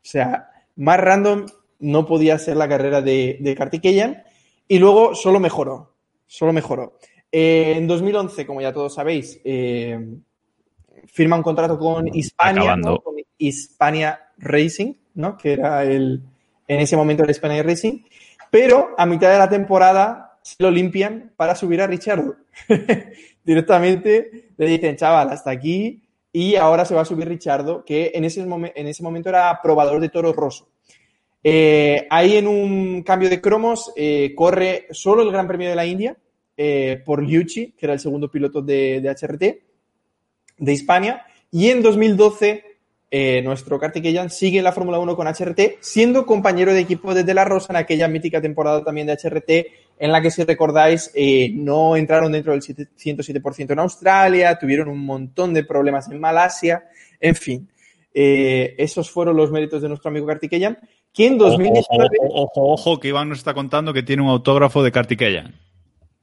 [0.00, 1.44] sea, más random
[1.80, 4.22] no podía ser la carrera de, de Kartikeyan
[4.68, 5.94] y luego solo mejoró,
[6.26, 6.98] solo mejoró.
[7.30, 9.98] Eh, en 2011, como ya todos sabéis, eh,
[11.06, 12.76] firma un contrato con Hispania.
[12.76, 13.00] ¿no?
[13.00, 15.36] con Hispania Racing, ¿no?
[15.36, 16.22] que era el,
[16.68, 18.00] en ese momento el Hispania Racing,
[18.50, 22.36] pero a mitad de la temporada se lo limpian para subir a Richardo.
[23.44, 28.24] Directamente le dicen, chaval, hasta aquí, y ahora se va a subir Richardo, que en
[28.24, 30.68] ese, momen- en ese momento era probador de Toro Rosso.
[31.48, 35.86] Eh, ahí en un cambio de cromos eh, corre solo el Gran Premio de la
[35.86, 36.16] India
[36.56, 39.42] eh, por Liucci, que era el segundo piloto de, de HRT
[40.58, 41.24] de Hispania.
[41.52, 42.64] Y en 2012,
[43.12, 47.22] eh, nuestro Kartikeyan sigue en la Fórmula 1 con HRT, siendo compañero de equipo de
[47.22, 49.50] De La Rosa en aquella mítica temporada también de HRT,
[50.00, 54.88] en la que, si recordáis, eh, no entraron dentro del 7- 107% en Australia, tuvieron
[54.88, 56.88] un montón de problemas en Malasia,
[57.20, 57.68] en fin.
[58.12, 60.78] Eh, esos fueron los méritos de nuestro amigo Kartikeyan,
[61.18, 62.08] Ojo, 2019...
[62.30, 65.54] ojo, ojo, ojo, que Iván nos está contando que tiene un autógrafo de Kartikeyan.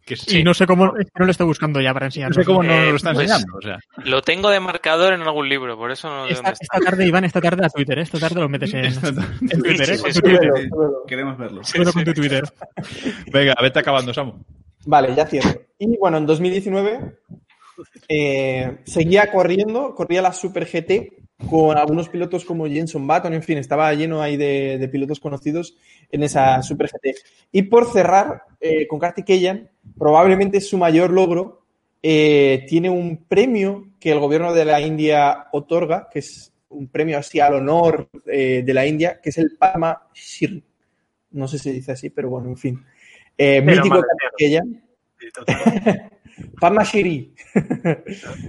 [0.06, 0.40] Que sí.
[0.40, 2.34] Y no sé cómo, no lo estoy buscando ya para No enseñarlo.
[2.36, 3.58] sé cómo no Eh, lo está pues- enseñando.
[3.58, 3.80] O sea.
[4.04, 6.64] Lo tengo de marcador en algún libro, por eso no Esta, está.
[6.78, 8.02] esta tarde, Iván, esta tarde a Twitter, ¿eh?
[8.02, 8.84] esta tarde lo metes en.
[9.64, 9.98] Twitter, ¿eh?
[9.98, 10.20] Sí, sí.
[10.22, 10.52] Twitter.
[11.08, 11.64] Queremos verlo.
[11.64, 12.44] Súbelo con tu Twitter.
[13.32, 14.34] Venga, vete acabando, Samu.
[14.86, 15.52] Vale, ya cierro.
[15.80, 17.00] Y bueno, en 2019
[18.10, 21.14] eh, seguía corriendo, corría la Super GT
[21.50, 25.76] con algunos pilotos como Jenson Button, en fin, estaba lleno ahí de, de pilotos conocidos
[26.12, 27.16] en esa Super GT.
[27.52, 31.64] Y por cerrar eh, con Kartikeyan, probablemente su mayor logro,
[32.02, 37.18] eh, tiene un premio que el gobierno de la India otorga, que es un premio
[37.18, 40.64] así al honor eh, de la India, que es el Padma Shri.
[41.32, 42.86] No sé si se dice así, pero bueno, en fin.
[43.38, 44.84] Eh, mítico madre Kartikeyan.
[46.60, 47.34] Padma Shri.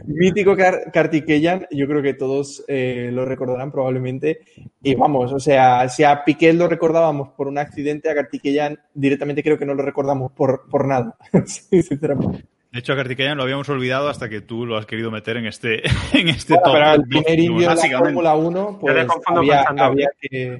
[0.07, 4.41] Mítico Kar- Kartikeyan, yo creo que todos eh, lo recordarán probablemente.
[4.83, 9.43] Y vamos, o sea, si a Piquet lo recordábamos por un accidente, a Kartikeyan directamente
[9.43, 11.17] creo que no lo recordamos por, por nada.
[11.47, 12.45] Sí, sinceramente.
[12.73, 15.47] De hecho, a Kartikeyan lo habíamos olvidado hasta que tú lo has querido meter en
[15.47, 15.83] este,
[16.13, 16.73] en este Bueno, top.
[16.75, 17.99] pero el primer 12, indio de la.
[17.99, 20.59] Fórmula 1, pues había, había que...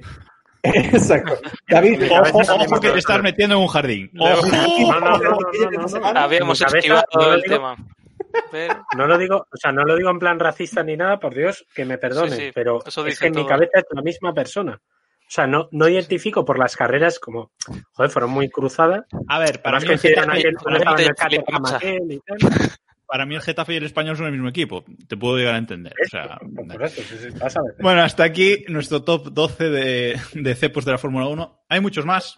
[0.73, 1.37] Exacto.
[1.67, 4.09] David, Ojo, que te estás metiendo en un jardín.
[4.13, 4.47] No, Ojo.
[4.47, 6.19] no, no, no, no, no, no.
[6.19, 7.75] Habíamos esquivado el tema.
[8.51, 11.33] Pero, No lo digo, o sea, no lo digo en plan racista ni nada, por
[11.33, 14.33] Dios, que me perdone, Sí, sí, pero es que en mi cabeza es la misma
[14.33, 14.81] persona.
[15.27, 17.51] O sea, no, no identifico por las carreras como,
[17.93, 19.05] joder, fueron muy cruzadas.
[19.27, 20.11] A ver, para Además mí.
[21.61, 22.37] Maquel y tal.
[23.07, 24.83] Para mí el Getafe y el Español son el mismo equipo.
[25.07, 25.93] Te puedo llegar a entender.
[26.05, 26.39] O sea,
[26.89, 27.27] sí, sí.
[27.81, 31.65] Bueno, hasta aquí nuestro top 12 de, de cepos de la Fórmula 1.
[31.69, 32.35] Hay muchos más.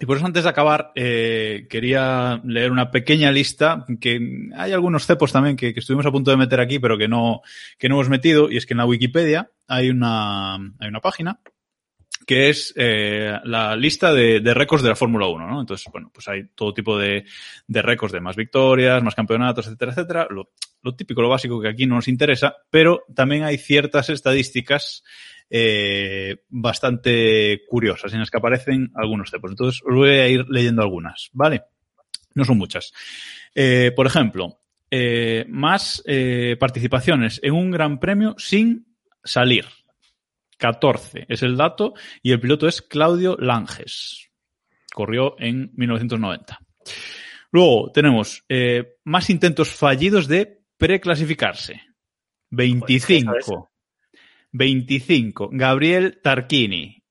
[0.00, 4.18] Y por eso antes de acabar, eh, quería leer una pequeña lista, que
[4.56, 7.42] hay algunos cepos también que, que estuvimos a punto de meter aquí, pero que no,
[7.78, 11.40] que no hemos metido, y es que en la Wikipedia hay una, hay una página
[12.26, 15.60] que es eh, la lista de, de récords de la Fórmula 1, ¿no?
[15.60, 17.24] Entonces, bueno, pues hay todo tipo de,
[17.66, 20.26] de récords de más victorias, más campeonatos, etcétera, etcétera.
[20.30, 20.50] Lo,
[20.82, 25.02] lo típico, lo básico que aquí no nos interesa, pero también hay ciertas estadísticas
[25.50, 29.50] eh, bastante curiosas en las que aparecen algunos cepos.
[29.50, 31.62] Entonces, os voy a ir leyendo algunas, ¿vale?
[32.34, 32.92] No son muchas.
[33.54, 34.58] Eh, por ejemplo,
[34.90, 38.86] eh, más eh, participaciones en un gran premio sin
[39.22, 39.66] salir.
[40.58, 44.30] 14 es el dato y el piloto es Claudio Langes.
[44.92, 46.58] Corrió en 1990.
[47.50, 51.80] Luego tenemos eh, más intentos fallidos de preclasificarse.
[52.50, 53.70] 25.
[54.52, 55.50] 25.
[55.52, 57.02] Gabriel Tarquini.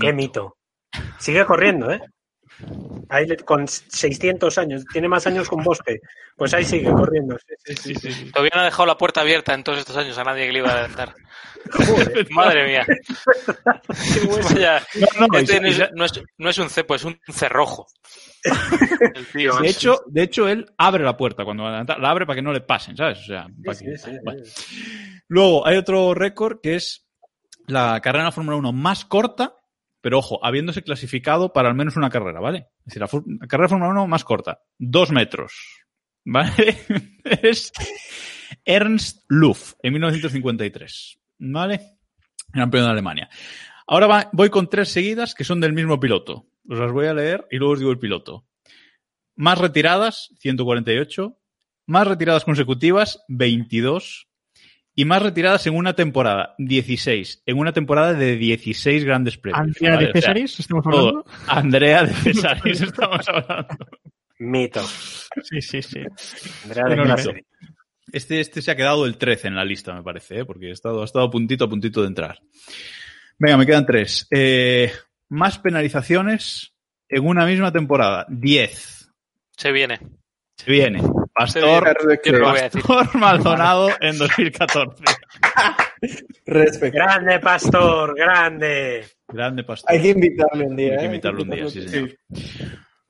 [0.00, 0.56] Qué mito.
[1.18, 2.00] Sigue corriendo, ¿eh?
[3.08, 6.00] Ahí le- con 600 años, tiene más años con Bosque.
[6.36, 7.36] Pues ahí sigue corriendo.
[7.64, 8.30] Sí, sí, sí, sí.
[8.32, 10.58] todavía no ha dejado la puerta abierta en todos estos años a nadie que le
[10.58, 11.14] iba a adelantar.
[12.30, 12.86] Madre mía.
[14.44, 14.82] Vaya,
[15.18, 17.86] No, este es, no es- no es un cepo, es un cerrojo.
[19.14, 21.98] El tío, De hecho, de hecho, él abre la puerta cuando va a adelantar.
[22.00, 23.18] La abre para que no le pasen, ¿sabes?
[23.20, 24.40] O sea, para Sí, que- sí, sí, bueno.
[24.44, 25.20] sí.
[25.28, 27.06] Luego, hay otro récord que es
[27.66, 29.54] la carrera en la Fórmula 1 más corta,
[30.00, 32.68] pero ojo, habiéndose clasificado para al menos una carrera, ¿vale?
[32.86, 33.08] Es decir, la,
[33.46, 35.84] carrera de Fórmula 1 más corta, dos metros,
[36.24, 36.76] ¿vale?
[37.24, 37.72] es
[38.64, 41.80] Ernst Luff, en 1953, ¿vale?
[42.52, 43.28] Gran premio de Alemania.
[43.86, 46.46] Ahora voy con tres seguidas que son del mismo piloto.
[46.68, 48.46] Os las voy a leer y luego os digo el piloto.
[49.34, 51.38] Más retiradas, 148.
[51.86, 54.27] Más retiradas consecutivas, 22.
[54.98, 57.44] Y más retiradas en una temporada, 16.
[57.46, 59.60] En una temporada de 16 grandes premios.
[59.60, 60.06] Andrea ¿vale?
[60.06, 61.08] de O sea, Cesaris, estamos todo.
[61.08, 61.24] hablando.
[61.46, 63.76] Andrea de Cesaris estamos hablando.
[64.40, 64.82] Mito.
[65.44, 66.00] Sí, sí, sí.
[66.64, 67.46] Andrea de clase.
[68.10, 70.44] Este, este se ha quedado el 13 en la lista, me parece, ¿eh?
[70.44, 72.40] porque ha estado, ha estado puntito, a puntito de entrar.
[73.38, 74.26] Venga, me quedan tres.
[74.32, 74.90] Eh,
[75.28, 76.74] más penalizaciones
[77.08, 78.26] en una misma temporada.
[78.30, 79.12] 10.
[79.56, 80.00] Se viene.
[80.56, 81.02] Se viene.
[81.38, 81.84] Pastor.
[82.72, 85.04] Pastor Maldonado en 2014.
[86.46, 86.96] Respecto.
[86.98, 89.06] Grande, Pastor, grande.
[89.28, 89.92] Grande Pastor.
[89.92, 90.92] Hay que invitarle un día.
[90.92, 91.06] Hay que ¿eh?
[91.06, 92.10] invitarlo un día, sí, señor.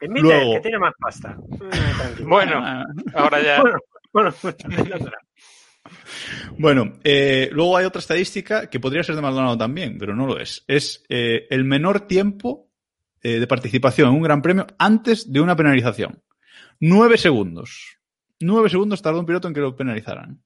[0.00, 1.36] Invite, Luego- que tiene más pasta.
[1.58, 2.28] Tranquilo.
[2.28, 2.84] Bueno, Ah.
[3.14, 3.60] ahora ya.
[3.62, 3.78] bueno,
[4.12, 5.18] bueno, pues también lo será.
[6.58, 10.38] Bueno, eh, luego hay otra estadística que podría ser de Maldonado también, pero no lo
[10.38, 10.64] es.
[10.68, 12.70] Es eh, el menor tiempo
[13.22, 16.22] eh, de participación en un gran premio antes de una penalización.
[16.80, 17.97] Nueve segundos.
[18.40, 20.42] Nueve segundos tardó un piloto en que lo penalizaran.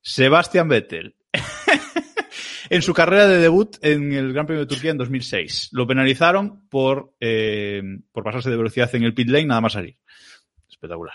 [0.00, 1.16] Sebastian Vettel.
[2.70, 5.70] en su carrera de debut en el Gran Premio de Turquía en 2006.
[5.72, 7.82] Lo penalizaron por, eh,
[8.12, 9.96] por pasarse de velocidad en el pit lane nada más salir.
[10.68, 11.14] Espectacular.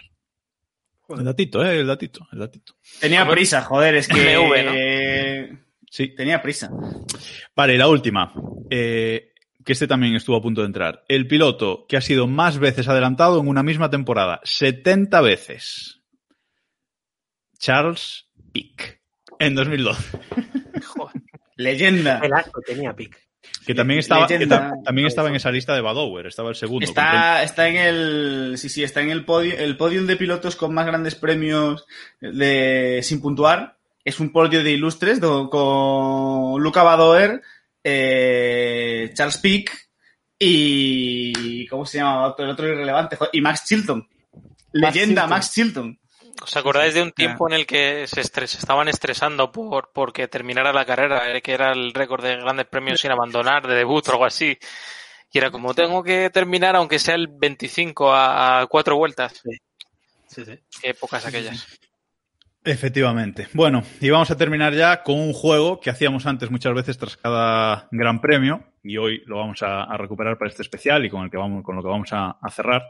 [1.10, 2.74] El datito, eh, el datito, el datito.
[3.00, 4.38] Tenía prisa, joder, es que...
[4.38, 4.72] MV, ¿no?
[4.76, 5.58] eh,
[5.90, 6.10] Sí.
[6.10, 6.70] Tenía prisa.
[7.56, 8.34] Vale, y la última.
[8.70, 9.34] Eh,
[9.68, 11.04] que este también estuvo a punto de entrar.
[11.10, 14.40] El piloto que ha sido más veces adelantado en una misma temporada.
[14.46, 16.00] 70 veces.
[17.60, 19.02] Charles Pick.
[19.40, 20.20] En 2012.
[21.58, 22.22] Leyenda.
[22.24, 23.18] El asco tenía pic.
[23.66, 26.28] Que también estaba, que también estaba en esa lista de Badower.
[26.28, 26.86] Estaba el segundo.
[26.86, 28.54] Está, está en el.
[28.58, 31.86] Sí, sí, está en el podio, el podium de pilotos con más grandes premios
[32.22, 33.78] de, sin puntuar.
[34.06, 37.42] Es un podio de ilustres do- con Luca Badoer,
[37.84, 39.90] eh, Charles Pick
[40.40, 41.68] y.
[41.68, 42.36] ¿Cómo se llama?
[42.38, 43.18] El otro irrelevante.
[43.34, 44.08] Y Max Chilton.
[44.74, 45.30] Leyenda, Chilton.
[45.30, 46.00] Max Chilton.
[46.44, 50.28] ¿Os acordáis de un tiempo en el que se, estres- se estaban estresando por porque
[50.28, 54.08] terminara la carrera, eh, que era el récord de grandes premios sin abandonar, de debut
[54.08, 54.56] o algo así?
[55.32, 59.42] Y era como, tengo que terminar aunque sea el 25 a, a cuatro vueltas.
[60.28, 60.60] Sí, sí.
[60.80, 61.66] Qué épocas aquellas.
[62.68, 63.48] Efectivamente.
[63.54, 67.16] Bueno, y vamos a terminar ya con un juego que hacíamos antes muchas veces tras
[67.16, 71.32] cada gran premio y hoy lo vamos a, recuperar para este especial y con el
[71.32, 72.84] que vamos, con lo que vamos a, cerrar.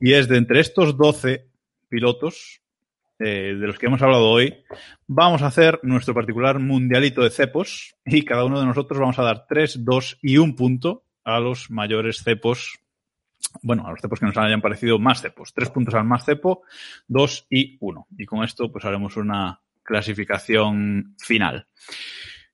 [0.00, 1.46] Y es de entre estos 12
[1.90, 2.62] pilotos
[3.18, 4.64] eh, de los que hemos hablado hoy,
[5.06, 9.22] vamos a hacer nuestro particular mundialito de cepos y cada uno de nosotros vamos a
[9.22, 12.78] dar 3, 2 y un punto a los mayores cepos
[13.62, 15.52] bueno, a los cepos que nos hayan parecido más cepos.
[15.54, 16.62] Tres puntos al más cepo,
[17.06, 18.06] dos y uno.
[18.16, 21.66] Y con esto, pues haremos una clasificación final.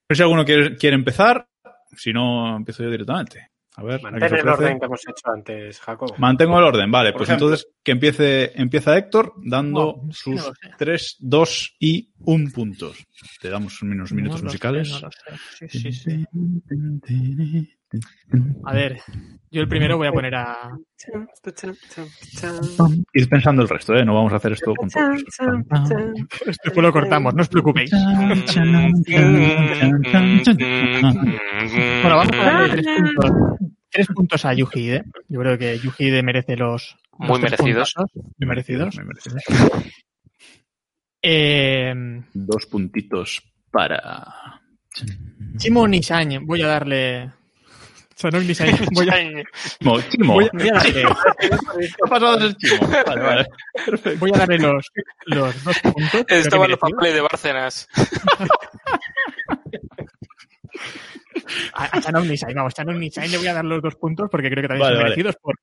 [0.08, 1.46] No sé si alguno quiere, quiere empezar.
[1.96, 3.50] Si no, empiezo yo directamente.
[3.76, 6.14] A ver, ¿a qué Mantén el orden que hemos hecho antes, Jacobo.
[6.18, 7.12] Mantengo el orden, vale.
[7.12, 7.46] Por Pues ejemplo.
[7.46, 12.98] entonces que empiece, empieza Héctor dando no sus tres, dos y un puntos.
[13.40, 14.90] Te damos unos minutos No lo sé, musicales.
[15.02, 15.68] no sé.
[15.68, 16.26] Sí, sí, sí.
[18.64, 19.00] A ver,
[19.50, 20.70] yo el primero voy a poner a.
[23.12, 24.04] Ir pensando el resto, ¿eh?
[24.04, 25.24] No vamos a hacer esto con todos.
[26.64, 27.90] Después lo cortamos, no os preocupéis.
[32.02, 33.30] Bueno, vamos a darle tres puntos,
[33.90, 35.04] tres puntos a Yuhide.
[35.28, 36.96] Yo creo que Yuhide merece los.
[37.18, 37.94] los Muy tres merecidos.
[38.38, 38.96] Muy merecidos.
[38.96, 39.42] Muy merecidos.
[41.22, 41.92] Eh,
[42.32, 44.60] Dos puntitos para.
[45.56, 47.30] Chimo Nissan, voy a darle.
[48.20, 49.14] Sanok Nissan, voy a,
[49.78, 50.34] Chimo, Chimo.
[50.34, 52.86] voy a- voy a darle, ¿Qué ha pasado Chimo?
[53.06, 53.47] Vale, vale.
[54.18, 54.86] voy a darle los,
[55.26, 56.24] los dos puntos.
[56.26, 57.88] que Estaban los papeles de Bárcenas.
[61.74, 64.82] A, Nissan, vamos, Nissan le voy a dar los dos puntos porque creo que también
[64.86, 65.10] Vale, son vale.
[65.16, 65.55] merecidos por,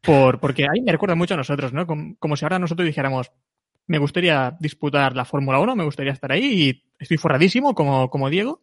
[0.00, 1.86] por, porque ahí me recuerda mucho a nosotros, ¿no?
[1.86, 3.30] Como, como si ahora nosotros dijéramos,
[3.86, 8.30] me gustaría disputar la Fórmula 1, me gustaría estar ahí y estoy forradísimo como, como
[8.30, 8.62] Diego.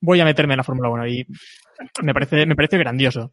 [0.00, 1.26] Voy a meterme en la Fórmula 1 y
[2.02, 3.32] me parece, me parece grandioso.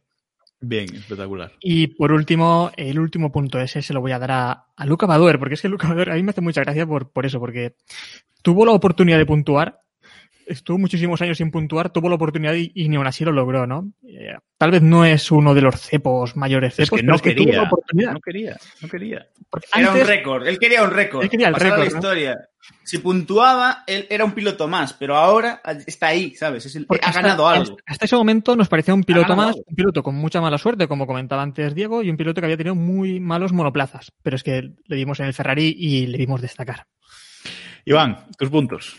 [0.60, 1.52] Bien, espectacular.
[1.60, 5.06] Y por último, el último punto ese se lo voy a dar a, a Luca
[5.06, 7.40] Badoer, porque es que Luca Badoer a mí me hace mucha gracia por, por eso,
[7.40, 7.74] porque
[8.42, 9.80] tuvo la oportunidad de puntuar,
[10.50, 13.66] estuvo muchísimos años sin puntuar, tuvo la oportunidad y, y ni aún así lo logró,
[13.66, 13.92] ¿no?
[14.06, 17.22] Eh, tal vez no es uno de los cepos, mayores Es cepos, pero no es
[17.22, 17.62] que tuvo quería.
[17.62, 18.12] la oportunidad.
[18.12, 19.26] No quería, no quería.
[19.48, 20.46] Porque Era un récord.
[20.46, 21.22] Él quería un récord.
[21.24, 21.84] Él quería el la ¿no?
[21.84, 22.38] historia.
[22.84, 26.66] Si puntuaba, él era un piloto más, pero ahora está ahí, ¿sabes?
[26.66, 27.76] Es el- ha hasta- ganado algo.
[27.86, 29.64] Hasta ese momento nos parecía un piloto más, algo.
[29.66, 32.56] un piloto con mucha mala suerte, como comentaba antes Diego, y un piloto que había
[32.58, 34.12] tenido muy malos monoplazas.
[34.22, 36.86] Pero es que le vimos en el Ferrari y le vimos destacar.
[37.86, 38.96] Iván, tus puntos.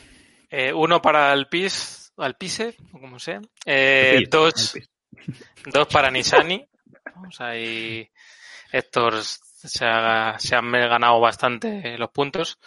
[0.52, 3.40] Eh, uno para el PIS, al PISE, o como sea.
[3.66, 4.74] Eh, dos,
[5.66, 6.68] dos para Nisani.
[7.16, 8.10] Vamos ahí.
[8.70, 12.60] Héctor se ha, se han ganado bastante los puntos.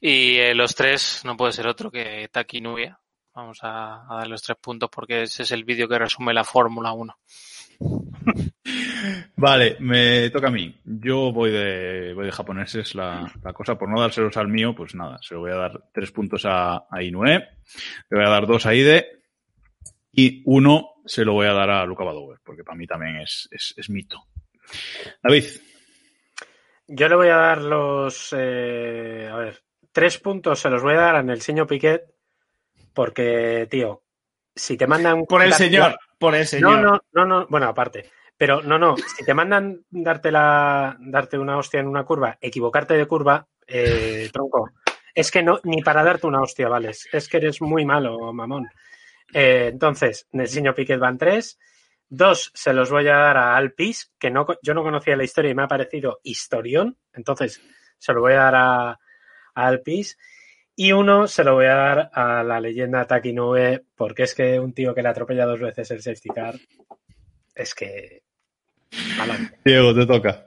[0.00, 2.98] Y eh, los tres no puede ser otro que Taki Nubia.
[3.34, 6.44] Vamos a, a dar los tres puntos porque ese es el vídeo que resume la
[6.44, 7.18] Fórmula 1.
[9.36, 10.74] Vale, me toca a mí.
[10.84, 13.78] Yo voy de, voy de japoneses la, la cosa.
[13.78, 16.86] Por no dárselos al mío, pues nada, se lo voy a dar tres puntos a,
[16.90, 17.38] a Inoue,
[18.10, 19.20] le voy a dar dos a Ide
[20.12, 23.48] y uno se lo voy a dar a Luca Badower, porque para mí también es,
[23.50, 24.26] es, es mito.
[25.22, 25.44] David,
[26.88, 28.34] Yo le voy a dar los.
[28.36, 29.62] eh, a ver,
[29.92, 32.02] tres puntos se los voy a dar a Nelsinho Piquet.
[32.92, 34.04] Porque, tío,
[34.54, 35.26] si te mandan.
[35.26, 36.80] Por el señor, por el No, señor.
[36.80, 37.46] no, no, no.
[37.48, 38.10] Bueno, aparte.
[38.36, 38.96] Pero no, no.
[38.96, 44.28] Si te mandan darte, la, darte una hostia en una curva, equivocarte de curva, eh,
[44.32, 44.70] tronco.
[45.14, 47.08] Es que no, ni para darte una hostia, vales.
[47.12, 48.68] Es que eres muy malo, mamón.
[49.32, 51.58] Eh, entonces, Nelsinho Piquet van tres.
[52.08, 55.50] Dos se los voy a dar a Alpis, que no, yo no conocía la historia
[55.50, 56.98] y me ha parecido historión.
[57.14, 57.60] Entonces
[57.98, 58.98] se lo voy a dar a, a
[59.54, 60.18] Alpis.
[60.76, 64.60] Y uno se lo voy a dar a la leyenda Taki Noe, porque es que
[64.60, 66.54] un tío que le atropella dos veces el safety car,
[67.54, 68.22] es que...
[69.18, 69.58] Adelante.
[69.64, 70.46] Diego, te toca.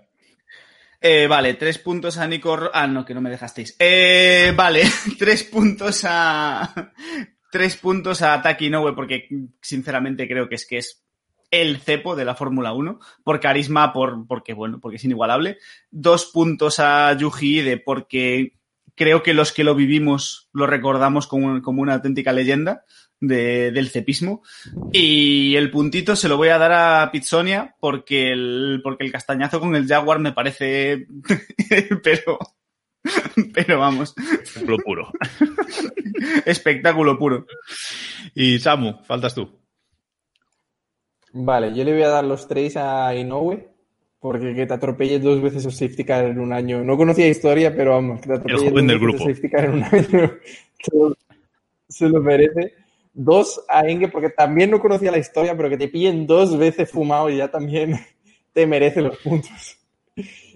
[1.02, 2.56] Eh, vale, tres puntos a Nico...
[2.56, 3.76] Ro- Ah, no, que no me dejasteis.
[3.80, 4.84] Eh, vale,
[5.18, 6.94] tres puntos a...
[7.52, 9.28] Tres puntos a Taki Inoue porque
[9.60, 11.04] sinceramente creo que es que es
[11.50, 15.58] el cepo de la Fórmula 1 por carisma, por porque bueno, porque es inigualable.
[15.90, 18.59] Dos puntos a Yuji Ide porque
[19.00, 22.84] creo que los que lo vivimos lo recordamos como, como una auténtica leyenda
[23.20, 24.44] de- del cepismo.
[24.92, 29.60] Y el puntito se lo voy a dar a Pizzonia porque el, porque el castañazo
[29.60, 31.08] con el Jaguar me parece.
[32.04, 32.38] pero.
[33.54, 34.14] Pero vamos.
[34.68, 35.10] Lo puro.
[36.46, 37.48] Espectáculo puro.
[38.36, 39.50] Y Samu, faltas tú.
[41.32, 43.70] Vale, yo le voy a dar los tres a Inoue,
[44.20, 46.84] porque que te atropelle dos veces el safety car en un año.
[46.84, 49.24] No conocía historia, pero vamos, que te atropelle joven dos del veces grupo.
[49.24, 50.10] el safety car en un año
[50.80, 51.16] se lo,
[51.88, 52.74] se lo merece.
[53.14, 56.92] Dos a Enge, porque también no conocía la historia, pero que te pillen dos veces
[56.92, 58.00] fumado y ya también
[58.54, 59.78] te merece los puntos.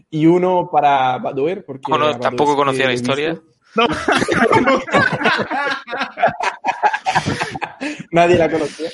[0.10, 1.90] Y uno para Badoer, porque...
[1.90, 3.32] Bueno, a Badoer tampoco conocía la historia.
[3.32, 3.54] visto.
[8.12, 8.90] Nadie la conocía.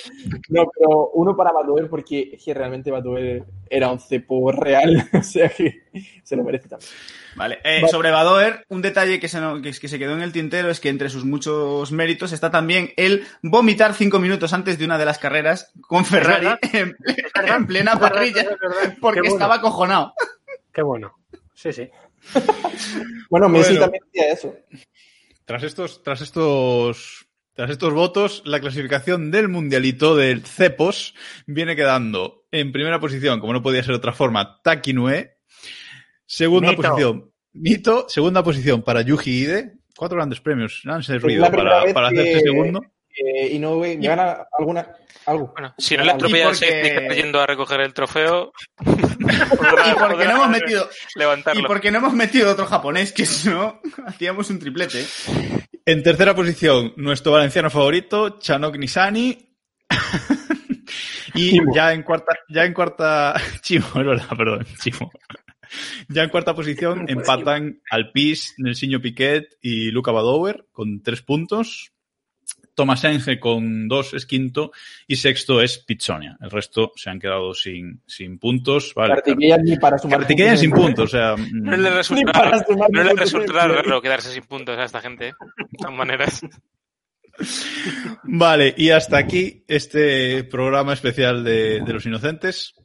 [0.50, 5.24] No, pero uno para Badoer porque es que realmente Badoer era un cepo real, o
[5.24, 5.84] sea que
[6.24, 6.90] se lo merece también.
[7.36, 7.88] Vale, eh, Vale.
[7.90, 10.80] sobre Badoer, un detalle que se, no- que, que se quedó en el tintero es
[10.80, 15.06] que entre sus muchos méritos está también el vomitar cinco minutos antes de una de
[15.06, 16.96] las carreras con Ferrari en,
[17.48, 18.98] en plena Es parrilla verdad.
[19.00, 19.34] porque bueno.
[19.36, 20.14] estaba acojonado.
[20.74, 21.14] Qué bueno.
[21.54, 21.90] Sí, sí.
[23.30, 23.82] Bueno, Messi Bueno.
[23.82, 24.56] también hacía eso.
[25.46, 27.28] Tras estos, tras estos,
[27.60, 31.14] tras estos votos, la clasificación del mundialito del Cepos
[31.46, 35.36] viene quedando en primera posición, como no podía ser de otra forma, Taki Nue.
[36.26, 36.82] Segunda Mito.
[36.82, 38.06] posición, Mito.
[38.08, 39.74] Segunda posición para Yuji Ide.
[39.98, 40.84] Cuatro grandes premios.
[40.86, 42.82] Háganse Es ruido la primera para, para que- hacerse segundo.
[43.14, 44.88] Eh, Inoue gana alguna,
[45.26, 45.52] algo.
[45.52, 50.32] Bueno, si no le atropella el porque- yendo a recoger el trofeo, Y porque no
[50.32, 51.68] hemos metido, y levantarlo.
[51.68, 55.04] porque no hemos metido otro japonés, que si no, hacíamos un triplete.
[55.90, 59.36] En tercera posición, nuestro valenciano favorito, Chanok Nisani.
[61.34, 61.74] y Chimo.
[61.74, 63.34] ya en cuarta, ya en cuarta,
[63.64, 65.10] Chimo, es verdad, perdón, Chimo.
[66.08, 71.92] Ya en cuarta posición empatan Alpis, Nelsinho Piquet y Luca Badower con tres puntos.
[72.80, 74.72] Thomas Enge con dos es quinto
[75.06, 76.38] y sexto es Pizzonia.
[76.40, 78.94] El resto se han quedado sin, sin puntos.
[78.96, 81.04] Vale, Kartikeyan ni para sumar Kartikeyan sin puntos.
[81.04, 84.78] o sea, No mm, le resultará, no le resultará en el raro quedarse sin puntos
[84.78, 85.34] a esta gente, ¿eh?
[85.58, 86.42] de todas maneras.
[88.24, 92.76] Vale, y hasta aquí este programa especial de, de los inocentes.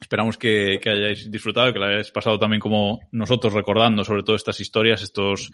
[0.00, 4.34] Esperamos que, que hayáis disfrutado, que lo hayáis pasado también como nosotros recordando sobre todo
[4.34, 5.52] estas historias, estos,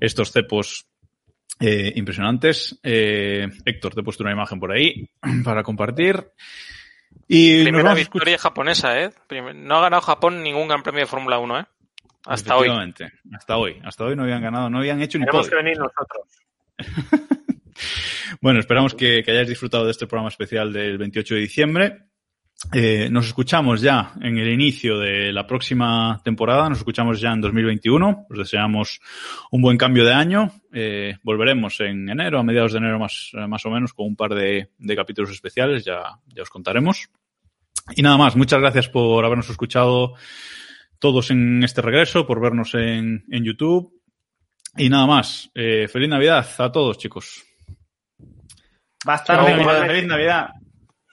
[0.00, 0.88] estos cepos
[1.60, 2.80] eh, impresionantes.
[2.82, 5.08] Eh, Héctor, te he puesto una imagen por ahí
[5.44, 6.32] para compartir.
[7.28, 9.10] Y Primera victoria japonesa, ¿eh?
[9.54, 11.64] No ha ganado Japón ningún gran premio de Fórmula 1, ¿eh?
[12.26, 12.68] Hasta hoy.
[13.32, 13.80] Hasta hoy.
[13.84, 16.26] Hasta hoy no habían ganado, no habían hecho ni Tenemos que venir nosotros.
[18.40, 22.09] Bueno, esperamos que, que hayáis disfrutado de este programa especial del 28 de diciembre.
[22.72, 27.40] Eh, nos escuchamos ya en el inicio de la próxima temporada, nos escuchamos ya en
[27.40, 28.26] 2021.
[28.30, 29.00] Os deseamos
[29.50, 30.52] un buen cambio de año.
[30.72, 34.16] Eh, volveremos en enero, a mediados de enero más, eh, más o menos, con un
[34.16, 37.08] par de, de capítulos especiales, ya, ya os contaremos.
[37.96, 40.14] Y nada más, muchas gracias por habernos escuchado
[41.00, 44.00] todos en este regreso, por vernos en, en YouTube.
[44.76, 47.42] Y nada más, eh, feliz Navidad a todos, chicos.
[49.64, 49.88] Madre.
[49.88, 50.50] feliz Navidad.